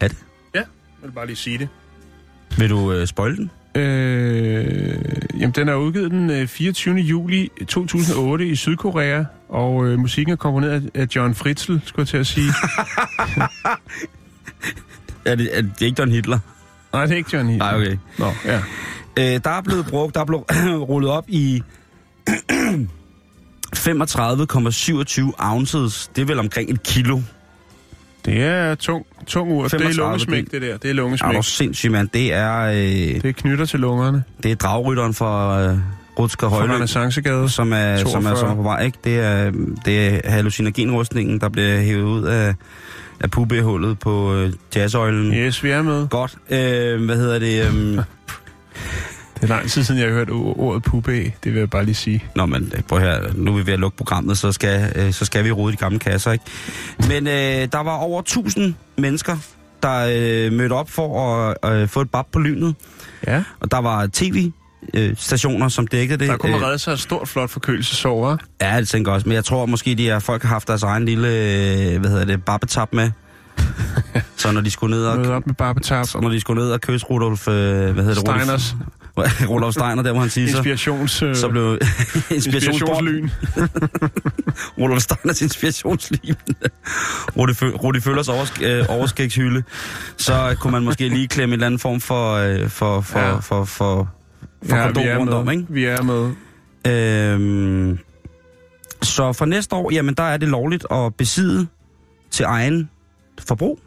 Er 0.00 0.08
det? 0.08 0.16
Ja, 0.54 0.58
jeg 0.58 0.66
vil 1.02 1.10
bare 1.10 1.26
lige 1.26 1.36
sige 1.36 1.58
det. 1.58 1.68
Vil 2.58 2.70
du 2.70 2.92
øh, 2.92 3.06
spoil 3.06 3.36
den? 3.36 3.50
Øh, 3.74 4.98
jamen, 5.38 5.50
den 5.50 5.68
er 5.68 5.74
udgivet 5.74 6.10
den 6.10 6.30
øh, 6.30 6.46
24. 6.48 6.96
juli 6.96 7.50
2008 7.68 8.46
i 8.46 8.56
Sydkorea, 8.56 9.24
og 9.48 9.86
øh, 9.86 9.98
musikken 9.98 10.32
er 10.32 10.36
komponeret 10.36 10.90
af 10.94 11.06
John 11.16 11.34
Fritzl, 11.34 11.76
skulle 11.84 12.00
jeg 12.02 12.08
til 12.08 12.16
at 12.16 12.26
sige. 12.26 12.50
Er 15.26 15.34
det, 15.34 15.58
er 15.58 15.62
det 15.62 15.82
ikke 15.82 15.94
Don 15.94 16.10
Hitler? 16.10 16.38
Nej, 16.92 17.06
det 17.06 17.12
er 17.12 17.16
ikke 17.16 17.36
John 17.36 17.48
Hitler. 17.48 17.72
Nej, 17.72 17.80
okay. 17.80 17.96
Nå, 18.18 18.26
ja. 18.44 18.56
Øh, 19.18 19.40
der 19.44 19.50
er 19.50 19.60
blevet 19.60 19.86
brugt, 19.86 20.14
der 20.14 20.20
er 20.20 20.24
blevet 20.24 20.44
rullet 20.88 21.10
op 21.10 21.24
i 21.28 21.62
35,27 23.76 25.32
ounces. 25.38 26.10
Det 26.16 26.22
er 26.22 26.26
vel 26.26 26.38
omkring 26.38 26.70
et 26.70 26.82
kilo. 26.82 27.20
Det 28.26 28.42
er 28.42 28.74
tung, 28.74 29.06
tung 29.26 29.50
ur. 29.52 29.62
Det 29.64 29.72
er 29.74 29.78
35, 29.78 29.96
lungesmæk, 30.10 30.44
det- 30.44 30.52
det 30.52 30.62
der. 30.62 30.76
Det 30.76 30.90
er 30.90 30.94
lungesmæk. 30.94 31.36
du 31.36 31.42
sindssyg, 31.42 31.90
mand? 31.90 32.08
Det 32.14 32.32
er, 32.34 32.60
øh, 32.62 33.22
Det 33.22 33.36
knytter 33.36 33.64
til 33.64 33.80
lungerne. 33.80 34.24
det 34.42 34.50
er 34.50 34.54
dragrytteren 34.54 35.14
for 35.14 35.50
øh, 35.50 35.76
Rutsker 36.18 36.48
Fra 36.48 36.56
Højløb, 36.56 36.74
Renaissancegade. 36.74 37.48
som 37.48 37.72
er, 37.72 37.96
som, 37.96 38.06
er, 38.08 38.12
42. 38.12 38.36
som 38.36 38.48
er 38.50 38.54
på 38.54 38.62
vej. 38.62 38.84
Ikke? 38.84 38.98
Det, 39.04 39.20
er, 39.20 39.52
det 39.84 40.06
er 40.26 40.30
hallucinogenrustningen, 40.30 41.40
der 41.40 41.48
bliver 41.48 41.80
hævet 41.80 42.02
ud 42.02 42.22
af, 42.24 42.54
af 43.20 43.30
pubehullet 43.30 43.98
på 43.98 44.34
øh, 44.34 44.52
jazzøjlen. 44.76 45.32
Yes, 45.34 45.64
vi 45.64 45.70
er 45.70 45.82
med. 45.82 46.08
Godt. 46.08 46.34
Øh, 46.50 47.04
hvad 47.04 47.16
hedder 47.16 47.38
det? 47.38 47.66
Øh, 47.66 47.98
Det 49.36 49.42
er 49.42 49.46
lang 49.46 49.70
tid 49.70 49.84
siden, 49.84 50.00
jeg 50.00 50.08
har 50.08 50.14
hørt 50.14 50.30
ordet 50.30 50.82
puppe. 50.82 51.12
Det 51.12 51.32
vil 51.44 51.54
jeg 51.54 51.70
bare 51.70 51.84
lige 51.84 51.94
sige. 51.94 52.24
Nå, 52.36 52.46
men 52.46 52.72
øh, 52.76 52.82
prøv 52.82 52.98
her. 53.00 53.20
Nu 53.34 53.52
er 53.52 53.56
vi 53.56 53.66
ved 53.66 53.72
at 53.72 53.78
lukke 53.78 53.96
programmet, 53.96 54.38
så 54.38 54.52
skal, 54.52 54.92
øh, 54.96 55.12
så 55.12 55.24
skal 55.24 55.44
vi 55.44 55.50
rode 55.50 55.72
de 55.72 55.76
gamle 55.76 55.98
kasser, 55.98 56.32
ikke? 56.32 56.44
Men 57.08 57.26
øh, 57.26 57.32
der 57.72 57.82
var 57.82 57.96
over 57.96 58.20
1000 58.20 58.74
mennesker, 58.98 59.36
der 59.82 60.06
øh, 60.46 60.52
mødte 60.52 60.72
op 60.72 60.90
for 60.90 61.30
at 61.64 61.72
øh, 61.82 61.88
få 61.88 62.00
et 62.00 62.10
bab 62.10 62.24
på 62.32 62.38
lynet. 62.38 62.74
Ja. 63.26 63.42
Og 63.60 63.70
der 63.70 63.78
var 63.78 64.08
tv-stationer, 64.12 65.68
som 65.68 65.86
dækkede 65.86 66.18
det. 66.18 66.28
Der 66.28 66.36
kunne 66.36 66.52
man 66.52 66.60
Øh, 66.60 66.66
redde 66.66 66.78
sig 66.78 66.92
et 66.92 67.00
stort, 67.00 67.28
flot 67.28 67.50
forkølelsesår, 67.50 68.34
hva'? 68.34 68.46
Ja, 68.60 68.80
det 68.80 68.88
tænker 68.88 69.10
jeg 69.10 69.14
også. 69.14 69.28
Men 69.28 69.34
jeg 69.34 69.44
tror 69.44 69.66
måske, 69.66 69.94
de 69.94 70.02
her 70.02 70.18
folk 70.18 70.42
har 70.42 70.48
haft 70.48 70.68
deres 70.68 70.82
egen 70.82 71.04
lille, 71.04 71.28
øh, 71.28 72.00
hvad 72.00 72.10
hedder 72.10 72.24
det, 72.24 72.44
babbetap 72.44 72.92
med. 72.92 73.10
så 74.36 74.52
når 74.52 74.60
de 74.60 74.70
skulle 74.70 74.96
ned 74.96 75.06
og, 75.06 75.18
Møde 75.18 75.32
op 75.34 75.46
med 75.46 75.54
barbetap. 75.54 76.06
så 76.06 76.20
når 76.20 76.28
de 76.28 76.40
skulle 76.40 76.62
ned 76.62 76.70
og 76.70 76.80
kysse 76.80 77.06
Rudolf, 77.06 77.48
øh, 77.48 77.54
hvad 77.54 78.04
hedder 78.04 78.32
det? 78.32 78.42
Rudolf, 78.42 78.72
Rudolf 79.50 79.72
Steiner, 79.74 80.02
der 80.02 80.12
hvor 80.12 80.20
han 80.20 80.30
siger 80.30 80.48
inspirations... 80.48 81.22
øh, 81.22 81.36
Så 81.36 81.48
blev 81.48 81.78
inspirationslyn. 82.36 83.28
Rudolf 84.78 85.02
Steiners 85.02 85.42
inspirationslim. 85.42 86.34
Rudi, 87.36 87.52
Rudi 87.62 88.00
Føllers 88.00 88.28
oversk- 88.28 88.64
øh, 88.64 88.84
overskægshylde. 88.88 89.62
Så 90.16 90.56
kunne 90.60 90.70
man 90.72 90.82
måske 90.82 91.08
lige 91.08 91.28
klemme 91.28 91.52
en 91.52 91.58
eller 91.58 91.66
anden 91.66 91.78
form 91.78 92.00
for, 92.00 92.32
øh, 92.34 92.68
for, 92.68 93.00
for, 93.00 93.18
Ja. 93.18 93.26
ja. 93.28 93.34
for, 93.36 93.64
for, 93.64 94.08
for 94.64 94.76
Ja, 94.76 94.82
kondom 94.84 95.02
rundt 95.18 95.24
med. 95.30 95.32
om, 95.38 95.50
ikke? 95.50 95.64
Vi 95.68 95.84
er 95.84 96.02
med. 96.02 96.32
Øhm, 96.86 97.98
så 99.02 99.32
for 99.32 99.44
næste 99.44 99.74
år, 99.76 99.92
jamen 99.92 100.14
der 100.14 100.22
er 100.22 100.36
det 100.36 100.48
lovligt 100.48 100.86
at 100.90 101.14
besidde 101.14 101.66
til 102.30 102.44
egen 102.44 102.90
forbrug 103.48 103.80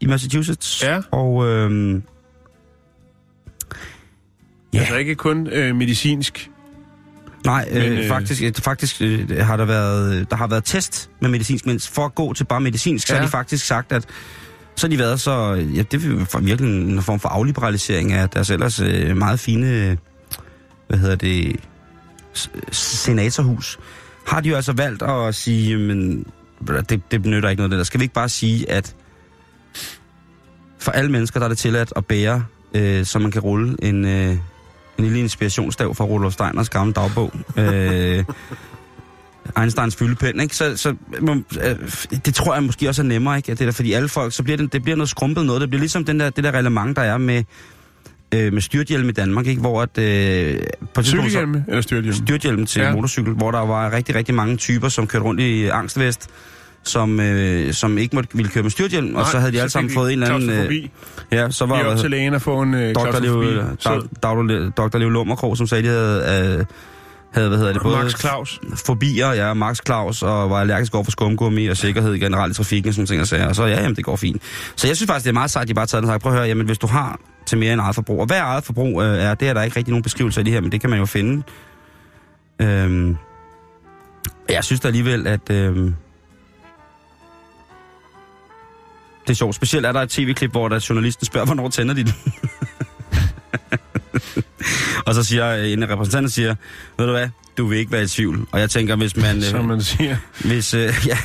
i 0.00 0.06
Massachusetts. 0.06 0.82
Ja. 0.82 1.00
Og 1.10 1.46
øhm, 1.46 2.02
Ja. 4.80 4.84
Altså 4.84 4.96
ikke 4.96 5.14
kun 5.14 5.46
øh, 5.46 5.76
medicinsk. 5.76 6.50
nej, 7.44 7.68
øh, 7.70 7.82
Men, 7.82 7.92
øh, 7.92 7.98
øh, 7.98 8.08
faktisk, 8.08 8.42
øh, 8.42 8.52
faktisk 8.54 9.02
øh, 9.02 9.36
har 9.36 9.56
der 9.56 9.64
været, 9.64 10.30
der 10.30 10.36
har 10.36 10.46
været 10.46 10.64
test 10.64 11.10
med 11.20 11.30
medicinsk, 11.30 11.66
men 11.66 11.80
for 11.80 12.04
at 12.04 12.14
gå 12.14 12.32
til 12.32 12.44
bare 12.44 12.60
medicinsk, 12.60 13.06
så 13.06 13.12
Ja. 13.14 13.18
har 13.20 13.26
de 13.26 13.30
faktisk 13.30 13.66
sagt, 13.66 13.92
at 13.92 14.04
så 14.76 14.86
har 14.86 14.90
de 14.90 14.98
været 14.98 15.20
så, 15.20 15.52
ja, 15.74 15.82
det 15.82 15.94
er 16.04 16.38
virkelig 16.40 16.82
en 16.92 17.02
form 17.02 17.20
for 17.20 17.28
afliberalisering 17.28 18.12
af 18.12 18.28
deres 18.28 18.50
ellers 18.50 18.80
øh, 18.80 19.16
meget 19.16 19.40
fine, 19.40 19.66
øh, 19.66 19.96
hvad 20.88 20.98
hedder 20.98 21.16
det, 21.16 21.56
senatorhus. 22.72 23.78
Har 24.26 24.40
de 24.40 24.48
jo 24.48 24.56
altså 24.56 24.72
valgt 24.72 25.02
at 25.02 25.34
sige, 25.34 25.76
men 25.78 26.24
det, 26.88 27.02
det 27.10 27.22
benytter 27.22 27.48
ikke 27.48 27.60
noget 27.60 27.66
af 27.66 27.70
det 27.70 27.78
der. 27.78 27.84
Skal 27.84 28.00
vi 28.00 28.04
ikke 28.04 28.14
bare 28.14 28.28
sige, 28.28 28.70
at 28.70 28.94
for 30.78 30.92
alle 30.92 31.10
mennesker, 31.10 31.40
der 31.40 31.44
er 31.44 31.48
det 31.48 31.58
tilladt 31.58 31.92
at 31.96 32.06
bære, 32.06 32.44
øh, 32.74 33.04
så 33.04 33.18
man 33.18 33.30
kan 33.30 33.40
rulle 33.40 33.76
en, 33.82 34.04
øh, 34.04 34.36
en 35.00 35.06
lille 35.06 35.20
inspirationsstav 35.20 35.94
fra 35.94 36.04
Rudolf 36.04 36.32
Steiners 36.32 36.68
gamle 36.68 36.92
dagbog. 36.92 37.32
øh, 37.56 38.24
Einsteins 39.60 39.96
fyldepind, 39.96 40.42
ikke? 40.42 40.56
Så, 40.56 40.76
så 40.76 40.94
må, 41.20 41.34
øh, 41.34 41.76
det 42.24 42.34
tror 42.34 42.54
jeg 42.54 42.62
måske 42.62 42.88
også 42.88 43.02
er 43.02 43.06
nemmere, 43.06 43.36
ikke? 43.36 43.52
At 43.52 43.58
det 43.58 43.66
der, 43.66 43.72
fordi 43.72 43.92
alle 43.92 44.08
folk, 44.08 44.32
så 44.32 44.42
bliver 44.42 44.56
det, 44.56 44.72
det 44.72 44.82
bliver 44.82 44.96
noget 44.96 45.08
skrumpet 45.08 45.46
noget. 45.46 45.60
Det 45.60 45.70
bliver 45.70 45.80
ligesom 45.80 46.04
den 46.04 46.20
der, 46.20 46.30
det 46.30 46.44
der 46.44 46.50
reglement, 46.50 46.96
der 46.96 47.02
er 47.02 47.18
med, 47.18 47.44
øh, 48.34 48.52
med 48.52 48.62
styrthjelm 48.62 49.08
i 49.08 49.12
Danmark, 49.12 49.46
ikke? 49.46 49.60
Hvor 49.60 49.82
at, 49.82 49.98
øh, 49.98 50.60
på 50.94 51.02
Cykelhjelme 51.02 51.64
eller 51.68 51.80
styrthjelme? 51.80 52.26
styrthjelm 52.26 52.66
til 52.66 52.82
ja. 52.82 52.92
motorcykel, 52.92 53.32
hvor 53.32 53.50
der 53.50 53.60
var 53.66 53.92
rigtig, 53.92 54.14
rigtig 54.14 54.34
mange 54.34 54.56
typer, 54.56 54.88
som 54.88 55.06
kørte 55.06 55.24
rundt 55.24 55.40
i 55.40 55.66
angstvest, 55.66 56.30
som, 56.84 57.20
øh, 57.20 57.72
som 57.72 57.98
ikke 57.98 58.16
måtte, 58.16 58.28
ville 58.34 58.50
køre 58.50 58.62
med 58.62 58.70
styrthjelm, 58.70 59.14
og 59.14 59.26
så 59.26 59.38
havde 59.38 59.52
de 59.52 59.60
alle 59.60 59.70
sammen 59.70 59.92
fået 59.94 60.12
en 60.12 60.22
eller 60.22 60.34
anden... 60.34 60.50
Øh, 60.50 60.88
ja, 61.32 61.50
så 61.50 61.66
var 61.66 61.84
op 61.84 61.98
til 61.98 62.10
lægen 62.10 62.34
at 62.34 62.42
få 62.42 62.62
en 62.62 62.74
øh, 62.74 62.94
Dr. 64.76 64.98
Leo 64.98 65.08
Lummerkrog, 65.08 65.56
som 65.56 65.66
sagde, 65.66 65.82
de 65.82 65.88
havde, 65.88 66.58
øh, 66.58 66.64
havde 67.32 67.48
hvad 67.48 67.58
hedder 67.58 67.72
det, 67.72 67.82
både 67.82 67.96
Max 67.96 68.20
Claus. 68.20 68.60
fobier, 68.86 69.32
ja, 69.32 69.54
Max 69.54 69.78
Claus, 69.86 70.22
og 70.22 70.50
var 70.50 70.60
allergisk 70.60 70.94
over 70.94 71.04
for 71.04 71.10
skumgummi 71.10 71.66
og 71.66 71.76
sikkerhed 71.76 72.18
generelt 72.18 72.52
i 72.52 72.56
trafikken, 72.56 72.88
og 72.88 72.94
sådan 72.94 73.06
ting 73.06 73.20
og 73.20 73.26
sager. 73.26 73.48
Og 73.48 73.56
så, 73.56 73.64
ja, 73.64 73.80
jamen, 73.80 73.96
det 73.96 74.04
går 74.04 74.16
fint. 74.16 74.42
Så 74.76 74.86
jeg 74.86 74.96
synes 74.96 75.08
faktisk, 75.10 75.24
det 75.24 75.30
er 75.30 75.34
meget 75.34 75.50
sejt, 75.50 75.62
at 75.62 75.68
de 75.68 75.74
bare 75.74 75.82
har 75.82 75.86
taget 75.86 76.02
den 76.02 76.10
og 76.10 76.14
sagt, 76.14 76.22
prøv 76.22 76.32
at 76.32 76.38
høre, 76.38 76.48
jamen, 76.48 76.66
hvis 76.66 76.78
du 76.78 76.86
har 76.86 77.20
til 77.46 77.58
mere 77.58 77.72
end 77.72 77.80
eget 77.80 77.94
forbrug, 77.94 78.20
og 78.20 78.26
hvad 78.26 78.38
eget 78.38 78.64
forbrug 78.64 79.02
øh, 79.02 79.18
er, 79.18 79.34
det 79.34 79.48
er 79.48 79.54
der 79.54 79.62
ikke 79.62 79.76
rigtig 79.76 79.92
nogen 79.92 80.02
beskrivelse 80.02 80.40
af 80.40 80.44
det 80.44 80.54
her, 80.54 80.60
men 80.60 80.72
det 80.72 80.80
kan 80.80 80.90
man 80.90 80.98
jo 80.98 81.06
finde. 81.06 81.42
Øhm, 82.62 83.16
jeg 84.48 84.64
synes 84.64 84.80
da 84.80 84.88
alligevel, 84.88 85.26
at... 85.26 85.50
Øhm, 85.50 85.94
det 89.22 89.30
er 89.30 89.34
sjovt. 89.34 89.54
Specielt 89.54 89.86
er 89.86 89.92
der 89.92 90.00
et 90.00 90.10
tv-klip, 90.10 90.50
hvor 90.50 90.68
der 90.68 90.86
journalisten 90.88 91.26
spørger, 91.26 91.46
hvornår 91.46 91.68
tænder 91.68 91.94
de 91.94 92.04
den? 92.04 92.14
og 95.06 95.14
så 95.14 95.22
siger 95.22 95.56
øh, 95.56 95.72
en 95.72 95.82
af 95.82 95.88
repræsentanterne, 95.88 96.30
siger, 96.30 96.54
ved 96.98 97.06
du 97.06 97.12
hvad, 97.12 97.28
du 97.58 97.66
vil 97.66 97.78
ikke 97.78 97.92
være 97.92 98.02
i 98.02 98.06
tvivl. 98.06 98.46
Og 98.52 98.60
jeg 98.60 98.70
tænker, 98.70 98.96
hvis 98.96 99.16
man, 99.16 99.42
Som 99.42 99.60
øh, 99.60 99.68
man 99.68 99.82
siger. 99.82 100.16
hvis, 100.44 100.74
øh, 100.74 100.92
ja, 101.06 101.18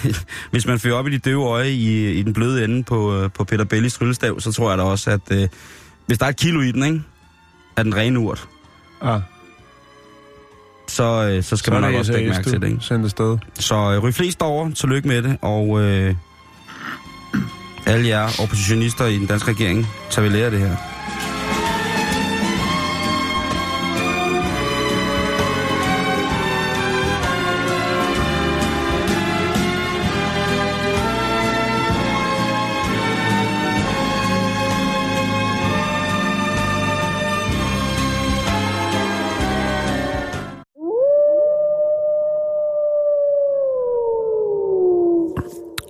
hvis 0.51 0.67
man 0.67 0.79
fører 0.79 0.95
op 0.95 1.07
i 1.07 1.11
de 1.11 1.17
døve 1.17 1.45
øje 1.45 1.71
i, 1.71 2.11
i 2.11 2.21
den 2.23 2.33
bløde 2.33 2.63
ende 2.63 2.83
på, 2.83 3.17
øh, 3.17 3.29
på 3.31 3.43
Peter 3.43 3.63
Bellis 3.63 3.93
tryllestav, 3.93 4.39
så 4.39 4.51
tror 4.51 4.69
jeg 4.69 4.77
da 4.77 4.83
også, 4.83 5.11
at 5.11 5.21
øh, 5.31 5.47
hvis 6.05 6.17
der 6.17 6.25
er 6.25 6.29
et 6.29 6.37
kilo 6.37 6.61
i 6.61 6.71
den, 6.71 6.83
ikke, 6.83 7.01
af 7.77 7.83
den 7.83 7.95
rene 7.95 8.19
urt, 8.19 8.47
Ah, 9.01 9.21
så, 10.87 11.03
øh, 11.03 11.43
så 11.43 11.57
skal 11.57 11.73
så 11.73 11.79
man 11.79 11.91
nok 11.91 11.99
også 11.99 12.11
lægge 12.11 12.29
mærke 12.29 12.49
til 12.49 12.61
det. 12.61 12.67
Ikke? 12.67 12.79
Sendt 12.81 13.05
afsted. 13.05 13.37
Så 13.59 13.75
øh, 13.75 14.03
ryg 14.03 14.13
flest 14.13 14.41
over, 14.41 14.71
tillykke 14.71 15.07
med 15.07 15.21
det, 15.21 15.37
og 15.41 15.81
øh, 15.81 16.15
alle 17.85 18.07
jer 18.07 18.41
oppositionister 18.43 19.05
i 19.05 19.17
den 19.17 19.25
danske 19.25 19.51
regering, 19.51 19.87
tager 20.09 20.27
vi 20.27 20.35
lære 20.35 20.45
af 20.45 20.51
det 20.51 20.59
her. 20.59 20.75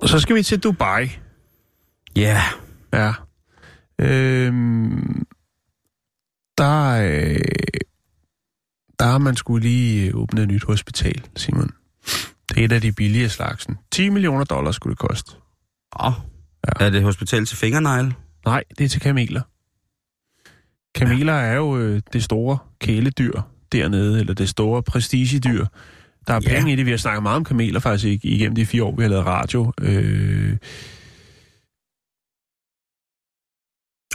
Så 0.06 0.20
skal 0.20 0.36
vi 0.36 0.42
til 0.42 0.58
Dubai. 0.58 1.25
Ja, 2.16 2.42
yeah. 2.92 3.12
Ja. 3.98 4.04
Øhm, 4.04 5.26
der, 6.58 6.90
øh, 6.90 7.40
der 8.98 9.04
har 9.06 9.18
man 9.18 9.36
skulle 9.36 9.68
lige 9.68 10.14
åbne 10.14 10.42
et 10.42 10.48
nyt 10.48 10.64
hospital, 10.64 11.22
Simon. 11.36 11.70
Det 12.48 12.58
er 12.58 12.64
et 12.64 12.72
af 12.72 12.80
de 12.80 12.92
billige 12.92 13.28
slagsen. 13.28 13.76
10 13.92 14.08
millioner 14.08 14.44
dollars 14.44 14.76
skulle 14.76 14.90
det 14.90 14.98
koste. 14.98 15.32
oh. 15.92 16.12
Ja. 16.80 16.86
er 16.86 16.90
det 16.90 17.02
hospital 17.02 17.46
til 17.46 17.56
fingernegle? 17.56 18.14
Nej, 18.46 18.64
det 18.78 18.84
er 18.84 18.88
til 18.88 19.00
kameler. 19.00 19.42
Kameler 20.94 21.32
er 21.32 21.54
jo 21.56 21.78
øh, 21.78 22.02
det 22.12 22.24
store 22.24 22.58
kæledyr 22.80 23.40
dernede, 23.72 24.20
eller 24.20 24.34
det 24.34 24.48
store 24.48 24.82
prestigedyr. 24.82 25.66
Der 26.26 26.34
er 26.34 26.40
Ja. 26.44 26.48
penge 26.56 26.72
i 26.72 26.76
det. 26.76 26.86
Vi 26.86 26.90
har 26.90 26.98
snakket 26.98 27.22
meget 27.22 27.36
om 27.36 27.44
kameler 27.44 27.80
faktisk 27.80 28.24
ig- 28.24 28.28
igennem 28.28 28.54
de 28.54 28.66
fire 28.66 28.84
år, 28.84 28.96
vi 28.96 29.02
har 29.02 29.08
lavet 29.10 29.26
radio. 29.26 29.72
Øh, 29.80 30.56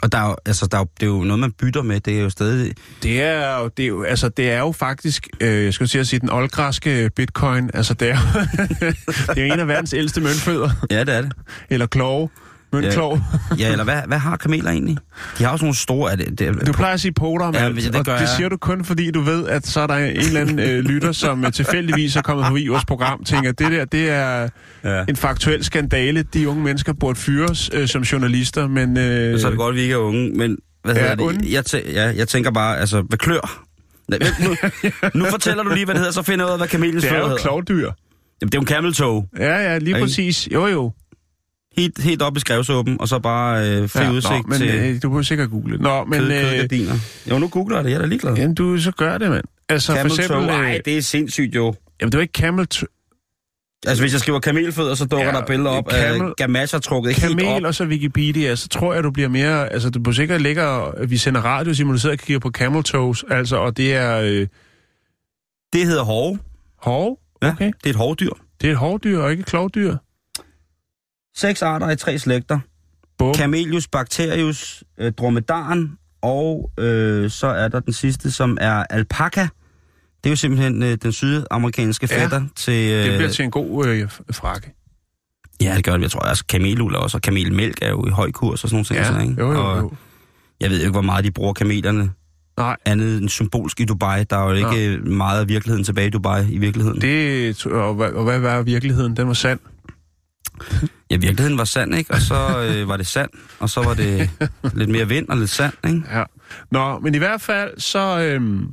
Og 0.03 0.11
der 0.11 0.17
er 0.17 0.27
jo, 0.29 0.35
altså, 0.45 0.67
der 0.71 0.77
er 0.77 0.81
jo, 0.81 0.87
det 0.99 1.03
er 1.05 1.09
jo 1.09 1.23
noget, 1.23 1.39
man 1.39 1.51
bytter 1.51 1.81
med. 1.81 1.99
Det 1.99 2.17
er 2.17 2.21
jo 2.21 2.29
stadig... 2.29 2.73
Det 3.03 3.21
er 3.21 3.59
jo, 3.59 3.67
det 3.77 3.83
er 3.83 3.87
jo, 3.87 4.03
altså, 4.03 4.29
det 4.29 4.51
er 4.51 4.59
jo 4.59 4.71
faktisk, 4.71 5.27
øh, 5.41 5.65
jeg 5.65 5.73
skulle 5.73 5.89
til 5.89 5.99
at 5.99 6.07
sige, 6.07 6.19
den 6.19 6.29
oldgræske 6.29 7.09
bitcoin, 7.15 7.69
altså 7.73 7.93
det 7.93 8.09
er, 8.09 8.17
jo- 8.17 8.41
det 9.35 9.37
er 9.41 9.47
jo 9.47 9.53
en 9.53 9.59
af 9.59 9.67
verdens 9.67 9.93
ældste 9.93 10.21
møntfødder, 10.21 10.69
Ja, 10.91 10.99
det 11.03 11.15
er 11.15 11.21
det. 11.21 11.31
eller 11.69 11.85
klove, 11.85 12.29
møntklov. 12.73 13.19
Ja, 13.59 13.71
eller 13.71 13.83
hvad, 13.83 14.01
hvad 14.07 14.17
har 14.17 14.37
kameler 14.37 14.69
egentlig? 14.71 14.97
De 15.37 15.43
har 15.43 15.51
sådan 15.51 15.65
nogle 15.65 15.75
store... 15.75 16.11
Er 16.11 16.15
det, 16.15 16.39
det, 16.39 16.67
Du 16.67 16.71
plejer 16.73 16.93
at 16.93 16.99
sige 17.01 17.13
poter 17.13 17.45
om 17.45 17.53
Ja, 17.55 17.69
det 17.69 17.95
og 17.95 18.05
det 18.05 18.11
jeg. 18.11 18.29
siger 18.37 18.49
du 18.49 18.57
kun, 18.57 18.85
fordi 18.85 19.11
du 19.11 19.21
ved, 19.21 19.47
at 19.47 19.67
så 19.67 19.79
er 19.81 19.87
der 19.87 19.95
en 19.95 20.17
eller 20.17 20.41
anden 20.41 20.59
øh, 20.59 20.79
lytter, 20.79 21.11
som 21.11 21.45
øh, 21.45 21.51
tilfældigvis 21.51 22.15
er 22.15 22.21
kommet 22.21 22.45
forbi 22.45 22.67
vores 22.67 22.85
program, 22.85 23.23
tænker, 23.23 23.51
det 23.51 23.71
der, 23.71 23.85
det 23.85 24.09
er 24.09 24.49
ja. 24.83 25.03
en 25.09 25.15
faktuel 25.15 25.63
skandale. 25.63 26.23
De 26.33 26.49
unge 26.49 26.63
mennesker 26.63 26.93
burde 26.93 27.19
fyres 27.19 27.69
øh, 27.73 27.87
som 27.87 28.01
journalister, 28.01 28.67
men... 28.67 28.97
Øh, 28.97 29.39
Så 29.39 29.47
er 29.47 29.51
det 29.51 29.59
godt, 29.59 29.73
at 29.73 29.75
vi 29.77 29.81
ikke 29.81 29.93
er 29.93 29.97
unge, 29.97 30.29
men 30.37 30.57
hvad 30.83 30.95
Ja, 30.95 31.01
hedder 31.01 31.27
det? 31.29 31.51
Jeg, 31.51 31.63
tæ- 31.69 31.91
ja, 31.93 32.13
jeg 32.15 32.27
tænker 32.27 32.51
bare, 32.51 32.77
altså, 32.79 33.01
hvad 33.01 33.17
klør? 33.17 33.63
Nej, 34.07 34.19
Nu, 34.43 34.55
nu 35.19 35.25
fortæller 35.29 35.63
du 35.63 35.69
lige, 35.73 35.85
hvad 35.85 35.95
det 35.95 35.99
hedder, 35.99 36.13
så 36.13 36.21
finder 36.21 36.45
jeg 36.45 36.49
ud 36.49 36.51
af, 36.51 36.59
hvad 36.59 36.67
kamelens 36.67 37.03
det 37.03 37.11
er 37.11 37.17
jo 37.17 37.23
hedder. 37.23 37.37
klovdyr. 37.37 37.75
Jamen, 38.41 38.51
det 38.51 38.53
er 38.53 38.57
jo 38.57 38.61
en 38.61 38.67
camel 38.67 38.93
toe. 38.93 39.23
Ja, 39.39 39.57
ja, 39.71 39.77
lige 39.77 39.89
Ikke? 39.89 39.99
præcis. 40.01 40.47
Jo, 40.53 40.67
jo. 40.67 40.91
Helt, 41.77 42.01
helt 42.03 42.21
op 42.21 42.37
i 42.37 42.39
skrevsåben, 42.39 43.01
og 43.01 43.07
så 43.07 43.19
bare 43.19 43.69
øh, 43.69 43.89
fri 43.89 44.03
ja, 44.03 44.11
udsigt 44.11 44.33
nå, 44.33 44.41
men, 44.47 44.57
til 44.57 44.69
øh, 44.69 45.01
du 45.03 45.13
kan 45.13 45.23
sikkert 45.23 45.49
google. 45.49 45.77
Nå, 45.77 46.03
men... 46.03 46.19
kød, 46.19 46.31
Øh, 46.31 46.41
kødgardiner. 46.49 46.93
Jo, 47.29 47.39
nu 47.39 47.47
googler 47.47 47.77
jeg 47.77 47.83
det, 47.85 47.89
jeg 47.91 47.95
er 47.97 48.01
da 48.01 48.07
ligeglad. 48.07 48.35
jamen, 48.35 48.55
du, 48.55 48.77
så 48.77 48.91
gør 48.91 49.17
det, 49.17 49.29
mand. 49.29 49.43
Altså, 49.69 49.93
camel 49.95 50.09
for 50.11 50.17
eksempel... 50.21 50.47
toe, 50.47 50.57
Øh, 50.59 50.65
ej, 50.65 50.81
det 50.85 50.97
er 50.97 51.01
sindssygt 51.01 51.55
jo. 51.55 51.73
Jamen, 52.01 52.11
det 52.11 52.17
var 52.17 52.21
ikke 52.21 52.37
camel... 52.39 52.67
T- 52.73 52.97
Altså, 53.87 54.03
hvis 54.03 54.13
jeg 54.13 54.19
skriver 54.21 54.39
kamelfødder, 54.39 54.95
så 54.95 55.05
dukker 55.05 55.25
Ja, 55.27 55.33
ja, 55.33 55.39
der 55.39 55.45
billeder 55.45 55.69
op 55.69 55.91
camel- 55.91 56.29
af 56.29 56.33
gamasher 56.37 56.79
trukket 56.79 57.15
helt 57.15 57.27
kamel 57.39 57.45
op. 57.45 57.63
og 57.63 57.75
så 57.75 57.85
Wikipedia, 57.85 58.55
så 58.55 58.67
tror 58.67 58.93
jeg, 58.93 59.03
du 59.03 59.11
bliver 59.11 59.29
mere... 59.29 59.69
Altså, 59.73 59.89
du 59.89 60.03
på 60.03 60.11
sikkert 60.11 60.41
ligger... 60.41 61.05
Vi 61.07 61.17
sender 61.17 61.41
radio, 61.41 61.73
Simon, 61.73 61.93
og 62.11 62.17
kigger 62.17 62.39
på 62.39 62.49
camel 62.49 62.83
toes, 62.83 63.23
altså, 63.29 63.55
og 63.55 63.77
det 63.77 63.93
er... 63.93 64.17
Øh, 64.19 64.47
Det 65.73 65.85
hedder 65.85 66.03
hove. 66.03 66.39
hov. 66.81 67.19
Ja, 67.43 67.49
Okay. 67.51 67.65
det 67.65 67.85
er 67.85 67.89
et 67.89 67.95
hovdyr. 67.95 68.29
Det 68.61 68.67
er 68.67 68.71
et 68.71 68.77
hovdyr 68.77 69.19
og 69.19 69.31
ikke 69.31 69.41
et 69.41 69.47
klovdyr. 69.47 69.95
Seks 71.35 71.61
arter 71.61 71.89
i 71.89 71.95
tre 71.95 72.19
slægter. 72.19 72.59
Bum. 73.17 73.33
Camelius, 73.33 73.87
Bacterius, 73.87 74.83
øh, 74.97 75.11
dromedaren, 75.11 75.91
og 76.21 76.71
øh, 76.79 77.29
så 77.29 77.47
er 77.47 77.67
der 77.67 77.79
den 77.79 77.93
sidste, 77.93 78.31
som 78.31 78.57
er 78.61 78.83
alpaca. 78.89 79.41
Det 80.23 80.25
er 80.25 80.29
jo 80.29 80.35
simpelthen 80.35 80.83
øh, 80.83 80.97
den 81.03 81.11
sydamerikanske 81.11 82.07
Ja, 82.11 82.23
fætter 82.23 82.41
til... 82.55 82.91
Øh, 82.91 83.05
Det 83.05 83.17
bliver 83.17 83.29
til 83.31 83.45
en 83.45 83.51
god 83.51 83.87
øh, 83.87 84.09
frakke. 84.31 84.73
Ja, 85.61 85.75
det 85.75 85.83
gør 85.83 85.93
det. 85.93 86.01
Jeg 86.01 86.11
tror, 86.11 86.19
altså 86.19 86.45
kamelul 86.45 86.93
er 86.93 86.97
også, 86.97 87.17
og 87.17 87.21
kamelmælk 87.21 87.77
er 87.81 87.89
jo 87.89 88.07
i 88.07 88.09
høj 88.09 88.31
kurs 88.31 88.63
og 88.63 88.69
sådan 88.69 88.75
nogle 88.75 88.85
ting. 88.85 88.97
Ja, 88.97 89.13
så, 89.13 89.19
ikke? 89.19 89.35
jo, 89.39 89.51
jo, 89.51 89.59
Og 89.59 89.77
jo. 89.79 89.91
jeg 90.59 90.69
ved 90.69 90.77
jo 90.77 90.81
ikke, 90.81 90.91
hvor 90.91 91.01
meget 91.01 91.25
de 91.25 91.31
bruger 91.31 91.53
kamelerne. 91.53 92.11
Nej, 92.57 92.75
Andet 92.85 93.17
end 93.21 93.29
symbolsk 93.29 93.79
i 93.79 93.85
Dubai. 93.85 94.23
Der 94.23 94.37
er 94.37 94.49
jo 94.49 94.53
ikke 94.53 94.97
meget 95.09 95.39
af 95.39 95.47
virkeligheden 95.47 95.83
tilbage 95.83 96.07
i 96.07 96.09
Dubai 96.09 96.51
i 96.51 96.57
virkeligheden. 96.57 97.01
det... 97.01 97.65
Og, 97.65 97.97
og 97.97 98.23
hvad 98.23 98.39
var 98.39 98.61
virkeligheden? 98.61 99.17
Den 99.17 99.27
var 99.27 99.33
sand. 99.33 99.59
Ja, 101.11 101.15
virkeligheden 101.17 101.57
var 101.57 101.63
sand, 101.63 101.95
ikke? 101.95 102.11
Og 102.13 102.21
så 102.21 102.59
øh, 102.59 102.87
var 102.87 102.97
det 102.97 103.07
sand, 103.07 103.29
og 103.59 103.69
så 103.69 103.81
var 103.81 103.93
det 103.93 104.29
lidt 104.73 104.89
mere 104.89 105.07
vind 105.07 105.29
og 105.29 105.37
lidt 105.37 105.49
sand, 105.49 105.73
ikke? 105.87 106.01
Ja. 106.11 106.23
Nå, 106.71 106.99
men 106.99 107.15
i 107.15 107.17
hvert 107.17 107.41
fald, 107.41 107.79
så... 107.79 108.19
Øhm, 108.19 108.65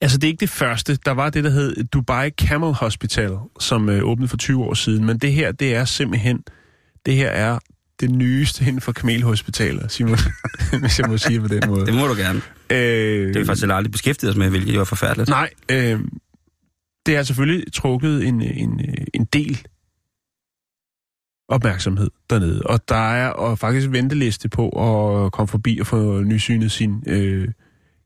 altså, 0.00 0.18
det 0.18 0.24
er 0.24 0.28
ikke 0.28 0.40
det 0.40 0.50
første. 0.50 0.98
Der 1.04 1.10
var 1.10 1.30
det, 1.30 1.44
der 1.44 1.50
hed 1.50 1.84
Dubai 1.84 2.30
Camel 2.30 2.72
Hospital, 2.72 3.32
som 3.60 3.88
øh, 3.88 4.02
åbnede 4.04 4.28
for 4.28 4.36
20 4.36 4.64
år 4.64 4.74
siden. 4.74 5.04
Men 5.04 5.18
det 5.18 5.32
her, 5.32 5.52
det 5.52 5.74
er 5.74 5.84
simpelthen... 5.84 6.42
Det 7.06 7.14
her 7.14 7.28
er 7.28 7.58
det 8.00 8.10
nyeste 8.10 8.64
inden 8.64 8.80
for 8.80 8.92
kamelhospitaler, 8.92 9.88
Simon. 9.88 10.18
hvis 10.80 10.98
jeg 10.98 11.08
må 11.08 11.18
sige 11.18 11.40
på 11.40 11.48
den 11.48 11.62
måde. 11.66 11.86
Det 11.86 11.94
må 11.94 12.06
du 12.06 12.14
gerne. 12.14 12.40
Øh, 12.70 13.26
Det 13.26 13.36
har 13.36 13.40
vi 13.40 13.46
faktisk 13.46 13.64
aldrig 13.70 13.92
beskæftiget 13.92 14.30
os 14.30 14.36
med, 14.36 14.50
hvilket 14.50 14.74
er 14.76 14.84
forfærdeligt. 14.84 15.28
Nej, 15.28 15.50
øh, 15.70 16.00
det 17.06 17.16
har 17.16 17.22
selvfølgelig 17.22 17.72
trukket 17.72 18.26
en, 18.26 18.42
en, 18.42 18.80
en 19.14 19.24
del 19.24 19.60
opmærksomhed 21.50 22.10
dernede. 22.30 22.62
Og 22.62 22.88
der 22.88 23.12
er 23.12 23.28
og 23.28 23.58
faktisk 23.58 23.90
venteliste 23.90 24.48
på 24.48 24.68
at 24.68 25.32
komme 25.32 25.48
forbi 25.48 25.78
og 25.80 25.86
få 25.86 26.20
nysynet 26.20 26.72
sin 26.72 27.02
øh, 27.06 27.48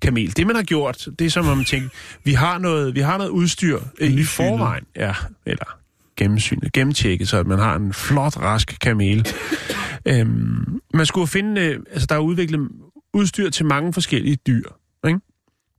kamel. 0.03 0.36
Det 0.36 0.47
man 0.47 0.57
har 0.57 0.62
gjort, 0.62 1.09
det 1.18 1.24
er 1.24 1.30
som 1.30 1.49
om 1.49 1.57
man 1.57 1.66
tænker, 1.66 1.88
vi 2.24 2.32
har 2.32 2.59
noget, 2.59 2.95
vi 2.95 3.01
har 3.01 3.18
noget 3.18 3.30
udstyr 3.30 3.80
øh, 4.01 4.11
i 4.11 4.24
forvejen. 4.24 4.84
Ja, 4.97 5.14
eller 5.47 5.78
gennemsynet, 6.16 6.72
gennemtjekket, 6.72 7.28
så 7.28 7.38
at 7.38 7.47
man 7.47 7.59
har 7.59 7.76
en 7.76 7.92
flot, 7.92 8.36
rask 8.36 8.76
kamel. 8.80 9.28
øhm, 10.09 10.80
man 10.95 11.07
skulle 11.07 11.26
finde, 11.26 11.61
øh, 11.61 11.80
altså 11.90 12.07
der 12.07 12.14
er 12.14 12.18
udviklet 12.18 12.68
udstyr 13.14 13.51
til 13.51 13.66
mange 13.66 13.92
forskellige 13.92 14.36
dyr. 14.47 14.68
Ikke? 15.07 15.20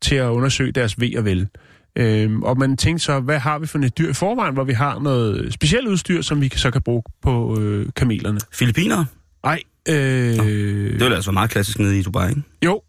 til 0.01 0.15
at 0.15 0.29
undersøge 0.29 0.71
deres 0.71 0.99
ved 0.99 1.17
og 1.17 1.25
vel. 1.25 1.47
Øhm, 1.95 2.43
og 2.43 2.57
man 2.57 2.77
tænkte 2.77 3.05
så, 3.05 3.19
hvad 3.19 3.39
har 3.39 3.59
vi 3.59 3.67
for 3.67 3.79
et 3.79 3.97
dyr 3.97 4.09
i 4.09 4.13
forvejen, 4.13 4.53
hvor 4.53 4.63
vi 4.63 4.73
har 4.73 4.99
noget 4.99 5.53
specielt 5.53 5.87
udstyr, 5.87 6.21
som 6.21 6.41
vi 6.41 6.51
så 6.55 6.71
kan 6.71 6.81
bruge 6.81 7.03
på 7.21 7.59
øh, 7.61 7.87
kamelerne? 7.95 8.39
Filippiner? 8.53 9.05
Nej, 9.43 9.59
øh, 9.89 9.95
Det 9.95 10.91
ville 10.93 11.15
altså 11.15 11.29
være 11.31 11.33
meget 11.33 11.49
klassisk 11.49 11.79
nede 11.79 11.99
i 11.99 12.01
Dubai, 12.01 12.29
ikke? 12.29 12.41
jo, 12.65 12.81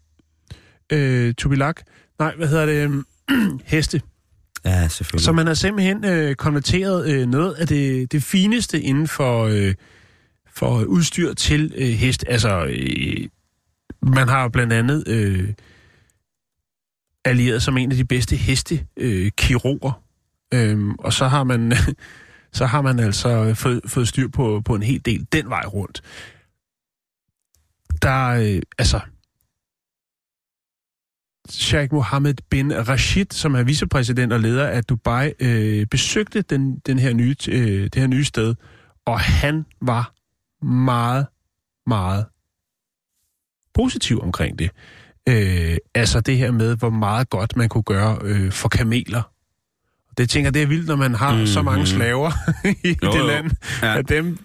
øh, 0.91 1.33
tubilak. 1.33 1.81
Nej, 2.19 2.33
hvad 2.37 2.47
hedder 2.47 2.65
det? 2.65 3.03
Heste. 3.65 4.01
Ja, 4.65 4.87
selvfølgelig. 4.87 5.25
Så 5.25 5.31
man 5.31 5.47
har 5.47 5.53
simpelthen 5.53 6.05
øh, 6.05 6.35
konverteret 6.35 7.09
øh, 7.09 7.27
noget 7.27 7.53
af 7.53 7.67
det, 7.67 8.11
det 8.11 8.23
fineste 8.23 8.81
inden 8.81 9.07
for, 9.07 9.43
øh, 9.45 9.73
for 10.55 10.83
udstyr 10.83 11.33
til 11.33 11.73
øh, 11.77 11.87
hest. 11.87 12.25
Altså, 12.27 12.65
øh, 12.65 13.27
man 14.01 14.27
har 14.29 14.47
blandt 14.49 14.73
andet 14.73 15.03
øh, 15.07 15.49
allieret 17.29 17.63
som 17.63 17.77
en 17.77 17.91
af 17.91 17.97
de 17.97 18.05
bedste 18.05 18.35
hestekirurger. 18.35 20.03
Øh, 20.53 20.71
øhm, 20.71 20.91
og 20.91 21.13
så 21.13 21.27
har 21.27 21.43
man 21.43 21.73
så 22.57 22.65
har 22.65 22.81
man 22.81 22.99
altså 22.99 23.53
fået, 23.53 23.81
fået 23.85 24.07
styr 24.07 24.27
på, 24.27 24.61
på 24.65 24.75
en 24.75 24.83
hel 24.83 25.05
del 25.05 25.27
den 25.31 25.49
vej 25.49 25.63
rundt. 25.65 26.01
Der, 28.01 28.27
øh, 28.27 28.61
altså, 28.77 28.99
Sheikh 31.49 31.93
Mohammed 31.93 32.33
bin 32.49 32.87
Rashid, 32.87 33.25
som 33.31 33.55
er 33.55 33.63
vicepræsident 33.63 34.33
og 34.33 34.39
leder 34.39 34.67
af 34.67 34.83
Dubai, 34.83 35.33
øh, 35.39 35.85
besøgte 35.85 36.41
den, 36.41 36.79
den 36.79 36.99
her 36.99 37.13
nye, 37.13 37.35
øh, 37.49 37.83
det 37.83 37.95
her 37.95 38.07
nye 38.07 38.23
sted, 38.23 38.55
og 39.05 39.19
han 39.19 39.65
var 39.81 40.13
meget, 40.65 41.27
meget 41.87 42.25
positiv 43.73 44.21
omkring 44.21 44.59
det. 44.59 44.71
Øh, 45.27 45.77
altså 45.95 46.21
det 46.21 46.37
her 46.37 46.51
med, 46.51 46.75
hvor 46.77 46.89
meget 46.89 47.29
godt 47.29 47.55
man 47.55 47.69
kunne 47.69 47.83
gøre 47.83 48.17
øh, 48.23 48.51
for 48.51 48.69
kameler. 48.69 49.21
Det 50.17 50.29
tænker 50.29 50.51
det 50.51 50.61
er 50.61 50.65
vildt, 50.67 50.87
når 50.87 50.95
man 50.95 51.15
har 51.15 51.31
mm-hmm. 51.31 51.47
så 51.47 51.61
mange 51.61 51.87
slaver 51.87 52.31
i 52.83 52.97
Jo, 53.03 53.11
det 53.11 53.19
jo. 53.19 53.25
land, 53.27 53.51
Ja. 53.81 53.97
at 53.97 54.09
dem 54.09 54.25
Jamen, 54.25 54.37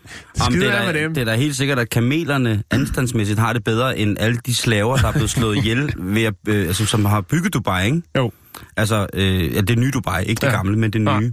skider 0.52 0.66
det, 0.66 0.72
af 0.76 0.82
er 0.82 0.86
med 0.86 0.94
da, 0.94 1.00
dem. 1.02 1.14
det 1.14 1.20
er 1.20 1.24
da 1.24 1.34
helt 1.34 1.56
sikkert, 1.56 1.78
at 1.78 1.90
kamelerne 1.90 2.62
anstandsmæssigt 2.70 3.38
har 3.38 3.52
det 3.52 3.64
bedre 3.64 3.98
end 3.98 4.16
alle 4.20 4.38
de 4.46 4.54
slaver, 4.54 4.96
der 4.96 5.08
er 5.08 5.12
blevet 5.12 5.30
slået 5.30 5.56
ihjel, 5.56 5.92
ved 5.98 6.22
at, 6.24 6.34
øh, 6.48 6.66
altså, 6.66 6.86
som 6.86 7.04
har 7.04 7.20
bygget 7.20 7.54
Dubai, 7.54 7.86
ikke? 7.86 8.02
Jo. 8.16 8.30
Altså, 8.76 9.06
øh, 9.14 9.54
ja, 9.54 9.60
det 9.60 9.78
nye 9.78 9.90
Dubai, 9.90 10.24
ikke 10.24 10.40
det 10.40 10.46
Ja. 10.46 10.52
gamle, 10.52 10.78
men 10.78 10.90
det 10.90 11.00
nye. 11.00 11.32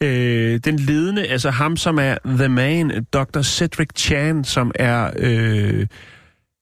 Øh, 0.00 0.60
den 0.64 0.78
ledende, 0.78 1.26
altså 1.26 1.50
ham, 1.50 1.76
som 1.76 1.98
er 1.98 2.14
The 2.26 2.48
Man, 2.48 3.04
Dr. 3.12 3.42
Cedric 3.42 3.88
Chan, 3.96 4.44
som 4.44 4.72
er, 4.74 5.10
øh, 5.18 5.86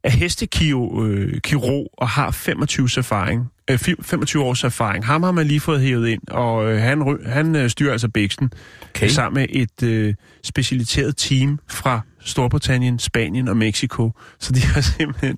er 0.06 0.10
hestekirurg 0.10 1.06
øh, 1.06 1.86
og 1.98 2.08
har 2.08 2.30
25 2.30 2.88
erfaring. 2.98 3.44
Øh, 3.70 3.74
fi- 3.88 4.02
25 4.02 4.42
års 4.42 4.64
erfaring. 4.64 5.04
Ham 5.06 5.22
har 5.22 5.32
man 5.32 5.46
lige 5.46 5.60
fået 5.60 5.80
hævet 5.80 6.08
ind, 6.08 6.20
og 6.28 6.72
øh, 6.72 6.78
han, 6.78 7.02
ry- 7.02 7.28
han 7.28 7.56
øh, 7.56 7.70
styrer 7.70 7.92
altså 7.92 8.08
Bæksten 8.08 8.50
Okay. 8.94 9.08
sammen 9.08 9.40
med 9.40 9.46
et 9.50 9.82
øh, 9.88 10.14
specialiseret 10.44 11.16
team 11.16 11.58
fra 11.68 12.00
Storbritannien, 12.20 12.98
Spanien 12.98 13.48
og 13.48 13.56
Mexico. 13.56 14.10
Så 14.40 14.52
de 14.52 14.60
har 14.60 14.80
simpelthen, 14.98 15.36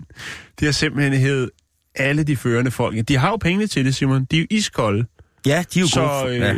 de 0.61 0.65
har 0.65 0.73
simpelthen 0.73 1.13
hævet 1.21 1.51
alle 1.95 2.23
de 2.23 2.37
førende 2.37 2.71
folk. 2.71 3.09
De 3.09 3.17
har 3.17 3.29
jo 3.31 3.37
pengene 3.37 3.67
til 3.67 3.85
det, 3.85 3.95
Simon. 3.95 4.25
De 4.25 4.37
er 4.37 4.41
jo 4.41 4.47
iskolde. 4.51 5.05
Ja, 5.47 5.65
de 5.75 5.79
er 5.79 5.83
jo 5.83 5.87
Så, 5.89 6.21
gode. 6.23 6.35
øh, 6.35 6.41
ja. 6.41 6.55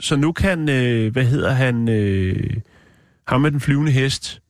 så 0.00 0.16
nu 0.16 0.32
kan, 0.32 0.68
øh, 0.68 1.12
hvad 1.12 1.24
hedder 1.24 1.52
han, 1.52 1.88
øh, 1.88 2.50
ham 3.28 3.40
med 3.40 3.50
den 3.50 3.60
flyvende 3.60 3.92
hest, 3.92 4.40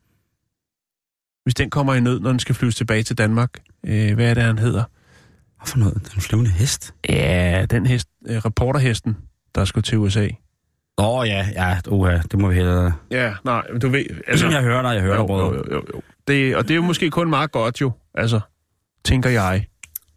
hvis 1.47 1.55
den 1.55 1.71
kommer 1.71 1.95
i 1.95 2.01
nød, 2.01 2.21
når 2.21 2.31
den 2.31 2.39
skal 2.39 2.55
flyves 2.55 2.75
tilbage 2.75 3.03
til 3.03 3.19
Danmark, 3.19 3.51
øh, 3.87 4.15
hvad 4.15 4.31
er 4.31 4.35
det, 4.35 4.43
han 4.43 4.59
hedder? 4.59 4.85
Hvad 5.59 5.67
for 5.67 5.79
noget? 5.79 5.95
Den 6.15 6.23
flyvende 6.23 6.51
hest? 6.51 6.95
Ja, 7.09 7.67
den 7.71 7.87
hest, 7.87 8.09
øh, 8.29 8.37
reporterhesten, 8.37 9.17
der 9.55 9.65
skulle 9.65 9.83
til 9.83 9.99
USA. 9.99 10.29
Åh 10.99 11.19
oh, 11.19 11.29
ja, 11.29 11.49
ja, 11.55 11.79
uha, 11.89 12.19
det 12.31 12.39
må 12.39 12.49
vi 12.49 12.55
hellere... 12.55 12.93
Ja, 13.11 13.35
nej, 13.45 13.63
men 13.73 13.81
du 13.81 13.89
ved, 13.89 14.05
Altså, 14.27 14.49
jeg 14.49 14.63
hører 14.63 14.83
dig, 14.83 14.95
jeg 14.95 15.03
hører 15.03 15.15
dig, 15.15 15.23
jo, 15.23 15.27
brødre. 15.27 15.55
jo, 15.55 15.65
jo, 15.71 15.83
jo. 15.95 16.01
Det, 16.29 16.57
og 16.57 16.63
det 16.63 16.71
er 16.71 16.75
jo 16.75 16.83
måske 16.83 17.11
kun 17.11 17.31
meget 17.31 17.53
godt 17.53 17.81
jo, 17.81 17.93
altså, 18.15 18.41
tænker 19.05 19.31
jeg. 19.31 19.67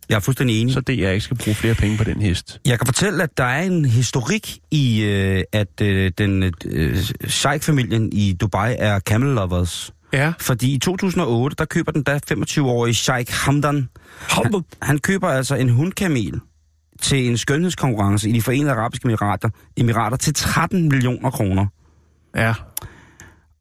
Jeg 0.10 0.16
er 0.16 0.20
fuldstændig 0.20 0.62
enig. 0.62 0.74
Så 0.74 0.82
det, 0.82 1.00
jeg 1.00 1.14
ikke 1.14 1.24
skal 1.24 1.38
bruge 1.38 1.56
flere 1.56 1.76
penge 1.76 1.98
på 1.98 2.04
den 2.04 2.22
hest. 2.22 2.60
Jeg 2.66 2.80
kan 2.80 2.86
fortælle, 2.86 3.24
at 3.24 3.38
der 3.38 3.44
er 3.44 3.64
en 3.64 3.86
historik 3.86 4.58
i, 4.72 5.04
øh, 5.04 5.44
at 5.52 5.82
øh, 5.82 6.12
den 6.18 6.54
øh, 6.66 6.98
Sheikh-familien 7.28 8.10
i 8.14 8.38
Dubai 8.42 8.76
er 8.80 9.00
camel 9.00 9.36
lovers. 9.36 9.94
Ja. 10.14 10.34
Fordi 10.40 10.74
i 10.74 10.80
2008, 10.80 11.56
der 11.56 11.66
køber 11.66 11.92
den 11.92 12.04
da 12.04 12.20
25-årige 12.32 12.94
Sheikh 12.94 13.34
Hamdan. 13.34 13.90
Han, 14.30 14.64
han 14.82 15.00
køber 15.00 15.28
altså 15.28 15.56
en 15.56 15.70
hundkamel 15.70 16.42
til 17.02 17.30
en 17.30 17.38
skønhedskonkurrence 17.38 18.30
i 18.30 18.32
de 18.32 18.42
forenede 18.42 18.72
arabiske 18.72 19.06
emirater, 19.06 19.50
emirater 19.78 20.18
til 20.18 20.34
13 20.34 20.90
millioner 20.90 21.30
kroner. 21.30 21.66
Ja. 22.36 22.54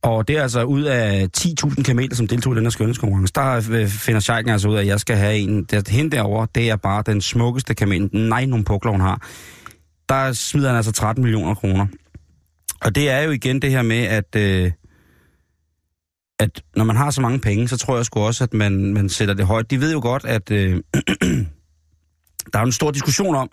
Og 0.03 0.28
det 0.28 0.36
er 0.36 0.42
altså 0.42 0.62
ud 0.62 0.82
af 0.82 1.28
10.000 1.38 1.82
kameler, 1.82 2.16
som 2.16 2.26
deltog 2.26 2.53
i 2.53 2.57
den 2.57 2.64
her 2.64 2.70
skønhedskonkurrence. 2.70 3.32
Der 3.34 3.70
øh, 3.70 3.88
finder 3.88 4.20
Sheikhen 4.20 4.49
altså 4.49 4.68
ud 4.68 4.76
af, 4.76 4.80
at 4.80 4.86
jeg 4.86 5.01
skal 5.01 5.16
have 5.16 5.36
en. 5.36 5.66
Hende 5.88 6.16
derovre, 6.16 6.46
det 6.55 6.70
er 6.70 6.76
bare 6.76 7.03
den 7.07 7.20
smukkeste 7.20 7.74
kamel. 7.74 8.11
Nej, 8.12 8.44
nogle 8.44 8.64
pukler, 8.64 8.92
hun 8.92 9.01
har. 9.01 9.26
Der 10.09 10.32
smider 10.32 10.68
han 10.68 10.76
altså 10.76 10.92
13 10.92 11.22
millioner 11.22 11.55
kroner. 11.55 11.86
Og 12.80 12.94
det 12.94 13.11
er 13.11 13.22
jo 13.22 13.30
igen 13.30 13.62
det 13.62 13.70
her 13.70 13.82
med, 13.82 14.05
at, 14.05 14.36
øh, 14.36 14.72
at 16.39 16.62
når 16.76 16.84
man 16.84 16.97
har 16.97 17.11
så 17.11 17.20
mange 17.20 17.39
penge, 17.39 17.68
så 17.68 17.76
tror 17.76 17.97
jeg 17.97 18.07
sgu 18.07 18.20
også, 18.20 18.45
at 18.45 18.55
man, 18.55 18.95
man 18.95 19.09
sætter 19.09 19.34
det 19.34 19.47
højt. 19.47 19.70
De 19.70 19.80
ved 19.80 19.93
jo 19.93 20.01
godt, 20.01 20.24
at 20.24 20.51
øh, 20.51 20.70
der 22.53 22.59
er 22.59 22.62
en 22.62 22.72
stor 22.72 22.91
diskussion 22.91 23.34
om, 23.34 23.49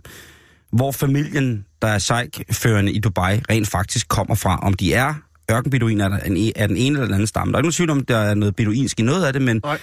hvor 0.71 0.91
familien, 0.91 1.65
der 1.81 1.87
er 1.87 1.97
sheikh-førende 1.97 2.91
i 2.91 2.99
Dubai, 2.99 3.41
rent 3.49 3.67
faktisk 3.67 4.07
kommer 4.07 4.35
fra. 4.35 4.59
Om 4.59 4.73
de 4.73 4.93
er 4.93 5.13
ørkenbeduiner 5.51 6.17
af 6.17 6.29
den, 6.29 6.51
af 6.55 6.67
den 6.67 6.77
ene 6.77 6.87
eller 6.87 7.05
den 7.05 7.13
anden 7.13 7.27
stamme. 7.27 7.51
Der 7.51 7.57
er 7.57 7.59
ikke 7.59 7.65
nogen 7.65 7.73
tvivl 7.73 7.89
om, 7.89 8.05
der 8.05 8.17
er 8.17 8.33
noget 8.33 8.55
beduinsk 8.55 8.99
i 8.99 9.03
noget 9.03 9.25
af 9.25 9.33
det, 9.33 9.41
men 9.41 9.61
Nej. 9.63 9.77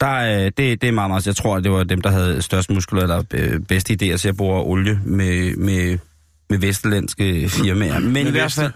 der 0.00 0.06
er, 0.06 0.50
det, 0.50 0.80
det 0.80 0.88
er 0.88 0.92
meget, 0.92 1.10
meget... 1.10 1.26
Jeg 1.26 1.36
tror, 1.36 1.56
at 1.56 1.64
det 1.64 1.72
var 1.72 1.84
dem, 1.84 2.00
der 2.00 2.10
havde 2.10 2.42
størst 2.42 2.70
muskler 2.70 3.02
eller 3.02 3.22
øh, 3.34 3.60
bedste 3.60 3.92
idéer 3.92 4.16
til 4.16 4.28
at 4.28 4.36
bore 4.36 4.64
olie 4.64 5.00
med, 5.04 5.56
med, 5.56 5.98
med 6.50 6.58
vestlandske 6.58 7.48
firmaer. 7.48 7.98
Men 7.98 8.26
i 8.26 8.30
hvert 8.30 8.52
fald... 8.52 8.72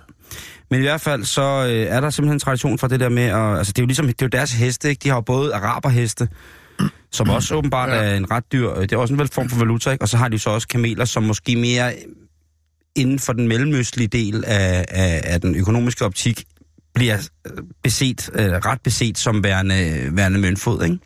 Men 0.70 0.80
i 0.80 0.82
hvert 0.82 1.00
fald, 1.00 1.24
så 1.24 1.42
øh, 1.42 1.70
er 1.96 2.00
der 2.00 2.10
simpelthen 2.10 2.34
en 2.36 2.40
tradition 2.40 2.78
for 2.78 2.86
det 2.88 3.00
der 3.00 3.08
med, 3.08 3.22
at, 3.22 3.58
altså 3.58 3.72
det 3.72 3.78
er 3.78 3.82
jo 3.82 3.86
ligesom, 3.86 4.06
det 4.06 4.22
er 4.22 4.26
jo 4.26 4.28
deres 4.28 4.52
heste, 4.52 4.88
ikke? 4.88 5.00
De 5.04 5.08
har 5.08 5.16
jo 5.16 5.20
både 5.20 5.54
araberheste, 5.54 6.28
som 7.12 7.30
også 7.30 7.54
åbenbart 7.54 7.88
Ja. 7.88 7.94
er 7.94 8.14
en 8.16 8.30
ret 8.30 8.52
dyr, 8.52 8.70
øh, 8.70 8.82
det 8.82 8.92
er 8.92 8.96
også 8.96 9.14
en 9.14 9.28
form 9.28 9.48
for 9.48 9.58
valuta, 9.58 9.90
ikke? 9.90 10.02
Og 10.02 10.08
så 10.08 10.16
har 10.16 10.28
de 10.28 10.38
så 10.38 10.50
også 10.50 10.68
kameler, 10.68 11.04
som 11.04 11.22
måske 11.22 11.56
mere 11.56 11.92
inden 12.96 13.18
for 13.18 13.32
den 13.32 13.48
mellemøstlige 13.48 14.08
del 14.08 14.44
af, 14.46 14.84
af, 14.88 15.20
af 15.24 15.40
den 15.40 15.54
økonomiske 15.54 16.04
optik, 16.04 16.44
bliver 16.94 17.28
øh, 17.46 17.52
beset, 17.82 18.30
øh, 18.34 18.46
ret 18.52 18.80
beset 18.84 19.18
som 19.18 19.44
værende, 19.44 20.08
værende 20.12 20.38
møntfod, 20.38 20.84
ikke? 20.84 20.98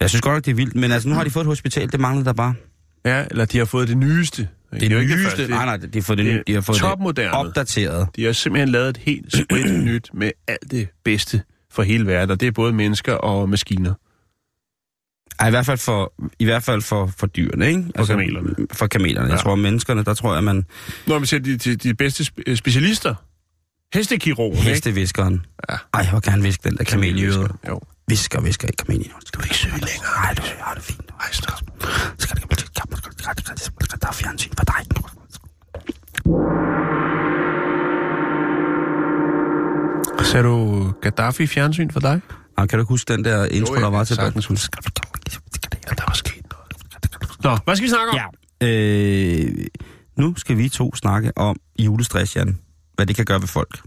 Jeg 0.00 0.08
synes 0.10 0.22
godt 0.22 0.34
nok, 0.34 0.44
det 0.44 0.50
er 0.50 0.54
vildt, 0.54 0.74
men 0.74 0.92
altså 0.92 1.08
nu 1.08 1.14
har 1.14 1.24
de 1.24 1.30
fået 1.30 1.44
et 1.44 1.48
hospital, 1.48 1.92
det 1.92 2.00
manglede 2.00 2.24
der 2.24 2.32
bare. 2.32 2.54
Ja, 3.04 3.24
eller 3.30 3.44
de 3.44 3.58
har 3.58 3.64
fået 3.64 3.88
det 3.88 3.96
nyeste. 3.96 4.48
Det, 4.80 4.86
er 4.86 4.90
jo 4.90 4.96
det 4.96 5.02
ikke 5.02 5.14
nyeste, 5.14 5.30
første. 5.30 5.48
nej 5.48 5.64
nej, 5.64 5.76
det, 5.76 5.94
det 5.94 6.18
nye, 6.18 6.32
er 6.38 6.42
de 6.46 6.54
har 6.54 6.60
fået 6.60 7.16
det 7.16 7.30
opdateret. 7.30 8.08
De 8.16 8.24
har 8.24 8.32
simpelthen 8.32 8.68
lavet 8.68 8.88
et 8.88 8.96
helt 8.96 9.32
sprit 9.36 9.74
nyt 9.90 10.10
med 10.14 10.30
alt 10.48 10.70
det 10.70 10.88
bedste 11.04 11.42
for 11.70 11.82
hele 11.82 12.06
verden, 12.06 12.30
og 12.30 12.40
det 12.40 12.46
er 12.46 12.52
både 12.52 12.72
mennesker 12.72 13.12
og 13.14 13.48
maskiner. 13.48 13.94
Ej, 15.40 15.46
i 15.46 15.50
hvert 15.50 15.66
fald 15.66 15.78
for, 15.78 16.12
i 16.38 16.44
hvert 16.44 16.62
fald 16.62 16.82
for, 16.82 17.10
for 17.18 17.26
dyrene, 17.26 17.68
ikke? 17.68 17.84
For 17.96 18.04
kamelerne. 18.04 18.54
For 18.72 18.86
kamelerne. 18.86 19.26
Ja. 19.26 19.32
Jeg 19.32 19.40
tror, 19.40 19.54
menneskerne, 19.54 20.04
der 20.04 20.14
tror 20.14 20.34
jeg, 20.34 20.44
man... 20.44 20.64
Når 21.06 21.18
man 21.18 21.26
ser 21.26 21.38
de, 21.38 21.56
de, 21.56 21.76
de 21.76 21.94
bedste 21.94 22.24
spe- 22.24 22.54
specialister, 22.54 23.14
hestekirurger, 23.94 24.56
ikke? 24.58 24.70
Hesteviskeren. 24.70 25.46
Ja. 25.70 25.76
Ej, 25.94 26.06
hvor 26.10 26.30
han 26.30 26.42
viske 26.42 26.68
den 26.68 26.76
der 26.76 26.84
kamel 26.84 27.18
i 27.18 27.24
øret. 27.24 27.52
Jo. 27.68 27.80
Visker, 28.08 28.40
visker 28.40 28.68
ikke 28.68 28.84
kamel 28.84 29.06
i 29.06 29.10
øret. 29.14 29.34
Du 29.34 29.38
er 29.38 29.44
ikke 29.44 29.56
søg 29.56 29.72
længere. 29.72 29.88
Nej, 30.22 30.34
du 30.34 30.42
har 30.60 30.74
det 30.74 30.82
fint. 30.82 31.10
Ej, 31.20 31.32
stop. 31.32 31.60
Skal 32.18 32.36
det 32.36 32.42
der 34.00 34.08
er 34.08 34.12
fjernsyn 34.12 34.50
for 34.58 34.64
dig. 34.64 34.86
Ser 40.24 40.42
du 40.42 40.92
Gaddafi 41.02 41.42
i 41.42 41.46
fjernsyn 41.46 41.90
for 41.90 42.00
dig? 42.00 42.20
Ah, 42.56 42.68
kan 42.68 42.78
du 42.78 42.84
huske 42.84 43.12
den 43.12 43.24
der 43.24 43.44
intro, 43.46 43.74
jeg 43.74 43.82
der 43.82 43.90
var 43.90 44.04
til 44.04 44.16
sagtens 44.16 44.46
huske. 44.46 44.76
Ja, 45.88 45.94
der 45.94 46.04
var 46.08 46.14
sket 46.14 46.42
noget. 46.52 47.44
Nå, 47.44 47.58
hvad 47.64 47.76
skal 47.76 47.84
vi 47.84 47.88
snakke 47.88 48.10
om? 48.10 48.18
Ja. 48.60 48.66
Øh, 48.68 49.66
nu 50.18 50.34
skal 50.36 50.58
vi 50.58 50.68
to 50.68 50.94
snakke 50.94 51.38
om 51.38 51.56
julestress, 51.78 52.36
Jan. 52.36 52.58
Hvad 52.94 53.06
det 53.06 53.16
kan 53.16 53.24
gøre 53.24 53.40
ved 53.40 53.48
folk. 53.48 53.80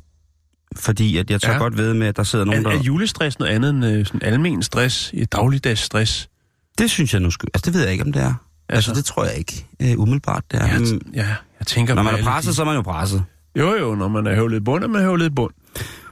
Fordi 0.76 1.18
at 1.18 1.32
jeg 1.32 1.42
tør 1.42 1.52
Ja. 1.52 1.58
godt 1.58 1.78
ved 1.78 1.94
med, 1.94 2.08
at 2.08 2.18
der 2.18 2.24
sidder 2.24 2.46
nogen, 2.46 2.66
Er, 2.66 2.70
er 2.70 2.74
der... 2.76 2.84
julestress 2.84 3.40
noget 3.40 3.52
andet 3.54 3.70
end 3.70 3.86
øh, 3.86 4.06
sådan 4.06 4.22
almen 4.24 4.64
stress, 4.64 5.10
i 5.14 5.26
dagligdags 5.26 5.82
stress? 5.82 6.30
Det 6.78 6.90
synes 6.92 7.14
jeg 7.14 7.22
nu 7.22 7.32
sgu... 7.32 7.46
Altså, 7.54 7.72
det 7.72 7.74
ved 7.74 7.82
jeg 7.84 7.92
ikke, 7.92 8.04
om 8.04 8.12
det 8.14 8.22
er. 8.22 8.34
Altså, 8.70 8.92
Altså? 8.92 8.94
det 9.02 9.06
tror 9.06 9.26
jeg 9.26 9.36
ikke 9.38 9.66
uh, 9.84 10.02
umiddelbart, 10.02 10.44
det 10.52 10.60
er. 10.62 10.68
T- 10.68 11.12
ja, 11.14 11.28
jeg 11.60 11.68
tænker 11.68 11.94
når 11.96 12.04
man 12.04 12.16
er 12.16 12.24
presset, 12.24 12.50
de- 12.52 12.56
så 12.56 12.62
er 12.62 12.66
man 12.66 12.76
jo 12.76 12.82
presset. 12.82 13.24
Jo, 13.56 13.76
jo, 13.76 13.96
når 13.96 14.08
man 14.08 14.28
er 14.28 14.36
høvlet 14.36 14.64
bund, 14.64 14.84
er 14.84 14.88
man 14.88 15.02
høvlet 15.02 15.36
bund. 15.36 15.54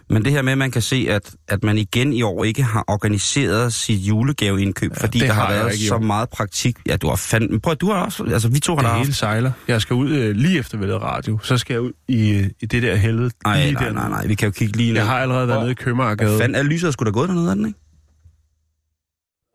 Men 0.10 0.26
det 0.26 0.32
her 0.32 0.42
med, 0.42 0.52
at 0.52 0.58
man 0.58 0.72
kan 0.72 0.82
se, 0.82 1.08
at, 1.10 1.36
at 1.48 1.64
man 1.64 1.78
igen 1.78 2.14
i 2.14 2.22
år 2.22 2.44
ikke 2.44 2.64
har 2.64 2.84
organiseret 2.88 3.74
sit 3.74 4.00
julegaveindkøb, 4.00 4.92
ja, 4.98 5.04
fordi 5.04 5.20
det 5.20 5.28
der 5.28 5.34
har, 5.34 5.46
har 5.46 5.52
jeg 5.54 5.62
været 5.64 5.74
ikke 5.74 5.88
så 5.88 5.98
meget 6.00 6.30
praktik. 6.30 6.78
Ja, 6.86 6.98
du 6.98 7.08
har 7.08 7.16
fandme... 7.16 7.60
Prøv, 7.60 7.72
at- 7.72 7.82
du 7.82 7.92
har 7.92 8.06
også... 8.06 8.24
Altså, 8.24 8.50
vi 8.50 8.60
to 8.60 8.76
har 8.76 8.82
Det 8.82 8.92
hele 8.92 9.06
haft... 9.06 9.18
sejler. 9.18 9.52
Jeg 9.68 9.82
skal 9.82 9.94
ud 9.94 10.10
øh, 10.12 10.36
lige 10.36 10.60
efter 10.60 10.78
ved 10.78 10.94
radio. 10.96 11.40
Så 11.44 11.58
skal 11.58 11.74
jeg 11.74 11.82
ud 11.82 11.92
i, 12.08 12.30
øh, 12.30 12.50
i 12.60 12.66
det 12.66 12.84
der 12.84 12.96
helvede. 12.96 13.32
Nej, 13.46 13.62
lige 13.64 13.74
nej, 13.74 13.84
dernede. 13.84 14.00
nej, 14.00 14.10
nej, 14.10 14.28
vi 14.28 14.36
kan 14.36 14.46
jo 14.48 14.52
kigge 14.52 14.78
lige 14.78 14.94
ned. 14.94 15.02
Jeg 15.02 15.08
har 15.10 15.20
allerede 15.20 15.48
været 15.48 15.60
nede 15.62 15.72
i 15.72 15.76
Købmagergade. 15.76 16.38
Fanden, 16.40 16.56
er 16.56 16.64
lyset 16.64 16.94
skulle 16.94 17.12
da 17.12 17.14
gået 17.14 17.30
dernede, 17.30 17.50
er 17.52 17.56
den, 17.56 17.66
ikke? 17.66 17.80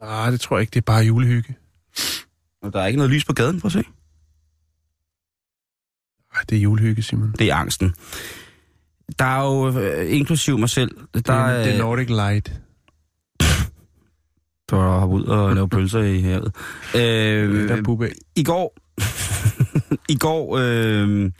Ah, 0.02 0.32
det 0.32 0.40
tror 0.40 0.56
jeg 0.56 0.60
ikke. 0.60 0.70
Det 0.70 0.76
er 0.76 0.84
bare 0.92 1.04
julehygge. 1.04 1.54
Og 2.62 2.72
der 2.72 2.80
er 2.80 2.86
ikke 2.86 2.96
noget 2.96 3.10
lys 3.12 3.24
på 3.24 3.32
gaden, 3.32 3.60
prøv 3.60 3.68
at 3.68 3.72
se. 3.72 3.84
Ej, 6.34 6.40
det 6.48 6.56
er 6.58 6.62
julehygge, 6.62 7.02
Simon. 7.02 7.34
Det 7.38 7.50
er 7.50 7.54
angsten. 7.54 7.94
Der 9.18 9.24
er 9.24 9.44
jo, 9.44 9.80
øh, 9.80 10.14
inklusiv 10.16 10.58
mig 10.58 10.68
selv, 10.70 10.90
der 11.14 11.20
Det 11.20 11.28
er, 11.28 11.62
det 11.64 11.74
er 11.74 11.78
Nordic 11.78 12.08
Light. 12.08 12.52
der 14.70 14.76
er 14.76 14.98
hoppe 15.00 15.14
ud 15.16 15.24
og 15.24 15.54
lave 15.54 15.68
pølser 15.68 16.00
i 16.00 16.20
havet. 16.20 16.54
Øh, 16.96 17.68
Der 17.68 17.76
er 17.76 17.82
bubbe. 17.82 18.10
I 18.36 18.44
går... 18.44 18.76
I 20.14 20.16
går... 20.16 20.58
Øh, 20.58 21.30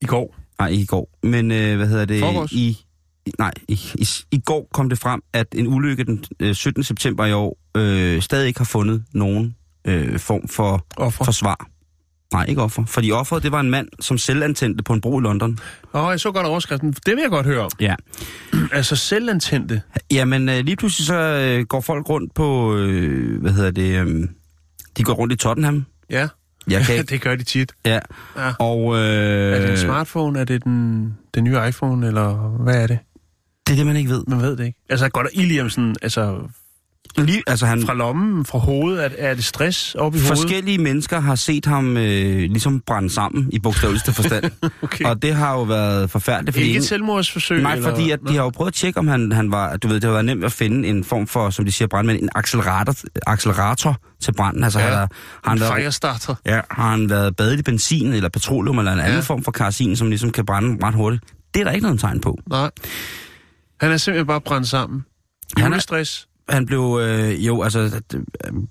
I 0.00 0.06
går. 0.06 0.36
nej, 0.58 0.68
ikke 0.68 0.82
i 0.82 0.86
går. 0.86 1.18
Men 1.22 1.50
øh, 1.50 1.76
hvad 1.76 1.88
hedder 1.88 2.04
det? 2.04 2.20
Forgårs? 2.20 2.52
I, 2.52 2.78
i, 3.26 3.32
nej, 3.38 3.52
i, 3.68 3.80
i, 3.94 4.06
i 4.30 4.40
går 4.40 4.68
kom 4.72 4.88
det 4.88 4.98
frem, 4.98 5.22
at 5.32 5.46
en 5.54 5.66
ulykke 5.66 6.04
den 6.04 6.24
øh, 6.40 6.54
17. 6.54 6.82
september 6.82 7.26
i 7.26 7.32
år 7.32 7.58
øh, 7.76 8.22
stadig 8.22 8.46
ikke 8.48 8.60
har 8.60 8.64
fundet 8.64 9.04
nogen 9.12 9.54
øh, 9.88 10.18
form 10.18 10.48
for 10.48 10.86
Offer. 10.96 11.24
forsvar. 11.24 11.66
Nej, 12.32 12.44
ikke 12.48 12.62
offer. 12.62 12.84
Fordi 12.84 13.12
offeret, 13.12 13.42
det 13.42 13.52
var 13.52 13.60
en 13.60 13.70
mand, 13.70 13.88
som 14.00 14.18
selvantændte 14.18 14.84
på 14.84 14.92
en 14.92 15.00
bro 15.00 15.20
i 15.20 15.22
London. 15.22 15.58
Åh, 15.94 16.04
oh, 16.04 16.10
jeg 16.10 16.20
så 16.20 16.32
godt 16.32 16.46
overskriften. 16.46 16.92
Det 16.92 17.14
vil 17.16 17.18
jeg 17.22 17.30
godt 17.30 17.46
høre 17.46 17.60
om. 17.60 17.70
Ja. 17.80 17.94
Altså 18.72 18.96
selvantændte. 18.96 19.82
Jamen, 20.10 20.48
øh, 20.48 20.58
lige 20.64 20.76
pludselig 20.76 21.06
så 21.06 21.14
øh, 21.14 21.64
går 21.66 21.80
folk 21.80 22.08
rundt 22.08 22.34
på, 22.34 22.76
øh, 22.76 23.40
hvad 23.40 23.52
hedder 23.52 23.70
det, 23.70 24.06
øh, 24.06 24.28
de 24.96 25.02
går 25.04 25.12
rundt 25.12 25.32
i 25.32 25.36
Tottenham. 25.36 25.84
Ja, 26.10 26.28
Jeg 26.70 26.84
kan 26.86 26.94
ikke, 26.98 27.10
det 27.10 27.20
gør 27.20 27.36
de 27.36 27.42
tit. 27.42 27.72
ja. 27.86 27.98
Ja. 28.36 28.52
Og 28.58 28.96
øh, 28.96 29.02
Er 29.56 29.60
det 29.60 29.70
en 29.70 29.76
smartphone? 29.78 30.40
Er 30.40 30.44
det 30.44 30.64
den, 30.64 31.14
den 31.34 31.44
nye 31.44 31.58
iPhone? 31.68 32.06
Eller 32.06 32.34
hvad 32.62 32.82
er 32.82 32.86
det? 32.86 32.98
det 33.66 33.72
er 33.72 33.76
det, 33.76 33.86
man 33.86 33.96
ikke 33.96 34.10
ved. 34.10 34.24
Man 34.28 34.40
ved 34.42 34.56
det 34.56 34.66
ikke. 34.66 34.78
Altså, 34.88 35.08
går 35.08 35.22
der 35.22 35.28
ild 35.32 35.50
i 35.50 35.56
ham 35.56 35.70
sådan, 35.70 35.94
altså, 36.02 36.38
Lige, 37.18 37.42
altså, 37.46 37.66
han, 37.66 37.86
fra 37.86 37.94
lommen, 37.94 38.44
fra 38.44 38.58
hovedet? 38.58 39.04
Er, 39.04 39.08
er 39.18 39.34
det 39.34 39.44
stress 39.44 39.94
op 39.94 40.14
i 40.14 40.18
hovedet? 40.18 40.28
forskellige 40.38 40.78
mennesker 40.78 41.20
har 41.20 41.34
set 41.34 41.66
ham 41.66 41.96
øh, 41.96 42.36
ligesom 42.36 42.80
brænde 42.80 43.10
sammen 43.10 43.48
i 43.52 43.58
bogstaveligste 43.58 44.12
forstand. 44.12 44.44
Okay. 44.82 45.04
Og 45.04 45.22
det 45.22 45.34
har 45.34 45.52
jo 45.52 45.62
været 45.62 46.10
forfærdeligt. 46.10 46.54
Fordi 46.56 46.66
Ikke 46.66 46.78
et 46.78 46.84
selvmordsforsøg? 46.84 47.62
Nej, 47.62 47.74
eller? 47.74 47.90
fordi 47.90 48.10
at 48.10 48.18
de 48.28 48.34
har 48.36 48.42
jo 48.42 48.50
prøvet 48.50 48.68
at 48.70 48.74
tjekke, 48.74 48.98
om 48.98 49.08
han, 49.08 49.32
han 49.32 49.50
var... 49.52 49.76
Du 49.76 49.88
ved, 49.88 49.94
det 49.94 50.04
har 50.04 50.10
været 50.10 50.24
nemt 50.24 50.44
at 50.44 50.52
finde 50.52 50.88
en 50.88 51.04
form 51.04 51.26
for, 51.26 51.50
som 51.50 51.64
de 51.64 51.72
siger, 51.72 51.88
brandmænd, 51.88 52.22
en 52.22 52.28
accelerator, 52.34 52.94
accelerator 53.26 53.96
til 54.22 54.32
branden. 54.34 54.64
Altså, 54.64 54.78
Ja, 54.78 54.84
har, 54.84 54.90
der, 54.92 54.98
har, 55.44 55.50
han 55.50 55.60
været, 55.60 55.72
firestarter. 55.76 56.34
ja, 56.46 56.60
har 56.70 56.90
han 56.90 57.10
været 57.10 57.36
badet 57.36 57.58
i 57.58 57.62
benzin 57.62 58.12
eller 58.12 58.28
petroleum 58.28 58.78
eller 58.78 58.92
en 58.92 58.98
anden 59.00 59.14
Ja. 59.14 59.20
form 59.20 59.44
for 59.44 59.52
karasin, 59.52 59.96
som 59.96 60.08
ligesom 60.08 60.30
kan 60.30 60.46
brænde 60.46 60.86
ret 60.86 60.94
hurtigt. 60.94 61.22
Det 61.54 61.60
er 61.60 61.64
der 61.64 61.72
ikke 61.72 61.84
noget 61.86 62.00
tegn 62.00 62.20
på. 62.20 62.38
Nej. 62.50 62.70
Han 63.80 63.90
er 63.92 63.96
simpelthen 63.96 64.26
bare 64.26 64.40
brændt 64.40 64.68
sammen. 64.68 65.04
Han 65.56 65.64
er- 65.66 65.68
Julestress. 65.76 66.27
Han 66.48 66.66
blev, 66.66 66.98
øh, 67.02 67.46
jo, 67.46 67.62
altså, 67.62 68.00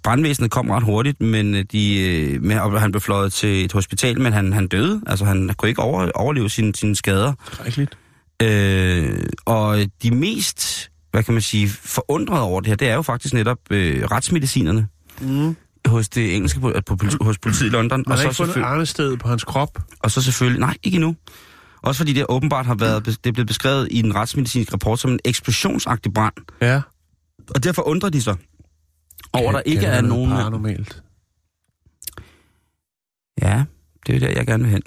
brandvæsenet 0.04 0.52
kom 0.52 0.70
ret 0.70 0.84
hurtigt, 0.84 1.22
men 1.22 1.56
øh, 1.56 1.66
de, 1.72 2.00
øh, 2.00 2.44
med, 2.44 2.60
og 2.60 2.82
han 2.82 2.92
blev 2.92 3.02
fløjet 3.02 3.34
til 3.34 3.66
et 3.66 3.74
hospital, 3.74 4.22
men 4.22 4.34
han, 4.34 4.54
han 4.54 4.68
døde. 4.68 5.02
Altså, 5.08 5.26
han 5.26 5.50
kunne 5.58 5.70
ikke 5.70 5.82
over, 5.82 6.12
overleve 6.16 6.50
sine, 6.50 6.76
sine 6.76 6.96
skader. 6.96 7.34
Skrækkeligt. 7.54 7.98
Øh, 8.42 9.20
og 9.46 9.78
de 10.04 10.12
mest, 10.16 10.90
hvad 11.12 11.24
kan 11.24 11.34
man 11.34 11.42
sige, 11.42 11.70
forundrede 11.70 12.42
over 12.42 12.62
det 12.62 12.68
her, 12.68 12.76
det 12.76 12.90
er 12.90 12.96
jo 12.96 13.02
faktisk 13.02 13.34
netop 13.34 13.58
øh, 13.70 14.04
retsmedicinerne 14.04 14.88
Mm. 15.22 15.56
hos 15.88 16.10
det 16.10 16.36
engelske, 16.36 16.60
på, 16.60 16.74
på, 16.86 16.98
hos 17.22 17.38
politiet 17.38 17.68
i 17.68 17.70
London. 17.72 18.04
Man 18.08 18.12
Og 18.12 18.18
så, 18.18 18.24
ikke 18.24 18.36
fundet 18.36 18.56
arnested 18.56 19.18
på 19.18 19.28
hans 19.28 19.44
krop. 19.44 19.80
og 20.00 20.12
så 20.12 20.22
selvfølgelig, 20.22 20.60
nej, 20.60 20.76
ikke 20.84 20.96
endnu. 20.96 21.16
Også 21.82 21.98
fordi 22.00 22.14
det 22.14 22.26
åbenbart 22.30 22.66
har 22.66 22.76
været, 22.76 23.06
det 23.06 23.18
er 23.26 23.32
blevet 23.32 23.48
beskrevet 23.48 23.88
i 23.92 24.00
en 24.00 24.16
retsmedicinsk 24.16 24.74
rapport 24.74 25.00
som 25.00 25.12
en 25.12 25.20
eksplosionsagtig 25.26 26.14
brand. 26.14 26.34
Ja. 26.62 26.82
Og 27.56 27.64
derfor 27.64 27.82
undrer 27.88 28.10
de 28.10 28.22
sig 28.22 28.36
over, 29.34 29.52
der 29.52 29.60
ikke 29.60 29.82
Kan 29.82 29.94
er 29.94 30.02
nogen... 30.02 30.30
Paranormalt. 30.30 31.04
Ja, 33.42 33.64
det 34.08 34.16
er 34.16 34.20
der, 34.20 34.30
jeg 34.30 34.48
gerne 34.48 34.64
vil 34.64 34.72
hen. 34.72 34.82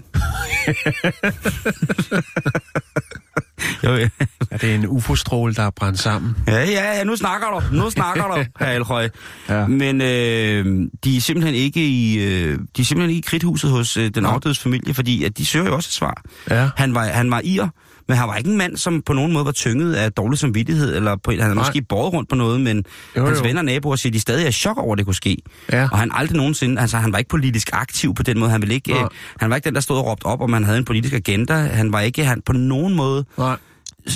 jo, 3.84 3.96
ja. 3.96 4.08
Er 4.50 4.56
det 4.58 4.74
en 4.74 4.86
ufo-stråle, 4.86 5.54
der 5.54 5.62
er 5.62 5.70
brændt 5.70 5.98
sammen? 5.98 6.36
Ja, 6.46 6.64
ja, 6.64 6.96
ja, 6.98 7.04
nu 7.04 7.16
snakker 7.16 7.46
du. 7.48 7.76
Nu 7.76 7.90
snakker 7.90 8.22
du, 8.22 8.44
herr 8.64 8.72
Elhøj. 8.72 9.08
Ja. 9.48 9.66
Men 9.66 10.00
øh, 10.00 10.88
de 11.04 11.16
er 11.16 11.20
simpelthen 11.20 11.54
ikke 11.54 11.86
i, 11.88 12.18
øh, 12.18 12.58
de 12.76 12.82
er 12.82 12.84
simpelthen 12.84 13.10
ikke 13.16 13.26
i 13.26 13.28
kridthuset 13.30 13.70
hos 13.70 13.96
øh, 13.96 14.10
den 14.14 14.24
afdødes 14.24 14.58
familie, 14.58 14.94
fordi 14.94 15.24
at 15.24 15.38
de 15.38 15.46
søger 15.46 15.66
jo 15.66 15.74
også 15.74 15.88
et 15.88 15.92
svar. 15.92 16.22
Ja. 16.50 16.70
Han 16.76 16.94
var, 16.94 17.04
han 17.04 17.30
var 17.30 17.40
ir, 17.44 17.68
men 18.10 18.18
han 18.18 18.28
var 18.28 18.36
ikke 18.36 18.50
en 18.50 18.56
mand, 18.56 18.76
som 18.76 19.02
på 19.02 19.12
nogen 19.12 19.32
måde 19.32 19.44
var 19.44 19.52
tynget 19.52 19.94
af 19.94 20.12
dårlig 20.12 20.38
samvittighed, 20.38 20.96
eller 20.96 21.16
på, 21.16 21.30
han 21.30 21.38
Nej. 21.38 21.54
måske 21.54 21.82
båret 21.82 22.12
rundt 22.12 22.28
på 22.28 22.34
noget, 22.36 22.60
men 22.60 22.84
Jo, 23.16 23.26
hans 23.26 23.38
jo. 23.38 23.44
venner 23.44 23.60
og 23.60 23.64
naboer 23.64 23.96
siger, 23.96 24.10
at 24.10 24.14
de 24.14 24.20
stadig 24.20 24.44
er 24.44 24.48
i 24.48 24.52
chok 24.52 24.78
over, 24.78 24.92
at 24.92 24.98
det 24.98 25.06
kunne 25.06 25.14
ske. 25.14 25.36
Ja. 25.72 25.88
Og 25.92 25.98
han 25.98 26.10
aldrig 26.14 26.36
nogensinde, 26.36 26.80
altså 26.80 26.96
han 26.96 27.12
var 27.12 27.18
ikke 27.18 27.28
politisk 27.28 27.70
aktiv 27.72 28.14
på 28.14 28.22
den 28.22 28.38
måde, 28.38 28.50
han 28.50 28.62
ville 28.62 28.74
ikke, 28.74 28.92
Nej. 28.92 29.02
øh, 29.02 29.08
han 29.40 29.50
var 29.50 29.56
ikke 29.56 29.66
den, 29.66 29.74
der 29.74 29.80
stod 29.80 29.96
og 29.98 30.06
råbte 30.06 30.24
op, 30.24 30.40
om 30.40 30.52
han 30.52 30.64
havde 30.64 30.78
en 30.78 30.84
politisk 30.84 31.14
agenda. 31.14 31.54
Han 31.54 31.92
var 31.92 32.00
ikke 32.00 32.24
han 32.24 32.42
på 32.46 32.52
nogen 32.52 32.94
måde 32.96 33.24
Nej. 33.38 33.56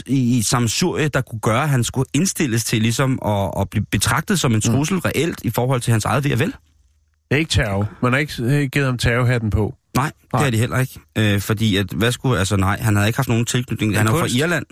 i, 0.07 0.39
i 0.39 0.43
samsurie, 0.43 1.09
der 1.09 1.21
kunne 1.21 1.41
gøre, 1.41 1.63
at 1.63 1.69
han 1.69 1.85
skulle 1.85 2.07
indstilles 2.15 2.65
til 2.65 2.83
ligesom 2.83 3.19
at, 3.27 3.51
at 3.61 3.71
blive 3.71 3.85
betragtet 3.91 4.41
som 4.41 4.55
en 4.55 4.61
trussel 4.61 4.95
mm. 4.95 5.01
reelt 5.05 5.41
i 5.45 5.51
forhold 5.51 5.81
til 5.81 5.91
hans 5.91 6.05
eget 6.05 6.25
ved 6.25 6.37
vel. 6.37 6.55
Ikke 7.31 7.51
terror. 7.51 7.89
Man 8.03 8.13
har 8.13 8.19
ikke 8.19 8.35
øh, 8.43 8.69
givet 8.73 8.87
ham 8.87 8.99
terrorhatten 8.99 9.51
på. 9.51 9.75
Nej, 9.97 10.11
det 10.23 10.33
Nej. 10.33 10.47
er 10.47 10.51
de 10.51 10.57
heller 10.57 10.79
ikke. 10.79 11.01
Øh, 11.19 11.41
fordi 11.41 11.77
at, 11.77 11.87
hvad 11.93 12.13
skulle, 12.13 12.39
altså 12.39 12.57
nej, 12.57 12.79
han 12.81 12.97
havde 12.97 13.09
ikke 13.09 13.19
haft 13.19 13.29
nogen 13.29 13.45
tilknytning. 13.45 13.97
Han 13.97 14.07
er 14.07 14.11
jo 14.11 14.17
fra 14.17 14.23
kunst. 14.23 14.35
Irland. 14.35 14.67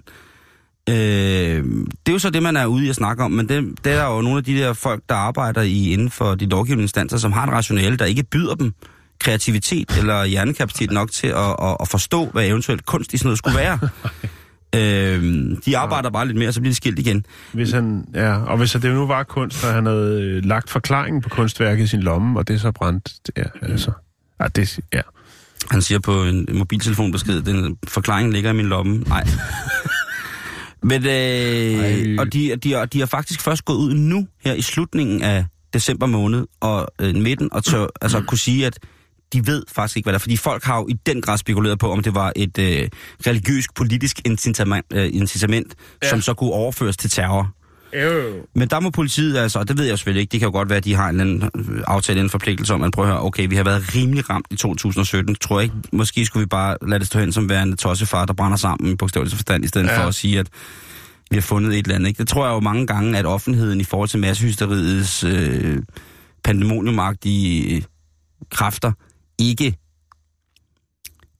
Øh, 0.89 0.95
det 0.95 2.09
er 2.09 2.13
jo 2.13 2.19
så 2.19 2.31
det, 2.31 2.43
man 2.43 2.57
er 2.57 2.67
ude 2.67 2.87
i 2.87 2.89
at 2.89 2.95
snakke 2.95 3.25
om, 3.25 3.31
men 3.31 3.49
det, 3.49 3.85
det 3.85 3.93
er 3.93 3.97
der 3.97 4.15
jo 4.15 4.21
nogle 4.21 4.39
af 4.39 4.45
de 4.45 4.59
der 4.59 4.73
folk, 4.73 5.03
der 5.09 5.15
arbejder 5.15 5.63
i 5.63 5.93
inden 5.93 6.11
for 6.11 6.35
de 6.35 6.47
lovgivende 6.47 6.83
instanser, 6.83 7.19
som 7.19 7.33
har 7.33 7.47
et 7.47 7.53
rationale, 7.53 7.97
der 7.97 8.05
ikke 8.05 8.23
byder 8.23 8.55
dem 8.55 8.73
kreativitet 9.21 9.99
eller 9.99 10.25
hjernekapacitet 10.25 10.91
nok 10.91 11.11
til 11.11 11.27
at, 11.27 11.57
at, 11.63 11.77
at 11.81 11.89
forstå, 11.89 12.27
hvad 12.27 12.47
eventuelt 12.47 12.87
kunst 12.87 13.15
i 13.15 13.19
sådan 13.19 13.27
noget 13.27 13.39
skulle 13.39 13.59
være. 13.59 13.79
øh, 14.77 15.57
de 15.67 15.79
arbejder 15.79 16.11
bare 16.11 16.27
lidt 16.27 16.39
mere, 16.39 16.49
og 16.49 16.55
så 16.55 16.61
bliver 16.61 16.71
det 16.71 16.77
skilt 16.77 16.99
igen. 16.99 17.27
Hvis 17.53 17.71
han, 17.71 18.05
ja, 18.15 18.37
og 18.37 18.59
hvis 18.59 18.73
det 18.73 18.95
nu 18.95 19.07
var 19.07 19.23
kunst, 19.23 19.65
og 19.65 19.75
han 19.75 19.87
havde 19.87 20.23
øh, 20.23 20.45
lagt 20.45 20.71
forklaringen 20.71 21.23
på 21.23 21.29
kunstværket 21.29 21.85
i 21.85 21.87
sin 21.87 22.01
lomme, 22.01 22.39
og 22.39 22.49
det 22.49 22.55
er 22.55 22.59
så 22.59 22.73
brændt, 22.73 23.13
det 23.27 23.33
er, 23.37 23.49
altså... 23.63 23.91
Ja, 24.43 24.49
det, 24.49 24.79
ja. 24.93 25.01
Han 25.71 25.83
siger 25.83 25.99
på 25.99 26.25
en 26.25 26.49
mobiltelefonbesked, 26.53 27.43
den 27.43 27.79
forklaring 27.89 28.33
ligger 28.33 28.51
i 28.51 28.55
min 28.55 28.67
lomme. 28.67 28.99
Nej. 28.99 29.29
Men, 30.83 31.07
øh, 31.07 31.11
Ej. 31.11 32.17
og 32.19 32.33
de, 32.33 32.57
de, 32.57 32.75
er, 32.75 32.85
de 32.85 33.03
er 33.03 33.07
faktisk 33.07 33.41
først 33.41 33.65
gået 33.65 33.77
ud 33.77 33.95
nu, 33.95 34.27
her 34.45 34.53
i 34.53 34.63
slutningen 34.63 35.23
af 35.23 35.45
december 35.73 36.07
måned, 36.07 36.47
og 36.61 36.89
øh, 37.01 37.15
midten, 37.15 37.49
og 37.53 37.65
tør, 37.65 37.87
altså 38.03 38.21
kunne 38.21 38.39
sige, 38.39 38.67
at 38.67 38.79
de 39.33 39.47
ved 39.47 39.65
faktisk 39.69 39.97
ikke, 39.97 40.05
hvad 40.05 40.13
det 40.13 40.19
er. 40.19 40.21
Fordi 40.21 40.37
folk 40.37 40.65
har 40.65 40.77
jo 40.77 40.87
i 40.89 40.93
den 41.07 41.23
grad 41.23 41.39
spekuleret 41.39 41.79
på, 41.79 41.93
om 41.93 42.03
det 42.03 42.15
var 42.15 42.33
et 42.37 42.59
øh, 42.59 42.89
religiøst, 43.27 43.75
politisk 43.75 44.21
incitament, 44.25 44.87
øh, 44.93 45.11
incitament. 45.13 45.75
Ja. 46.03 46.09
som 46.09 46.21
så 46.21 46.35
kunne 46.35 46.53
overføres 46.53 46.97
til 46.97 47.11
terror. 47.11 47.55
Jo. 47.95 48.47
Men 48.55 48.69
der 48.69 48.81
må 48.81 48.91
politiet, 48.91 49.39
altså, 49.39 49.59
og 49.59 49.69
det 49.69 49.79
ved 49.79 49.85
jeg 49.85 49.99
selvfølgelig 49.99 50.21
ikke, 50.21 50.33
det 50.33 50.41
kan 50.41 50.47
jo 50.47 50.53
godt 50.53 50.69
være, 50.69 50.77
at 50.77 50.85
de 50.85 50.95
har 50.95 51.09
en 51.09 51.21
eller 51.21 51.47
anden 51.47 51.77
øh, 51.77 51.83
aftale, 51.87 52.21
en 52.21 52.31
forpligtelse 52.31 52.75
om, 52.75 52.83
at 52.83 52.93
prøve 52.93 53.07
at 53.07 53.13
høre, 53.13 53.23
okay, 53.23 53.49
vi 53.49 53.57
har 53.57 53.65
været 53.65 53.95
rimelig 53.95 54.31
ramt 54.31 54.47
i 54.51 54.57
2017, 54.57 55.35
tror 55.35 55.61
jeg 55.61 55.65
ikke, 55.65 55.77
måske 55.93 56.27
skulle 56.27 56.41
vi 56.41 56.47
bare 56.47 56.77
lade 56.83 56.99
det 56.99 57.07
stå 57.07 57.19
hen 57.19 57.33
som 57.33 57.49
værende 57.49 57.77
tossefar, 57.77 58.25
der 58.25 58.33
brænder 58.33 58.57
sammen 58.57 58.93
i 58.93 58.97
bogstavelig 58.97 59.33
forstand, 59.33 59.65
i 59.65 59.69
stedet 59.69 59.87
ja. 59.87 59.93
Ja. 59.93 60.03
for 60.03 60.09
at 60.09 60.15
sige, 60.15 60.39
at 60.39 60.49
vi 61.31 61.37
har 61.37 61.43
fundet 61.43 61.79
et 61.79 61.87
eller 61.87 61.95
andet. 61.95 62.09
Ikke? 62.09 62.19
Det 62.19 62.29
tror 62.29 62.47
jeg 62.47 62.55
jo 62.55 62.61
mange 62.61 62.87
gange, 62.87 63.19
at 63.19 63.27
offentligheden 63.27 63.81
i 63.81 63.85
forhold 63.85 64.09
til 64.09 64.21
massehysteriets 64.21 65.25
øh, 65.25 65.83
pandemoniumagtige 66.45 67.77
øh, 67.77 67.83
kræfter 68.51 68.93
ikke, 69.39 69.77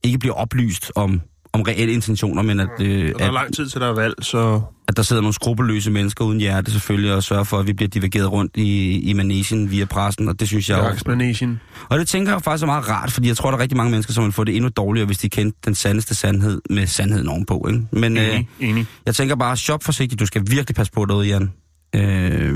ikke 0.03 0.19
bliver 0.19 0.35
oplyst 0.35 0.91
om, 0.95 1.21
om 1.53 1.61
reelle 1.61 1.93
intentioner, 1.93 2.41
men 2.41 2.59
at, 2.59 2.69
øh, 2.81 3.11
Og 3.13 3.19
der 3.19 3.25
er 3.25 3.27
at, 3.27 3.33
lang 3.33 3.55
tid 3.55 3.69
til, 3.69 3.81
der 3.81 3.87
er 3.87 3.93
valg, 3.93 4.13
så... 4.21 4.61
at 4.87 4.97
der 4.97 5.03
sidder 5.03 5.21
nogle 5.21 5.33
skrupelløse 5.33 5.91
mennesker 5.91 6.25
uden 6.25 6.39
hjerte 6.39 6.71
selvfølgelig, 6.71 7.13
og 7.13 7.23
sørger 7.23 7.43
for, 7.43 7.59
at 7.59 7.67
vi 7.67 7.73
bliver 7.73 7.89
divergeret 7.89 8.31
rundt 8.31 8.57
i, 8.57 8.99
i 8.99 9.13
manesien 9.13 9.71
via 9.71 9.85
pressen, 9.85 10.27
og 10.27 10.39
det 10.39 10.47
synes 10.47 10.69
jeg 10.69 10.77
jo... 10.77 10.83
Jaksmanation. 10.83 11.59
Og 11.89 11.99
det 11.99 12.07
tænker 12.07 12.31
jeg 12.31 12.41
faktisk 12.41 12.63
er 12.63 12.65
meget 12.67 12.89
rart, 12.89 13.11
fordi 13.11 13.27
jeg 13.27 13.37
tror, 13.37 13.51
der 13.51 13.57
er 13.57 13.61
rigtig 13.61 13.77
mange 13.77 13.91
mennesker, 13.91 14.13
som 14.13 14.23
vil 14.23 14.31
få 14.31 14.43
det 14.43 14.55
endnu 14.55 14.69
dårligere, 14.77 15.05
hvis 15.05 15.17
de 15.17 15.29
kendte 15.29 15.59
den 15.65 15.75
sandeste 15.75 16.15
sandhed 16.15 16.61
med 16.69 16.87
sandheden 16.87 17.29
ovenpå. 17.29 17.65
Ikke? 17.69 17.85
Men 17.91 18.17
øh, 18.17 18.23
Enig, 18.23 18.47
enig. 18.59 18.85
jeg 19.05 19.15
tænker 19.15 19.35
bare, 19.35 19.57
shop 19.57 19.83
forsigtigt, 19.83 20.19
du 20.19 20.25
skal 20.25 20.41
virkelig 20.47 20.75
passe 20.75 20.91
på 20.93 21.05
derude, 21.05 21.27
Jan. 21.27 21.51
Øh, 21.95 22.53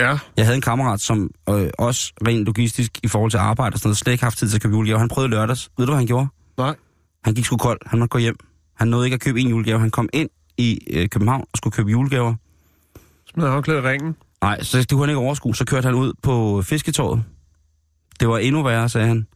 Ja, 0.00 0.18
jeg 0.36 0.44
havde 0.44 0.54
en 0.56 0.62
kammerat, 0.62 1.00
som 1.00 1.30
øh, 1.48 1.68
også 1.78 2.12
rent 2.26 2.46
logistisk 2.46 2.98
i 3.02 3.08
forhold 3.08 3.30
til 3.30 3.38
arbejde 3.38 3.74
og 3.74 3.78
sådan 3.78 3.88
noget, 3.88 3.96
slet 3.96 4.12
ikke 4.12 4.24
haft 4.24 4.38
tid 4.38 4.48
til 4.48 4.56
at 4.56 4.62
købe 4.62 4.74
julegave. 4.74 4.98
Han 4.98 5.08
prøvede 5.08 5.30
lørdags. 5.30 5.70
Ved 5.78 5.86
du, 5.86 5.92
hvad 5.92 5.98
han 5.98 6.06
gjorde? 6.06 6.28
nej. 6.58 6.74
Han 7.24 7.34
gik 7.34 7.44
sgu 7.44 7.56
kold. 7.56 7.78
Han 7.86 7.98
måtte 7.98 8.10
gå 8.10 8.18
hjem. 8.18 8.36
Han 8.74 8.88
nåede 8.88 9.06
ikke 9.06 9.14
at 9.14 9.20
købe 9.20 9.40
en 9.40 9.48
julegave. 9.48 9.80
Han 9.80 9.90
kom 9.90 10.08
ind 10.12 10.30
i 10.56 10.78
øh, 10.90 11.08
København 11.08 11.44
og 11.52 11.56
skulle 11.56 11.72
købe 11.72 11.90
julegaver. 11.90 12.34
Smed 13.34 13.48
håndklædet 13.48 13.82
i 13.82 13.86
ringen. 13.86 14.16
Nej, 14.42 14.62
så 14.62 14.78
det 14.78 14.88
kunne 14.90 15.00
han 15.00 15.08
ikke 15.08 15.20
overskue. 15.20 15.56
Så 15.56 15.64
kørte 15.64 15.86
han 15.86 15.94
ud 15.94 16.12
på 16.22 16.62
fisketåret. 16.62 17.22
Det 18.20 18.28
var 18.28 18.38
endnu 18.38 18.62
værre, 18.62 18.88
sagde 18.88 19.06
han. 19.06 19.26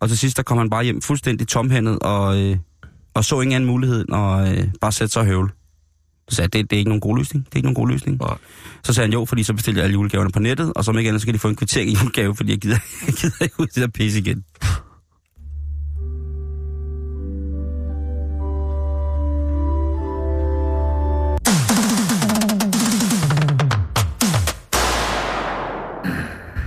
Og 0.00 0.08
til 0.08 0.18
sidst, 0.18 0.36
der 0.36 0.42
kom 0.42 0.58
han 0.58 0.70
bare 0.70 0.84
hjem 0.84 1.02
fuldstændig 1.02 1.48
tomhændet 1.48 1.98
og, 1.98 2.40
øh, 2.40 2.56
og 3.14 3.24
så 3.24 3.40
ingen 3.40 3.54
anden 3.54 3.70
mulighed 3.70 4.04
at 4.12 4.58
øh, 4.58 4.68
bare 4.80 4.92
sætte 4.92 5.12
sig 5.12 5.20
og 5.20 5.26
høvle. 5.26 5.48
Så 6.28 6.36
sagde 6.36 6.48
jeg, 6.52 6.52
det, 6.52 6.70
det 6.70 6.76
er 6.76 6.78
ikke 6.78 6.88
nogen 6.88 7.00
god 7.00 7.16
løsning. 7.18 7.44
Det 7.44 7.52
er 7.52 7.56
ikke 7.56 7.66
nogen 7.66 7.74
god 7.74 7.88
løsning. 7.88 8.18
Nej. 8.20 8.36
Så 8.84 8.92
sagde 8.94 9.06
han 9.06 9.12
jo, 9.12 9.24
fordi 9.24 9.42
så 9.42 9.54
bestilte 9.54 9.78
jeg 9.78 9.84
alle 9.84 9.94
julegaverne 9.94 10.30
på 10.30 10.38
nettet, 10.38 10.72
og 10.76 10.84
så 10.84 10.92
ikke 10.92 11.08
andet, 11.08 11.22
så 11.22 11.26
kan 11.26 11.34
de 11.34 11.38
få 11.38 11.48
en 11.48 11.56
kvittering 11.56 11.90
i 11.90 11.96
julegave, 12.02 12.36
fordi 12.36 12.50
jeg 12.50 12.58
gider, 12.58 12.78
jeg 13.06 13.14
gider 13.14 13.42
ikke 13.42 13.60
ud 13.60 13.66
det 13.66 13.76
der 13.76 13.88
pisse 13.88 14.18
igen. 14.18 14.44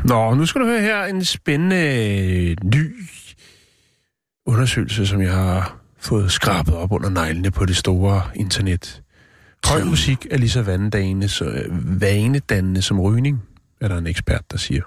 Nå, 0.06 0.34
nu 0.34 0.46
skal 0.46 0.62
du 0.62 0.66
høre 0.66 0.82
her 0.82 1.04
en 1.04 1.24
spændende 1.24 1.76
øh, 1.76 2.56
ny 2.64 2.96
undersøgelse, 4.46 5.08
som 5.08 5.22
jeg 5.22 5.34
har 5.34 5.78
fået 6.00 6.32
skrabet 6.32 6.76
op 6.76 6.92
under 6.92 7.10
neglene 7.10 7.52
på 7.52 7.66
det 7.66 7.78
store 7.78 8.22
internet. 8.36 9.02
Høj 9.66 9.84
musik 9.84 10.28
er 10.32 10.38
lige 10.38 10.50
så 10.50 10.62
vanedannende, 10.62 11.30
så, 11.30 11.64
vanedannende 12.00 12.82
som 12.82 13.02
rygning, 13.02 13.44
er 13.82 13.88
der 13.88 13.98
en 13.98 14.08
ekspert, 14.08 14.52
der 14.52 14.58
siger. 14.58 14.82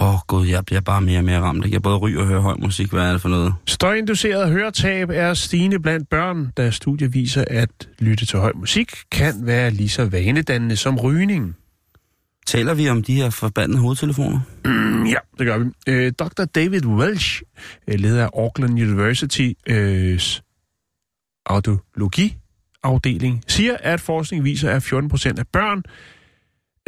Åh 0.00 0.14
oh, 0.14 0.20
gud, 0.26 0.46
jeg 0.46 0.64
bliver 0.64 0.80
bare 0.80 1.00
mere 1.00 1.18
og 1.18 1.24
mere 1.24 1.40
ramt. 1.40 1.72
Jeg 1.72 1.82
både 1.82 1.96
ryger 1.96 2.20
og 2.20 2.26
hører 2.26 2.40
høj 2.40 2.54
musik. 2.58 2.90
Hvad 2.90 3.02
er 3.02 3.12
det 3.12 3.20
for 3.20 3.28
noget? 3.28 3.54
Støjinduceret 3.66 4.50
høretab 4.50 5.10
er 5.10 5.34
stigende 5.34 5.80
blandt 5.80 6.08
børn, 6.08 6.52
da 6.56 6.70
studier 6.70 7.08
viser, 7.08 7.44
at 7.50 7.88
lytte 7.98 8.26
til 8.26 8.38
høj 8.38 8.52
musik 8.54 8.92
kan 9.12 9.34
være 9.42 9.70
lige 9.70 9.88
så 9.88 10.04
vanedannende 10.04 10.76
som 10.76 10.98
rygning. 10.98 11.56
Taler 12.46 12.74
vi 12.74 12.88
om 12.88 13.02
de 13.02 13.14
her 13.14 13.30
forbandede 13.30 13.80
hovedtelefoner? 13.80 14.40
Mm, 14.64 15.06
ja, 15.06 15.18
det 15.38 15.46
gør 15.46 15.58
vi. 15.58 15.70
Øh, 15.88 16.12
Dr. 16.12 16.44
David 16.44 16.86
Welsh, 16.86 17.42
øh, 17.88 18.00
leder 18.00 18.24
af 18.24 18.30
Auckland 18.34 18.72
University 18.72 19.52
øh, 19.66 20.20
audiologiafdeling, 21.46 23.44
siger, 23.48 23.76
at 23.80 24.00
forskning 24.00 24.44
viser, 24.44 24.70
at 24.70 24.82
14 24.82 25.10
procent 25.10 25.38
af 25.38 25.46
børn 25.46 25.82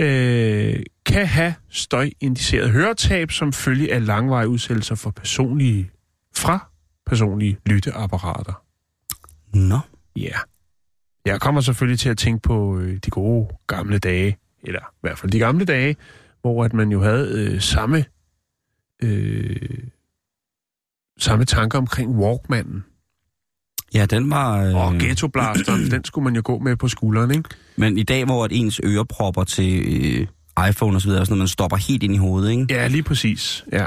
øh, 0.00 0.82
kan 1.06 1.26
have 1.26 1.54
støjindiceret 1.70 2.70
høretab 2.70 3.30
som 3.30 3.52
følge 3.52 3.92
af 3.92 4.06
langvarige 4.06 4.48
udsættelser 4.48 4.94
for 4.94 5.10
personlige, 5.10 5.90
fra 6.36 6.70
personlige 7.06 7.58
lytteapparater. 7.66 8.62
Nå. 9.56 9.78
Ja. 10.16 10.22
Yeah. 10.22 10.38
Jeg 11.26 11.40
kommer 11.40 11.60
selvfølgelig 11.60 11.98
til 11.98 12.08
at 12.08 12.18
tænke 12.18 12.42
på 12.42 12.78
øh, 12.78 12.98
de 13.04 13.10
gode 13.10 13.48
gamle 13.66 13.98
dage, 13.98 14.36
eller 14.66 14.80
i 14.80 15.00
hvert 15.00 15.18
fald 15.18 15.32
de 15.32 15.38
gamle 15.38 15.64
dage, 15.64 15.96
hvor 16.40 16.64
at 16.64 16.72
man 16.72 16.92
jo 16.92 17.02
havde 17.02 17.28
øh, 17.34 17.60
samme 17.60 18.04
øh, 19.02 19.56
samme 21.18 21.44
tanker 21.44 21.78
omkring 21.78 22.10
Walkmanen. 22.10 22.84
Ja, 23.94 24.06
den 24.06 24.30
var... 24.30 24.64
Øh... 24.64 24.74
Og 24.74 24.92
ghettoblasteren, 24.92 25.80
den 25.90 26.04
skulle 26.04 26.24
man 26.24 26.34
jo 26.34 26.42
gå 26.44 26.58
med 26.58 26.76
på 26.76 26.88
skulderen, 26.88 27.30
ikke? 27.30 27.48
Men 27.76 27.98
i 27.98 28.02
dag, 28.02 28.24
hvor 28.24 28.44
at 28.44 28.50
ens 28.52 28.80
ørepropper 28.84 29.44
til 29.44 29.82
øh, 29.86 30.26
iPhone 30.68 31.00
sådan 31.00 31.14
noget, 31.14 31.38
man 31.38 31.48
stopper 31.48 31.76
helt 31.76 32.02
ind 32.02 32.14
i 32.14 32.16
hovedet, 32.16 32.50
ikke? 32.50 32.66
Ja, 32.70 32.86
lige 32.86 33.02
præcis. 33.02 33.64
Ja. 33.72 33.86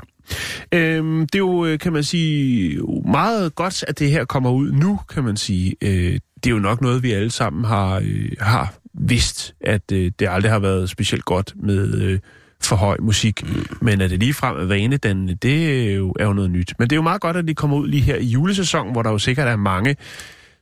Øhm, 0.72 1.20
det 1.20 1.36
er 1.36 1.40
jo, 1.40 1.66
øh, 1.66 1.80
kan 1.80 1.94
man 1.94 2.04
sige, 2.04 2.80
meget 3.06 3.56
godt, 3.56 3.86
at 3.88 4.00
det 4.00 4.12
her 4.12 4.26
kommer 4.26 4.52
ud 4.52 4.72
nu, 4.72 5.00
kan 5.10 5.24
man 5.24 5.38
sige. 5.38 5.76
Øh, 5.82 6.20
det 6.44 6.46
er 6.46 6.50
jo 6.50 6.60
nok 6.60 6.82
noget, 6.82 7.04
vi 7.04 7.12
alle 7.12 7.32
sammen 7.32 7.66
har, 7.66 8.02
øh, 8.04 8.32
har 8.40 8.74
vidst, 8.98 9.56
at 9.62 9.92
øh, 9.92 10.12
det 10.20 10.28
aldrig 10.30 10.52
har 10.52 10.60
været 10.60 10.90
specielt 10.90 11.26
godt 11.26 11.54
med 11.64 12.02
øh, 12.02 12.20
for 12.62 12.76
høj 12.76 12.98
musik. 13.00 13.44
Mm. 13.44 13.66
Men 13.82 14.02
at 14.02 14.10
det 14.10 14.20
ligefrem 14.20 14.58
er 14.58 14.66
vanedannende, 14.66 15.36
det 15.36 15.90
er 15.90 15.94
jo, 15.94 16.14
er 16.20 16.26
jo 16.26 16.34
noget 16.34 16.52
nyt. 16.52 16.74
Men 16.80 16.90
det 16.90 16.96
er 16.96 16.98
jo 16.98 17.02
meget 17.02 17.22
godt, 17.22 17.38
at 17.38 17.48
det 17.48 17.58
kommer 17.58 17.78
ud 17.78 17.88
lige 17.88 18.02
her 18.02 18.16
i 18.16 18.26
julesæsonen, 18.26 18.92
hvor 18.92 19.04
der 19.04 19.12
jo 19.12 19.18
sikkert 19.18 19.48
er 19.48 19.56
mange, 19.56 19.96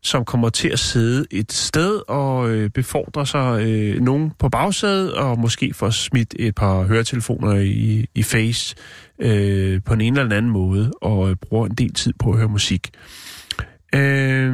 som 0.01 0.25
kommer 0.25 0.49
til 0.49 0.67
at 0.67 0.79
sidde 0.79 1.25
et 1.31 1.51
sted 1.51 2.01
og 2.07 2.49
øh, 2.49 2.69
befordre 2.69 3.25
sig 3.25 3.61
øh, 3.61 4.01
nogen 4.01 4.31
på 4.39 4.49
bagsædet, 4.49 5.13
og 5.13 5.39
måske 5.39 5.73
få 5.73 5.91
smidt 5.91 6.35
et 6.39 6.55
par 6.55 6.83
høretelefoner 6.83 7.55
i, 7.55 8.05
i 8.15 8.23
face 8.23 8.75
øh, 9.19 9.81
på 9.85 9.93
en 9.93 10.17
eller 10.17 10.35
anden 10.35 10.51
måde, 10.51 10.91
og 11.01 11.29
øh, 11.29 11.35
bruger 11.35 11.65
en 11.65 11.75
del 11.75 11.93
tid 11.93 12.13
på 12.19 12.31
at 12.31 12.37
høre 12.37 12.47
musik. 12.47 12.89
Øh, 13.95 14.53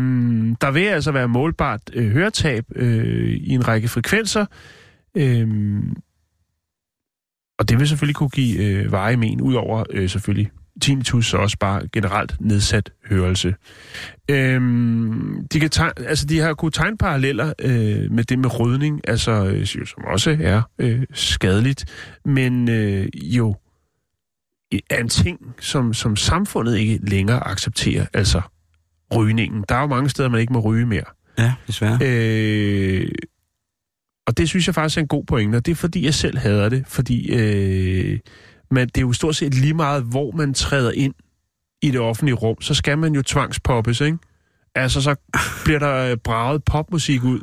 der 0.62 0.72
vil 0.72 0.86
altså 0.86 1.12
være 1.12 1.28
målbart 1.28 1.82
øh, 1.94 2.12
høretab 2.12 2.66
øh, 2.76 3.30
i 3.30 3.50
en 3.50 3.68
række 3.68 3.88
frekvenser, 3.88 4.46
øh, 5.18 5.48
og 7.60 7.70
det 7.70 7.80
vil 7.80 7.88
selvfølgelig 7.88 8.16
kunne 8.16 8.30
give 8.30 8.64
øh, 8.66 8.92
veje 8.92 9.18
men, 9.18 9.42
udover 9.42 9.84
øh, 9.90 10.10
selvfølgelig 10.10 10.52
tinnitus, 10.82 11.26
så 11.26 11.38
også 11.38 11.58
bare 11.60 11.88
generelt 11.88 12.36
nedsat 12.40 12.92
hørelse. 13.10 13.56
Øhm, 14.30 15.48
de, 15.54 15.60
kan 15.60 15.70
tegne, 15.70 15.94
altså 16.08 16.26
de 16.26 16.40
har 16.40 16.54
kunnet 16.54 16.74
tegne 16.74 16.98
paralleller 16.98 17.54
øh, 17.60 18.12
med 18.12 18.24
det 18.24 18.40
med 18.40 18.60
rødning, 18.60 19.02
altså, 19.08 19.46
øh, 19.46 19.66
som 19.66 20.04
også 20.04 20.38
er 20.42 20.62
øh, 20.80 21.04
skadeligt, 21.14 21.86
men 22.26 22.70
øh, 22.70 23.08
jo 23.16 23.56
er 24.90 25.00
en 25.00 25.10
ting, 25.10 25.56
som, 25.60 25.94
som 25.94 26.16
samfundet 26.16 26.78
ikke 26.78 27.00
længere 27.04 27.48
accepterer, 27.48 28.06
altså 28.14 28.42
rygningen. 29.16 29.66
Der 29.70 29.76
er 29.76 29.82
jo 29.82 29.88
mange 29.88 30.10
steder, 30.10 30.30
man 30.30 30.40
ikke 30.42 30.54
må 30.54 30.60
ryge 30.60 30.86
mere. 30.86 31.04
Ja, 31.38 31.54
desværre. 31.68 32.00
Øh, 32.02 33.08
og 34.28 34.38
det 34.38 34.50
synes 34.50 34.68
jeg 34.68 34.76
faktisk 34.76 34.98
er 34.98 35.02
en 35.02 35.08
god 35.08 35.24
pointe, 35.24 35.56
og 35.56 35.66
det 35.66 35.72
er 35.72 35.76
fordi, 35.76 36.06
jeg 36.06 36.14
selv 36.14 36.38
hader 36.38 36.70
det, 36.70 36.84
fordi 36.88 37.34
øh, 37.34 38.20
man, 38.72 38.88
det 38.88 38.98
er 38.98 39.02
jo 39.02 39.14
stort 39.14 39.36
set 39.36 39.54
lige 39.54 39.74
meget, 39.74 40.04
hvor 40.04 40.32
man 40.32 40.54
træder 40.54 40.92
ind 40.92 41.14
i 41.82 41.92
det 41.92 42.00
offentlige 42.00 42.36
rum, 42.36 42.62
så 42.62 42.74
skal 42.74 42.98
man 42.98 43.16
jo 43.16 43.22
tvangspoppes, 43.22 44.02
ikke? 44.02 44.18
Altså, 44.76 45.02
så 45.02 45.16
bliver 45.64 45.80
der 45.80 46.16
braget 46.16 46.64
popmusik 46.64 47.24
ud, 47.24 47.40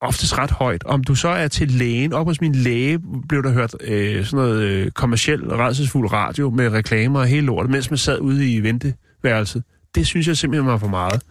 oftest 0.00 0.38
ret 0.38 0.50
højt. 0.50 0.84
Om 0.84 1.04
du 1.04 1.14
så 1.14 1.28
er 1.28 1.48
til 1.48 1.70
lægen, 1.70 2.12
op 2.12 2.26
hos 2.26 2.40
min 2.40 2.54
læge 2.54 3.00
blev 3.28 3.42
der 3.42 3.52
hørt 3.52 3.74
øh, 3.80 4.24
sådan 4.24 4.44
noget 4.44 4.62
øh, 4.62 4.90
kommersiel, 4.90 5.40
redselsfuld 5.48 6.12
radio 6.12 6.50
med 6.50 6.68
reklamer 6.68 7.20
og 7.20 7.26
hele 7.26 7.46
lortet, 7.46 7.70
mens 7.70 7.90
man 7.90 7.98
sad 7.98 8.18
ude 8.18 8.52
i 8.52 8.62
venteværelset. 8.62 9.62
Det 9.94 10.06
synes 10.06 10.28
jeg 10.28 10.36
simpelthen 10.36 10.66
var 10.66 10.78
for 10.78 10.88
meget. 10.88 11.22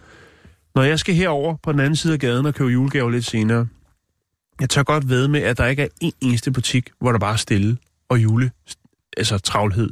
Når 0.75 0.83
jeg 0.83 0.99
skal 0.99 1.15
herover 1.15 1.55
på 1.63 1.71
den 1.71 1.79
anden 1.79 1.95
side 1.95 2.13
af 2.13 2.19
gaden 2.19 2.45
og 2.45 2.53
købe 2.55 2.69
julegaver 2.69 3.09
lidt 3.09 3.25
senere, 3.25 3.67
jeg 4.59 4.69
tør 4.69 4.83
godt 4.83 5.09
ved 5.09 5.27
med, 5.27 5.41
at 5.41 5.57
der 5.57 5.65
ikke 5.65 5.83
er 5.83 5.87
en 6.01 6.11
eneste 6.21 6.51
butik, 6.51 6.89
hvor 6.99 7.11
der 7.11 7.19
bare 7.19 7.33
er 7.33 7.37
stille 7.37 7.77
og 8.09 8.23
jule, 8.23 8.51
altså 9.17 9.37
travlhed, 9.37 9.89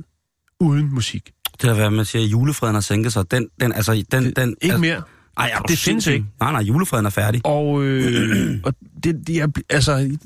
uden 0.60 0.94
musik. 0.94 1.32
Det 1.62 1.70
er, 1.70 1.74
hvad 1.74 1.90
man 1.90 2.06
siger, 2.06 2.26
julefreden 2.26 2.74
har 2.74 2.82
sænket 2.82 3.14
sig. 3.14 3.32
Den, 3.32 3.48
den, 3.62 3.74
altså, 3.74 4.04
den, 4.12 4.26
Det, 4.26 4.36
den, 4.36 4.50
ikke 4.50 4.74
altså, 4.74 4.78
mere. 4.78 5.02
Ej, 5.38 5.52
er 5.54 5.58
du 5.58 5.64
det 5.68 5.80
findes 5.80 6.08
ikke. 6.08 6.26
Nej, 6.40 6.52
nej, 6.52 6.62
julefreden 6.62 7.06
er 7.06 7.10
færdig. 7.10 7.42
Og, 7.44 7.84
øh, 7.84 8.60
og 8.66 8.74
det, 9.04 9.28
det, 9.28 9.36
jeg, 9.36 9.50
altså, 9.70 10.18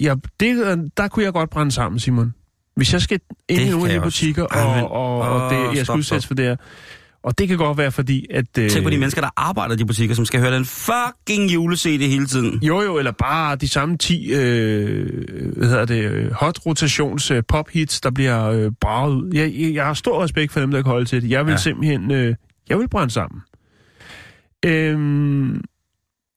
jeg, 0.00 0.16
det, 0.40 0.90
der 0.96 1.08
kunne 1.08 1.24
jeg 1.24 1.32
godt 1.32 1.50
brænde 1.50 1.72
sammen, 1.72 1.98
Simon. 1.98 2.34
Hvis 2.76 2.92
jeg 2.92 3.02
skal 3.02 3.20
ind 3.48 3.60
Det 3.60 3.66
i 3.66 3.70
nogle 3.70 3.90
af 3.90 4.00
de 4.00 4.04
butikker, 4.04 4.42
og, 4.42 4.90
og, 4.90 5.20
og 5.20 5.44
Åh, 5.44 5.52
det, 5.52 5.76
jeg 5.76 5.86
skal 5.86 5.98
udsættes 5.98 6.26
for 6.26 6.34
det 6.34 6.44
her. 6.44 6.56
Og 7.22 7.38
det 7.38 7.48
kan 7.48 7.56
godt 7.56 7.78
være, 7.78 7.92
fordi 7.92 8.26
at... 8.30 8.58
Øh, 8.58 8.70
Tænk 8.70 8.84
på 8.84 8.90
de 8.90 8.98
mennesker, 8.98 9.20
der 9.20 9.30
arbejder 9.36 9.74
i 9.74 9.76
de 9.76 9.86
butikker, 9.86 10.14
som 10.14 10.24
skal 10.24 10.40
høre 10.40 10.54
den 10.54 10.64
fucking 10.64 11.54
jule-CD 11.54 12.08
hele 12.08 12.26
tiden. 12.26 12.62
Jo, 12.62 12.82
jo, 12.82 12.98
eller 12.98 13.12
bare 13.12 13.56
de 13.56 13.68
samme 13.68 13.96
10 13.96 14.32
øh, 14.32 15.56
hvad 15.56 15.68
hedder 15.68 15.84
det, 15.84 16.04
øh, 16.04 16.32
hot 16.32 16.66
rotations 16.66 17.30
øh, 17.30 17.42
pop-hits, 17.48 18.00
der 18.00 18.10
bliver 18.10 18.44
øh, 18.44 18.72
braget 18.80 19.14
ud. 19.14 19.30
Jeg, 19.34 19.52
jeg, 19.56 19.74
jeg 19.74 19.86
har 19.86 19.94
stor 19.94 20.24
respekt 20.24 20.52
for 20.52 20.60
dem, 20.60 20.70
der 20.70 20.82
kan 20.82 20.90
holde 20.90 21.04
til 21.04 21.22
det. 21.22 21.30
Jeg 21.30 21.46
vil 21.46 21.52
ja. 21.52 21.56
simpelthen... 21.56 22.10
Øh, 22.10 22.34
jeg 22.68 22.78
vil 22.78 22.88
brænde 22.88 23.12
sammen. 23.12 23.40
Øhm, 24.64 25.60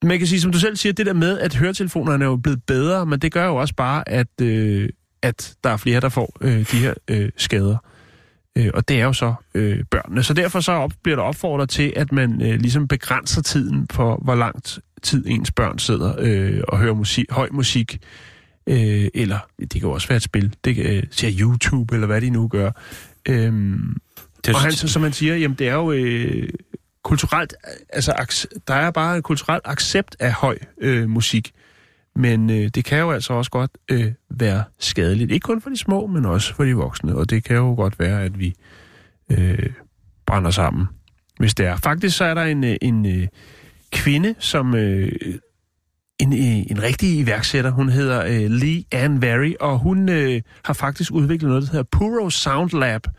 man 0.04 0.18
kan 0.18 0.28
sige, 0.28 0.42
som 0.42 0.52
du 0.52 0.60
selv 0.60 0.76
siger, 0.76 0.94
det 0.94 1.06
der 1.06 1.14
med, 1.14 1.40
at 1.40 1.56
høretelefonerne 1.56 2.26
er 2.26 2.30
jo 2.30 2.36
blevet 2.36 2.64
bedre, 2.68 3.06
men 3.06 3.20
det 3.20 3.32
gør 3.32 3.46
jo 3.46 3.56
også 3.56 3.76
bare, 3.76 4.10
at, 4.10 4.42
øh, 4.42 4.90
at 5.22 5.56
der 5.64 5.70
er 5.70 5.78
flere, 5.78 6.00
der 6.00 6.10
får 6.10 6.38
øh, 6.42 6.72
de 6.72 6.78
her 6.78 6.94
øh, 7.08 7.30
skader. 7.38 7.78
Øh, 8.58 8.70
og 8.74 8.88
det 8.88 9.00
er 9.00 9.04
jo 9.06 9.14
så 9.14 9.34
øh, 9.54 9.84
børnene. 9.92 10.24
Så 10.24 10.34
derfor 10.34 10.60
så 10.60 10.72
op, 10.72 10.92
bliver 11.04 11.16
der 11.16 11.24
opfordret 11.24 11.70
til, 11.70 11.94
at 11.96 12.12
man 12.12 12.42
øh, 12.42 12.60
ligesom 12.60 12.88
begrænser 12.88 13.42
tiden 13.42 13.88
for, 13.92 14.20
hvor 14.24 14.36
langt 14.36 14.80
tid 15.02 15.26
ens 15.28 15.52
børn 15.52 15.80
sidder 15.80 16.16
øh, 16.20 16.62
og 16.68 16.78
hører 16.80 16.94
musik, 16.94 17.26
høj 17.32 17.50
musik. 17.52 18.00
Øh, 18.68 19.08
eller 19.14 19.40
det 19.60 19.70
kan 19.72 19.82
jo 19.82 19.92
også 19.92 20.08
være 20.08 20.16
et 20.18 20.24
spil. 20.24 20.56
Det 20.66 20.76
kan 20.76 20.86
øh, 20.86 21.04
ser 21.12 21.32
YouTube, 21.40 21.96
eller 21.96 22.08
hvad 22.08 22.22
de 22.22 22.30
nu 22.30 22.48
gør. 22.48 22.72
Øhm, 23.30 23.96
Det 24.46 24.56
og 24.56 24.62
han, 24.62 24.72
så- 24.72 24.88
som 24.88 25.02
man 25.02 25.14
siger, 25.14 25.36
jamen 25.36 25.58
det 25.60 25.68
er 25.68 25.74
jo 25.74 25.92
øh, 25.92 26.50
kulturelt, 27.04 27.54
altså 27.90 28.14
der 28.68 28.74
er 28.74 28.92
bare 28.92 29.16
en 29.16 29.22
kulturel 29.22 29.62
accept 29.66 30.16
af 30.20 30.34
høj 30.34 30.58
øh, 30.82 31.10
musik. 31.10 31.52
Men 32.16 32.50
øh, 32.50 32.68
det 32.68 32.86
kan 32.86 33.00
jo 33.00 33.12
altså 33.12 33.34
også 33.34 33.52
godt 33.52 33.72
øh, 33.92 34.12
være 34.30 34.64
skadeligt. 34.80 35.32
Ikke 35.32 35.44
kun 35.44 35.62
for 35.62 35.70
de 35.70 35.78
små, 35.78 36.08
men 36.08 36.26
også 36.26 36.56
for 36.56 36.64
de 36.64 36.74
voksne. 36.74 37.16
Og 37.16 37.30
det 37.30 37.44
kan 37.44 37.56
jo 37.56 37.74
godt 37.76 38.00
være, 38.00 38.24
at 38.24 38.40
vi 38.40 38.54
øh, 39.32 39.70
brænder 40.26 40.52
sammen, 40.52 40.88
hvis 41.40 41.54
det 41.54 41.66
er. 41.66 41.76
Faktisk 41.76 42.18
så 42.18 42.26
er 42.26 42.34
der 42.34 42.44
en, 42.44 42.64
øh, 42.64 42.76
en 42.82 43.06
øh, 43.06 43.28
kvinde, 43.92 44.36
som 44.40 44.76
øh, 44.76 45.12
en, 46.20 46.34
øh, 46.34 46.66
en 46.72 46.84
rigtig 46.84 47.20
iværksætter. 47.20 47.72
Hun 47.72 47.90
hedder 47.90 48.26
øh, 48.26 48.52
Lee 48.52 48.84
Ann 48.92 49.22
Vary, 49.22 49.54
og 49.60 49.80
hun 49.80 50.10
øh, 50.10 50.42
har 50.64 50.74
faktisk 50.74 51.12
udviklet 51.12 51.50
noget, 51.50 51.64
der 51.64 51.72
hedder 51.72 51.88
Puro 51.92 52.30
Sound 52.30 52.72
Lab, 52.80 53.08
øh, 53.08 53.14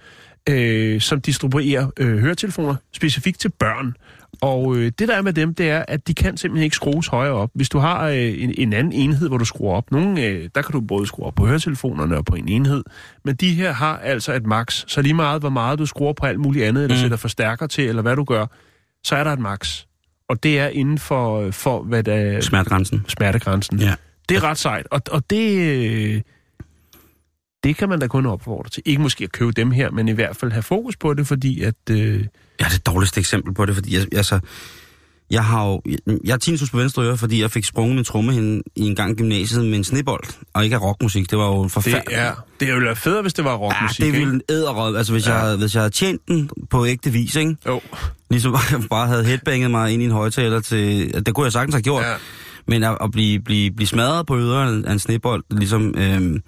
som 1.00 1.20
distribuerer 1.20 1.86
øh, 1.96 2.18
høretelefoner 2.18 2.74
specifikt 2.92 3.40
til 3.40 3.48
børn. 3.58 3.94
Og 4.40 4.76
øh, 4.76 4.92
det 4.98 5.08
der 5.08 5.16
er 5.16 5.22
med 5.22 5.32
dem, 5.32 5.54
det 5.54 5.70
er, 5.70 5.84
at 5.88 6.08
de 6.08 6.14
kan 6.14 6.36
simpelthen 6.36 6.64
ikke 6.64 6.76
skrues 6.76 7.06
højere 7.06 7.32
op. 7.34 7.50
Hvis 7.54 7.68
du 7.68 7.78
har 7.78 8.08
øh, 8.08 8.42
en, 8.42 8.54
en 8.58 8.72
anden 8.72 8.92
enhed, 8.92 9.28
hvor 9.28 9.38
du 9.38 9.44
skruer 9.44 9.74
op, 9.76 9.90
nogle, 9.92 10.24
øh, 10.26 10.48
der 10.54 10.62
kan 10.62 10.72
du 10.72 10.80
både 10.80 11.06
skrue 11.06 11.26
op 11.26 11.34
på 11.34 11.46
høretelefonerne 11.46 12.16
og 12.16 12.24
på 12.24 12.34
en 12.34 12.48
enhed, 12.48 12.82
men 13.24 13.34
de 13.34 13.54
her 13.54 13.72
har 13.72 13.98
altså 13.98 14.32
et 14.32 14.46
max. 14.46 14.84
Så 14.86 15.02
lige 15.02 15.14
meget, 15.14 15.42
hvor 15.42 15.50
meget 15.50 15.78
du 15.78 15.86
skruer 15.86 16.12
på 16.12 16.26
alt 16.26 16.40
muligt 16.40 16.64
andet, 16.64 16.82
eller 16.84 16.96
Mm. 16.96 17.00
sætter 17.00 17.16
forstærker 17.16 17.66
til, 17.66 17.88
eller 17.88 18.02
hvad 18.02 18.16
du 18.16 18.24
gør, 18.24 18.46
så 19.04 19.16
er 19.16 19.24
der 19.24 19.30
et 19.32 19.38
max. 19.38 19.84
Og 20.28 20.42
det 20.42 20.58
er 20.58 20.68
inden 20.68 20.98
for, 20.98 21.50
for 21.50 21.82
hvad 21.82 22.02
der 22.02 22.40
Smertegrænsen. 22.40 23.04
smertegrænsen. 23.08 23.78
Ja. 23.80 23.94
Det 24.28 24.36
er 24.36 24.44
ret 24.44 24.58
sejt, 24.58 24.86
og, 24.90 25.00
og 25.10 25.30
det, 25.30 25.58
øh, 25.58 26.20
det 27.64 27.76
kan 27.76 27.88
man 27.88 27.98
da 27.98 28.06
kun 28.06 28.26
opfordre 28.26 28.70
til. 28.70 28.82
Ikke 28.86 29.02
måske 29.02 29.24
at 29.24 29.32
købe 29.32 29.52
dem 29.52 29.70
her, 29.70 29.90
men 29.90 30.08
i 30.08 30.12
hvert 30.12 30.36
fald 30.36 30.52
have 30.52 30.62
fokus 30.62 30.96
på 30.96 31.14
det, 31.14 31.26
fordi 31.26 31.60
at... 31.62 31.74
Øh, 31.90 32.24
Jeg 32.58 32.64
er 32.64 32.68
det 32.68 32.86
dårligste 32.86 33.20
eksempel 33.20 33.54
på 33.54 33.66
det, 33.66 33.74
fordi 33.74 33.96
jeg, 33.96 34.06
altså, 34.16 34.38
jeg 35.30 35.44
har 35.44 35.66
jo, 35.68 35.82
jeg, 36.24 36.32
er 36.32 36.36
tinnitus 36.36 36.70
på 36.70 36.76
venstre 36.76 37.02
øre, 37.02 37.16
fordi 37.16 37.40
jeg 37.40 37.50
fik 37.50 37.64
sprunget 37.64 37.94
min 37.96 38.04
trommehinde 38.04 38.62
i 38.76 38.80
en 38.80 38.96
gang 38.96 39.10
i 39.12 39.14
gymnasiet 39.14 39.64
med 39.66 39.78
en 39.78 39.84
snebold, 39.84 40.24
og 40.54 40.64
ikke 40.64 40.76
af 40.76 40.82
rockmusik. 40.82 41.30
Det 41.30 41.38
var 41.38 41.46
jo 41.46 41.64
det, 41.64 41.72
forfærdeligt. 41.72 42.20
er, 42.20 42.34
det 42.60 42.68
ville 42.68 42.84
være 42.86 42.96
federe, 42.96 43.22
hvis 43.22 43.34
det 43.34 43.44
var 43.44 43.50
Ja, 43.50 43.56
rockmusik. 43.56 43.98
det 44.00 44.06
ikke? 44.06 44.18
ville 44.18 44.34
en 44.34 44.42
æderrød. 44.48 44.96
Altså, 44.96 45.12
hvis, 45.12 45.26
ja. 45.26 45.30
Ja. 45.32 45.36
jeg, 45.38 45.44
havde- 45.46 45.58
hvis 45.58 45.74
jeg 45.74 45.82
havde 45.82 45.92
tjent 45.94 46.20
den 46.28 46.50
på 46.70 46.86
ægte 46.86 47.10
vis, 47.10 47.36
ikke? 47.36 47.56
Jo, 47.66 47.80
Ligesom 48.30 48.52
jeg 48.70 48.80
bare 48.90 49.06
havde 49.06 49.24
headbanget 49.24 49.70
mig 49.70 49.92
ind 49.92 50.02
i 50.02 50.04
en 50.04 50.10
højtaler 50.10 50.60
til... 50.60 51.12
Det 51.26 51.34
kunne 51.34 51.44
jeg 51.44 51.52
sagtens 51.52 51.74
have 51.74 51.82
gjort. 51.82 52.04
ja. 52.04 52.14
Men 52.66 52.82
at, 52.84 52.98
at 53.00 53.10
blive, 53.10 53.40
blive, 53.40 53.70
blive 53.70 53.86
smadret 53.86 54.26
på 54.26 54.38
ørerne 54.38 54.88
af 54.88 54.92
en 54.92 54.98
snebold, 54.98 55.44
ligesom... 55.50 55.94
Øhm, 55.98 56.40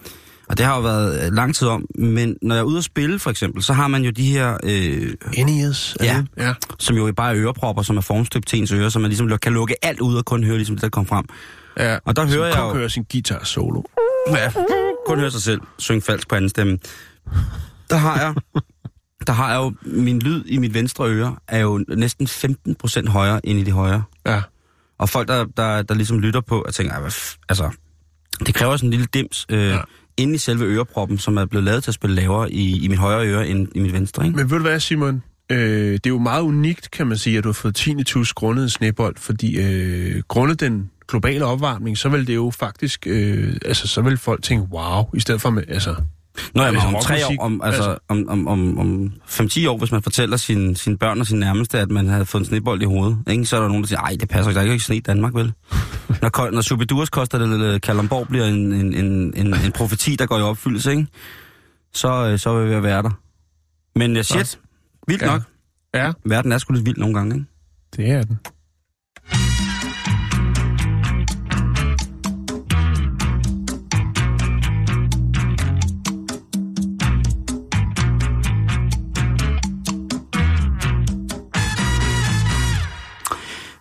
og 0.48 0.58
det 0.58 0.66
har 0.66 0.76
jo 0.76 0.82
været 0.82 1.26
øh, 1.26 1.32
lang 1.32 1.54
tid 1.54 1.68
om. 1.68 1.86
Men 1.98 2.36
når 2.42 2.54
jeg 2.54 2.60
er 2.60 2.64
ude 2.64 2.78
at 2.78 2.84
spille, 2.84 3.18
for 3.18 3.30
eksempel, 3.30 3.62
så 3.62 3.72
har 3.72 3.88
man 3.88 4.02
jo 4.02 4.10
de 4.10 4.26
her... 4.26 4.58
Øh, 4.62 5.14
NES. 5.46 5.96
Ja. 6.00 6.22
ja. 6.36 6.54
som 6.78 6.96
jo 6.96 7.12
bare 7.16 7.30
er 7.30 7.36
ørepropper, 7.42 7.82
som 7.82 7.96
er 7.96 8.00
formstøbt 8.00 8.46
til 8.46 8.58
ens 8.58 8.72
ører, 8.72 8.88
så 8.88 8.98
man 8.98 9.08
ligesom 9.10 9.38
kan 9.38 9.52
lukke 9.52 9.84
alt 9.84 10.00
ud 10.00 10.16
og 10.16 10.24
kun 10.24 10.44
høre 10.44 10.56
ligesom 10.56 10.76
det, 10.76 10.82
der 10.82 10.88
kom 10.88 11.06
frem. 11.06 11.24
ja. 11.78 11.98
Og 12.04 12.16
der 12.16 12.26
hører 12.26 12.46
jeg 12.46 12.54
Kong 12.56 12.70
jo... 12.70 12.74
hører 12.76 12.88
sin 12.88 13.04
guitar 13.12 13.44
solo. 13.44 13.82
Ja, 14.30 14.52
kun 15.06 15.18
høre 15.18 15.30
sig 15.30 15.42
selv 15.42 15.60
synge 15.78 16.00
falsk 16.02 16.28
på 16.28 16.34
anden 16.34 16.48
stemme. 16.48 16.78
Der 17.90 17.96
har 17.96 18.18
jeg... 18.20 18.34
Der 19.26 19.32
har 19.32 19.50
jeg 19.50 19.56
jo... 19.56 19.72
Min 19.82 20.18
lyd 20.18 20.44
i 20.46 20.58
mit 20.58 20.74
venstre 20.74 21.08
øre 21.10 21.36
er 21.48 21.58
jo 21.58 21.84
næsten 21.88 22.26
15% 22.26 23.10
højere 23.10 23.46
end 23.46 23.58
i 23.60 23.62
det 23.64 23.72
højre. 23.72 24.02
Ja. 24.26 24.42
Og 24.98 25.08
folk, 25.08 25.28
der, 25.28 25.44
der, 25.56 25.82
der 25.82 25.94
ligesom 25.94 26.18
lytter 26.18 26.40
på, 26.40 26.60
og 26.62 26.74
tænker, 26.74 26.92
"Ej, 26.94 27.00
hvad 27.00 27.10
f-? 27.10 27.36
altså, 27.48 27.70
det 28.46 28.54
kræver 28.54 28.76
sådan 28.76 28.86
en 28.86 28.90
lille 28.90 29.06
dims 29.14 29.46
øh, 29.48 29.68
Ja 29.68 29.78
inde 30.16 30.34
i 30.34 30.38
selve 30.38 30.64
øreproppen, 30.64 31.18
som 31.18 31.36
er 31.36 31.44
blevet 31.44 31.64
lavet 31.64 31.84
til 31.84 31.90
at 31.90 31.94
spille 31.94 32.16
lavere 32.16 32.52
i, 32.52 32.84
i 32.84 32.88
mit 32.88 32.98
højre 32.98 33.26
øre 33.26 33.48
end 33.48 33.68
i 33.74 33.80
mit 33.80 33.92
venstre. 33.92 34.24
Ikke? 34.24 34.36
Men 34.36 34.50
ved 34.50 34.56
du 34.56 34.62
hvad, 34.62 34.80
Simon? 34.80 35.22
Øh, 35.50 35.92
det 35.92 36.06
er 36.06 36.10
jo 36.10 36.18
meget 36.18 36.42
unikt, 36.42 36.90
kan 36.90 37.06
man 37.06 37.18
sige, 37.18 37.38
at 37.38 37.44
du 37.44 37.48
har 37.48 37.52
fået 37.52 37.74
tinnitus 37.74 38.32
grundet 38.32 38.62
en 38.62 38.68
snebold, 38.68 39.16
fordi 39.18 39.60
øh, 39.60 40.22
grundet 40.28 40.60
den 40.60 40.90
globale 41.08 41.44
opvarmning, 41.44 41.98
så 41.98 42.08
vil 42.08 42.26
det 42.26 42.34
jo 42.34 42.50
faktisk, 42.50 43.06
øh, 43.06 43.56
altså 43.64 43.88
så 43.88 44.02
vil 44.02 44.16
folk 44.16 44.42
tænke, 44.42 44.66
wow, 44.72 45.04
i 45.14 45.20
stedet 45.20 45.40
for 45.40 45.50
med, 45.50 45.62
altså, 45.68 45.94
Nå 46.54 46.62
ja, 46.62 46.70
men 46.70 46.80
Altså, 46.80 46.96
om 46.96 47.02
tre 47.02 47.26
år, 47.26 47.44
om, 47.44 47.60
altså, 47.64 47.82
altså. 47.82 47.98
om, 48.08 48.28
om, 48.28 48.48
om, 48.48 48.78
om 48.78 49.12
5-10 49.28 49.68
år, 49.68 49.78
hvis 49.78 49.92
man 49.92 50.02
fortæller 50.02 50.36
sine, 50.36 50.76
sine 50.76 50.98
børn 50.98 51.20
og 51.20 51.26
sine 51.26 51.40
nærmeste, 51.40 51.78
at 51.78 51.90
man 51.90 52.08
havde 52.08 52.26
fået 52.26 52.42
en 52.42 52.46
snebold 52.46 52.82
i 52.82 52.84
hovedet, 52.84 53.18
ikke? 53.30 53.46
så 53.46 53.56
er 53.56 53.60
der 53.60 53.68
nogen, 53.68 53.82
der 53.82 53.88
siger, 53.88 54.00
ej, 54.00 54.16
det 54.20 54.28
passer 54.28 54.50
ikke, 54.50 54.60
der 54.60 54.66
er 54.66 54.72
ikke 54.72 54.84
sne 54.84 54.96
i 54.96 55.00
Danmark, 55.00 55.34
vel? 55.34 55.52
når, 56.22 56.50
når 56.50 56.60
Shubidurs 56.60 57.10
koster 57.10 57.38
det, 57.38 57.52
eller 57.52 57.78
Kalamborg 57.78 58.28
bliver 58.28 58.46
en, 58.46 58.72
en, 58.72 58.94
en, 58.94 59.34
en, 59.36 59.54
en 59.54 59.72
profeti, 59.74 60.16
der 60.16 60.26
går 60.26 60.38
i 60.38 60.42
opfyldelse, 60.42 60.90
ikke? 60.90 61.06
Så, 61.94 62.08
øh, 62.28 62.38
så 62.38 62.58
vil 62.58 62.76
vi 62.76 62.82
være 62.82 63.02
der. 63.02 63.10
Men 63.98 64.24
shit, 64.24 64.58
vildt 65.08 65.22
Ja. 65.22 65.26
nok. 65.26 65.42
ja, 65.94 66.12
Verden 66.24 66.52
er 66.52 66.58
sgu 66.58 66.72
lidt 66.74 66.86
vild 66.86 66.96
nogle 66.96 67.14
gange, 67.14 67.34
ikke? 67.34 67.46
det 67.96 68.10
er 68.10 68.22
den. 68.22 68.38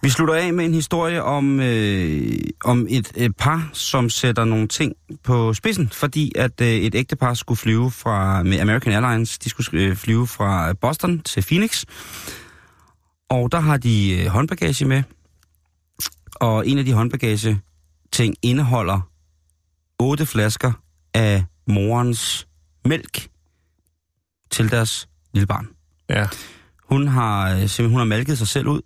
Vi 0.04 0.10
slutter 0.10 0.36
af 0.36 0.54
med 0.54 0.66
en 0.66 0.74
historie 0.74 1.24
om, 1.24 1.60
øh, 1.60 2.32
om 2.64 2.88
et, 2.90 3.12
et 3.16 3.36
par, 3.38 3.70
som 3.74 4.10
sætter 4.10 4.46
nogle 4.46 4.68
ting 4.68 4.94
på 5.24 5.54
spidsen, 5.54 5.90
fordi 5.90 6.32
at 6.36 6.62
øh, 6.62 6.68
et 6.68 6.96
ægtepar 6.96 7.34
skulle 7.34 7.58
flyve 7.58 7.92
fra 7.92 8.44
med 8.44 8.60
American 8.60 8.94
Airlines, 8.94 9.38
de 9.38 9.50
skulle 9.50 9.84
øh, 9.84 9.96
flyve 9.96 10.28
fra 10.28 10.74
Boston 10.74 11.20
til 11.20 11.42
Phoenix, 11.42 11.86
og 13.30 13.52
der 13.52 13.60
har 13.60 13.78
de 13.78 14.22
øh, 14.22 14.28
håndbagage 14.28 14.86
med, 14.86 15.04
og 16.36 16.68
en 16.68 16.78
af 16.78 16.86
de 16.86 16.94
håndbagage 16.94 17.62
ting 18.12 18.36
indeholder 18.42 19.10
otte 20.00 20.26
flasker 20.26 20.72
af 21.14 21.46
morens 21.68 22.48
mælk 22.86 23.28
til 24.52 24.72
deres 24.72 25.10
lille 25.34 25.48
barn. 25.48 25.68
Ja. 26.10 26.28
Hun 26.84 27.08
har 27.08 27.50
øh, 27.50 27.56
simpelthen 27.58 27.90
hun 27.90 28.00
har 28.00 28.06
malket 28.06 28.38
sig 28.38 28.48
selv 28.48 28.68
ud, 28.68 28.82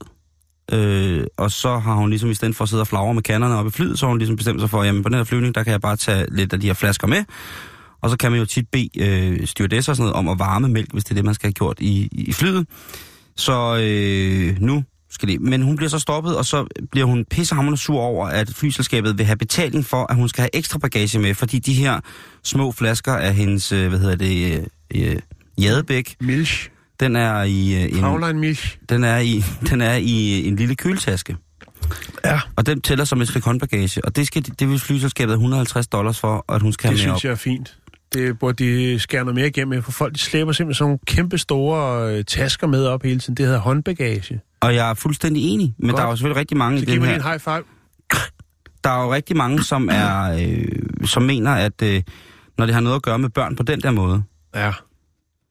øh, 0.72 1.24
og 1.38 1.52
så 1.52 1.80
har 1.80 1.94
hun 1.94 2.10
ligesom 2.10 2.30
i 2.30 2.34
stedet 2.34 2.56
for 2.56 2.64
at 2.64 2.70
sidde 2.70 2.82
og 2.82 2.88
flagre 2.88 3.14
med 3.14 3.24
kanderne 3.24 3.56
op 3.56 3.68
i 3.68 3.70
flyet, 3.70 4.00
så 4.00 4.06
har 4.06 4.10
hun 4.10 4.18
ligesom 4.18 4.36
bestemt 4.36 4.62
sig 4.62 4.70
for, 4.70 4.84
jamen 4.84 5.04
på 5.04 5.10
den 5.10 5.18
her 5.18 5.24
flyvning, 5.24 5.56
der 5.56 5.64
kan 5.64 5.72
jeg 5.72 5.82
bare 5.82 5.96
tage 5.96 6.26
lidt 6.32 6.54
af 6.54 6.60
de 6.60 6.68
her 6.68 6.74
flasker 6.74 7.08
med, 7.08 7.24
og 8.02 8.10
så 8.10 8.18
kan 8.18 8.32
man 8.32 8.40
jo 8.40 8.46
tit 8.46 8.70
bede 8.72 8.90
øh, 9.00 9.48
stewardesser 9.48 9.92
og 9.92 9.96
sådan 9.96 10.10
noget 10.10 10.16
om 10.16 10.28
at 10.28 10.40
varme 10.40 10.68
mælk, 10.68 10.94
hvis 10.94 11.04
det 11.04 11.12
er 11.12 11.16
det, 11.16 11.26
man 11.26 11.34
skal 11.34 11.48
have 11.48 11.54
gjort 11.54 11.78
i, 11.80 12.10
i 12.12 12.34
flyet. 12.34 12.68
Så 13.36 13.80
øh, 13.82 14.62
nu 14.62 14.84
skal 15.10 15.30
det. 15.30 15.42
Men 15.42 15.62
hun 15.62 15.76
bliver 15.76 15.90
så 15.90 16.00
stoppet, 16.00 16.38
og 16.38 16.46
så 16.46 16.66
bliver 16.92 17.06
hun 17.06 17.26
pissehammerende 17.26 17.78
sur 17.78 18.00
over, 18.00 18.28
at 18.28 18.50
flyselskabet 18.56 19.18
vil 19.18 19.26
have 19.26 19.38
betaling 19.38 19.86
for, 19.86 20.06
at 20.10 20.16
hun 20.16 20.30
skal 20.30 20.42
have 20.42 20.56
ekstra 20.56 20.80
bagage 20.80 21.20
med, 21.20 21.34
fordi 21.34 21.60
de 21.60 21.74
her 21.74 22.00
små 22.44 22.72
flasker 22.72 23.14
af 23.14 23.36
hendes, 23.36 23.72
øh, 23.72 23.90
hvad 23.90 24.00
hedder 24.00 24.16
det, 24.16 24.68
øh, 24.96 25.12
øh 25.12 25.20
jadebæk, 25.62 26.16
Milch 26.22 26.70
den 27.00 27.16
er 27.16 27.44
i 27.44 27.76
øh, 27.84 27.92
en, 27.92 28.00
Fraulein 28.00 28.40
Milch. 28.40 28.78
den 28.90 29.04
er 29.04 29.18
i, 29.18 29.44
den 29.70 29.82
er 29.82 29.94
i 29.94 30.48
en 30.48 30.56
lille 30.56 30.76
køletaske. 30.76 31.36
Ja. 32.26 32.40
Og 32.56 32.66
den 32.66 32.82
tæller 32.82 33.06
som 33.06 33.22
et 33.22 33.28
stykke 33.28 33.46
håndbagage. 33.46 34.06
Og 34.06 34.16
det, 34.16 34.28
skal, 34.28 34.46
de- 34.46 34.52
det 34.60 34.70
vil 34.70 34.80
flyselskabet 34.80 35.32
have 35.32 35.36
150 35.38 35.88
dollars 35.88 36.20
for, 36.20 36.46
at 36.54 36.62
hun 36.62 36.74
skal 36.74 36.90
Det 36.92 37.00
have 37.00 37.08
med 37.08 37.14
op. 37.14 37.20
synes 37.20 37.26
jeg 37.26 37.32
er 37.32 37.36
fint. 37.58 37.78
Det 38.14 38.40
burde 38.40 38.64
de 38.66 39.00
skære 39.00 39.24
noget 39.24 39.36
mere 39.36 39.48
igennem, 39.48 39.84
for 39.84 39.92
folk 39.92 40.14
de 40.14 40.20
slæber 40.20 40.52
simpelthen 40.52 40.74
sådan 40.78 40.88
nogle 40.90 41.00
kæmpe 41.08 41.38
store 41.38 42.12
øh, 42.18 42.24
tasker 42.26 42.68
med 42.68 42.86
op 42.86 43.04
hele 43.04 43.20
tiden. 43.20 43.36
Det 43.36 43.46
hedder 43.46 43.60
håndbagage. 43.60 44.40
Og 44.62 44.76
jeg 44.76 44.90
er 44.90 44.94
fuldstændig 44.94 45.44
enig, 45.44 45.74
men 45.80 45.90
Godt. 45.90 45.98
der 45.98 46.06
er 46.06 46.10
jo 46.10 46.16
selvfølgelig 46.16 46.40
rigtig 46.40 46.58
mange 46.58 46.80
Så 46.80 46.84
i 46.84 46.86
giv 46.86 46.94
den 46.94 47.00
mig 47.02 47.10
her... 47.10 47.16
en 47.16 47.24
high 47.24 47.40
five. 47.40 47.64
Der 48.84 48.90
er 48.90 49.04
jo 49.04 49.14
rigtig 49.14 49.38
mange, 49.38 49.64
som 49.64 49.90
er, 49.92 50.32
øh, 50.48 51.08
som 51.08 51.24
mener, 51.24 51.52
at 51.52 51.82
øh, 51.84 52.04
når 52.58 52.66
det 52.66 52.74
har 52.76 52.82
noget 52.82 52.96
at 52.96 53.02
gøre 53.02 53.20
med 53.20 53.30
børn 53.30 53.56
på 53.56 53.64
den 53.64 53.82
der 53.82 53.92
måde, 53.92 54.24
Ja. 54.56 54.72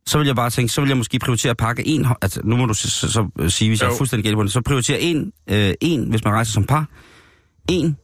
Så 0.07 0.19
vil 0.19 0.27
jeg 0.27 0.37
bare 0.37 0.51
tænke, 0.51 0.73
så 0.73 0.81
vil 0.81 0.89
jeg 0.89 0.97
måske 0.97 1.19
prioritere 1.19 1.51
at 1.51 1.57
pakke 1.57 1.87
en, 1.87 2.07
altså 2.23 2.41
nu 2.45 2.57
må 2.57 2.67
du 2.67 2.75
så, 2.75 2.91
så, 2.91 3.09
så 3.09 3.49
sige, 3.49 3.69
hvis 3.69 3.81
jeg 3.81 3.89
Jo. 3.89 3.93
er 3.93 3.99
fuldstændig 3.99 4.25
galt 4.25 4.37
på 4.37 4.43
det, 4.43 4.53
så 4.53 4.61
prioritere 4.61 5.01
en, 5.01 5.33
øh, 5.51 5.75
en, 5.81 6.11
hvis 6.11 6.25
man 6.25 6.33
rejser 6.35 6.53
som 6.53 6.65
par, 6.65 6.89
en, 7.71 7.97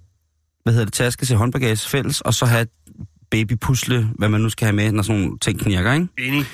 hvad 0.63 0.73
hedder 0.73 0.85
det, 0.85 0.95
taske 0.95 1.27
til 1.27 1.37
håndbagage 1.37 1.77
fælles, 1.89 2.21
og 2.21 2.35
så 2.35 2.47
have 2.47 2.67
babypusle, 3.31 4.09
hvad 4.19 4.29
man 4.29 4.41
nu 4.41 4.49
skal 4.49 4.65
have 4.67 4.77
med, 4.77 4.93
når 4.93 5.03
sådan 5.03 5.21
nogle 5.21 5.39
ting 5.39 5.61
knirker, 5.61 5.93
ikke? 5.93 6.07
Enig. 6.19 6.45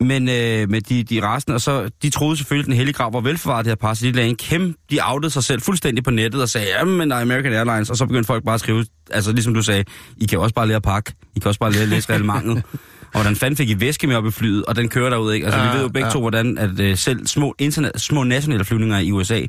Men 0.00 0.28
øh, 0.28 0.70
med 0.70 0.80
de, 0.80 1.02
de 1.02 1.20
resten, 1.22 1.54
og 1.54 1.60
så, 1.60 1.90
de 2.02 2.10
troede 2.10 2.36
selvfølgelig, 2.36 2.62
at 2.64 2.66
den 2.66 2.74
hellige 2.76 2.94
grav 2.94 3.12
var 3.12 3.20
velforvaret 3.20 3.64
det 3.64 3.70
her 3.70 3.76
par, 3.76 3.94
så 3.94 4.06
de 4.06 4.12
lagde 4.12 4.28
en 4.28 4.36
kæmpe, 4.36 4.78
de 4.90 4.98
outede 5.02 5.30
sig 5.30 5.44
selv 5.44 5.60
fuldstændig 5.60 6.04
på 6.04 6.10
nettet 6.10 6.42
og 6.42 6.48
sagde, 6.48 6.66
jamen, 6.78 7.10
der 7.10 7.16
er 7.16 7.20
American 7.20 7.52
Airlines, 7.52 7.90
og 7.90 7.96
så 7.96 8.06
begyndte 8.06 8.26
folk 8.26 8.44
bare 8.44 8.54
at 8.54 8.60
skrive, 8.60 8.86
altså 9.10 9.32
ligesom 9.32 9.54
du 9.54 9.62
sagde, 9.62 9.84
I 10.16 10.26
kan 10.26 10.38
også 10.38 10.54
bare 10.54 10.66
lære 10.66 10.76
at 10.76 10.82
pakke, 10.82 11.12
I 11.36 11.38
kan 11.38 11.48
også 11.48 11.60
bare 11.60 11.72
lære 11.72 11.82
at 11.82 11.88
læse 11.88 12.12
reglementet. 12.12 12.62
og 13.14 13.20
hvordan 13.20 13.36
fanden 13.36 13.56
fik 13.56 13.70
I 13.70 13.80
væske 13.80 14.06
med 14.06 14.16
op 14.16 14.26
i 14.26 14.30
flyet, 14.30 14.64
og 14.64 14.76
den 14.76 14.88
kører 14.88 15.10
derud, 15.10 15.32
ikke? 15.32 15.46
Altså, 15.46 15.60
Ja, 15.60 15.70
vi 15.70 15.76
ved 15.76 15.82
jo 15.82 15.88
begge 15.88 16.06
ja. 16.06 16.12
to, 16.12 16.20
hvordan 16.20 16.58
at 16.58 16.80
øh, 16.80 16.96
selv 16.96 17.26
små, 17.26 17.54
internet, 17.58 17.92
små 17.96 18.24
nationale 18.24 18.64
flyvninger 18.64 18.98
i 18.98 19.12
USA, 19.12 19.40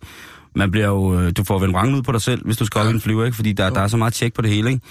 man 0.55 0.71
bliver 0.71 0.87
jo, 0.87 1.19
øh, 1.19 1.31
du 1.37 1.43
får 1.43 1.59
vel 1.59 1.69
en 1.69 1.95
ud 1.95 2.01
på 2.01 2.11
dig 2.11 2.21
selv, 2.21 2.45
hvis 2.45 2.57
du 2.57 2.65
skal 2.65 2.81
op 2.81 2.87
i 2.87 2.89
en 2.89 3.01
flyver, 3.01 3.25
ikke? 3.25 3.35
Fordi 3.35 3.53
der, 3.53 3.69
der 3.69 3.81
er 3.81 3.87
så 3.87 3.97
meget 3.97 4.13
tjek 4.13 4.33
på 4.33 4.41
det 4.41 4.49
hele, 4.51 4.69
ikke? 4.69 4.81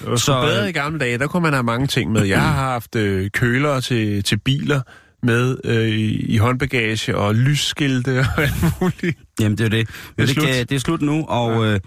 Det 0.00 0.10
var 0.10 0.16
Så, 0.16 0.40
bedre 0.40 0.62
øh, 0.62 0.68
i 0.68 0.72
gamle 0.72 0.98
dage. 0.98 1.18
Der 1.18 1.26
kunne 1.26 1.42
man 1.42 1.52
have 1.52 1.62
mange 1.62 1.86
ting 1.86 2.12
med. 2.12 2.24
Jeg 2.24 2.40
har 2.40 2.52
haft 2.52 2.96
øh, 2.96 3.30
køler 3.30 3.80
til, 3.80 4.22
til 4.22 4.38
biler 4.38 4.80
med 5.22 5.56
øh, 5.64 5.88
i, 5.88 6.36
håndbagage 6.36 7.16
og 7.16 7.34
lysskilte 7.34 8.18
og 8.36 8.42
alt 8.42 8.54
muligt. 8.80 9.18
Jamen, 9.40 9.58
det 9.58 9.64
er 9.64 9.68
det. 9.70 9.88
Men 10.16 10.26
det, 10.26 10.34
slut. 10.34 10.46
kan, 10.46 10.54
det 10.54 10.72
er 10.72 10.78
slut 10.78 11.02
nu, 11.02 11.24
og 11.28 11.66
øh, 11.66 11.80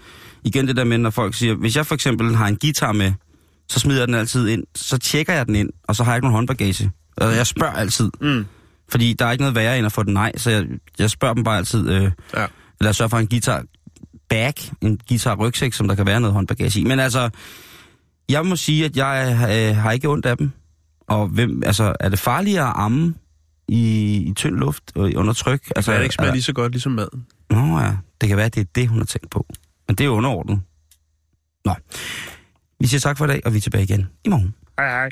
igen 0.44 0.68
det 0.68 0.76
der 0.76 0.84
med, 0.84 0.98
når 0.98 1.10
folk 1.10 1.34
siger, 1.34 1.54
hvis 1.54 1.76
jeg 1.76 1.86
for 1.86 1.94
eksempel 1.94 2.34
har 2.36 2.46
en 2.46 2.56
guitar 2.56 2.92
med, 2.92 3.12
så 3.72 3.80
smider 3.80 4.00
jeg 4.00 4.06
den 4.08 4.14
altid 4.14 4.48
ind, 4.48 4.64
så 4.74 4.98
tjekker 4.98 5.32
jeg 5.32 5.46
den 5.46 5.54
ind, 5.54 5.70
og 5.88 5.96
så 5.96 6.04
har 6.04 6.12
jeg 6.12 6.16
ikke 6.16 6.24
nogen 6.26 6.34
håndbagage. 6.34 6.90
Og 7.16 7.34
jeg 7.36 7.46
spørger 7.46 7.72
altid, 7.72 8.10
Mm. 8.20 8.44
fordi 8.88 9.12
der 9.12 9.26
er 9.26 9.32
ikke 9.32 9.42
noget 9.42 9.54
værre 9.54 9.78
end 9.78 9.86
at 9.86 9.92
få 9.92 10.02
den 10.02 10.12
nej, 10.14 10.32
så 10.36 10.50
jeg, 10.50 10.64
jeg 10.98 11.10
spørger 11.10 11.34
dem 11.34 11.44
bare 11.44 11.56
altid, 11.58 11.88
øh, 11.90 12.02
Ja. 12.02 12.08
eller 12.36 12.88
jeg 12.88 12.94
sørger 12.94 13.08
for 13.08 13.18
en 13.18 13.26
guitar 13.26 13.64
bag, 14.28 14.54
en 14.80 15.00
guitar-rygsæk, 15.08 15.72
som 15.72 15.88
der 15.88 15.94
kan 15.94 16.06
være 16.06 16.20
noget 16.20 16.34
håndbagage 16.34 16.80
i. 16.80 16.84
Men 16.84 17.00
altså, 17.00 17.30
jeg 18.28 18.46
må 18.46 18.56
sige, 18.56 18.84
at 18.84 18.96
jeg 18.96 19.28
øh, 19.70 19.76
har 19.76 19.92
ikke 19.92 20.08
ondt 20.08 20.26
af 20.26 20.36
dem. 20.36 20.50
Og 21.08 21.28
hvem, 21.28 21.62
altså, 21.66 21.96
er 22.00 22.08
det 22.08 22.18
farligere 22.18 22.66
at 22.68 22.72
amme 22.76 23.14
i, 23.68 24.16
i 24.16 24.32
tynd 24.34 24.56
luft 24.56 24.82
og 24.94 25.12
under 25.16 25.32
tryk? 25.32 25.52
Altså, 25.60 25.72
Altså, 25.76 25.92
er 25.92 25.96
det 25.96 26.02
ikke 26.04 26.14
smager 26.14 26.28
er- 26.30 26.34
lige 26.34 26.42
så 26.42 26.52
godt 26.52 26.72
ligesom 26.72 26.92
maden? 26.92 27.26
Nå 27.50 27.78
ja, 27.78 27.96
det 28.20 28.28
kan 28.28 28.36
være, 28.36 28.46
at 28.46 28.54
det 28.54 28.60
er 28.60 28.64
det, 28.74 28.88
hun 28.88 28.98
har 28.98 29.04
tænkt 29.04 29.30
på. 29.30 29.46
Men 29.88 29.96
det 29.96 30.04
er 30.04 30.08
underordnet. 30.08 30.60
Nå. 31.64 31.74
Vi 32.82 32.86
siger 32.86 33.00
tak 33.00 33.18
for 33.18 33.24
i 33.24 33.28
dag, 33.28 33.40
og 33.44 33.52
vi 33.52 33.56
er 33.56 33.60
tilbage 33.60 33.84
igen 33.84 34.08
i 34.24 34.28
morgen. 34.28 34.54
Hej, 34.78 34.88
hej. 34.88 35.08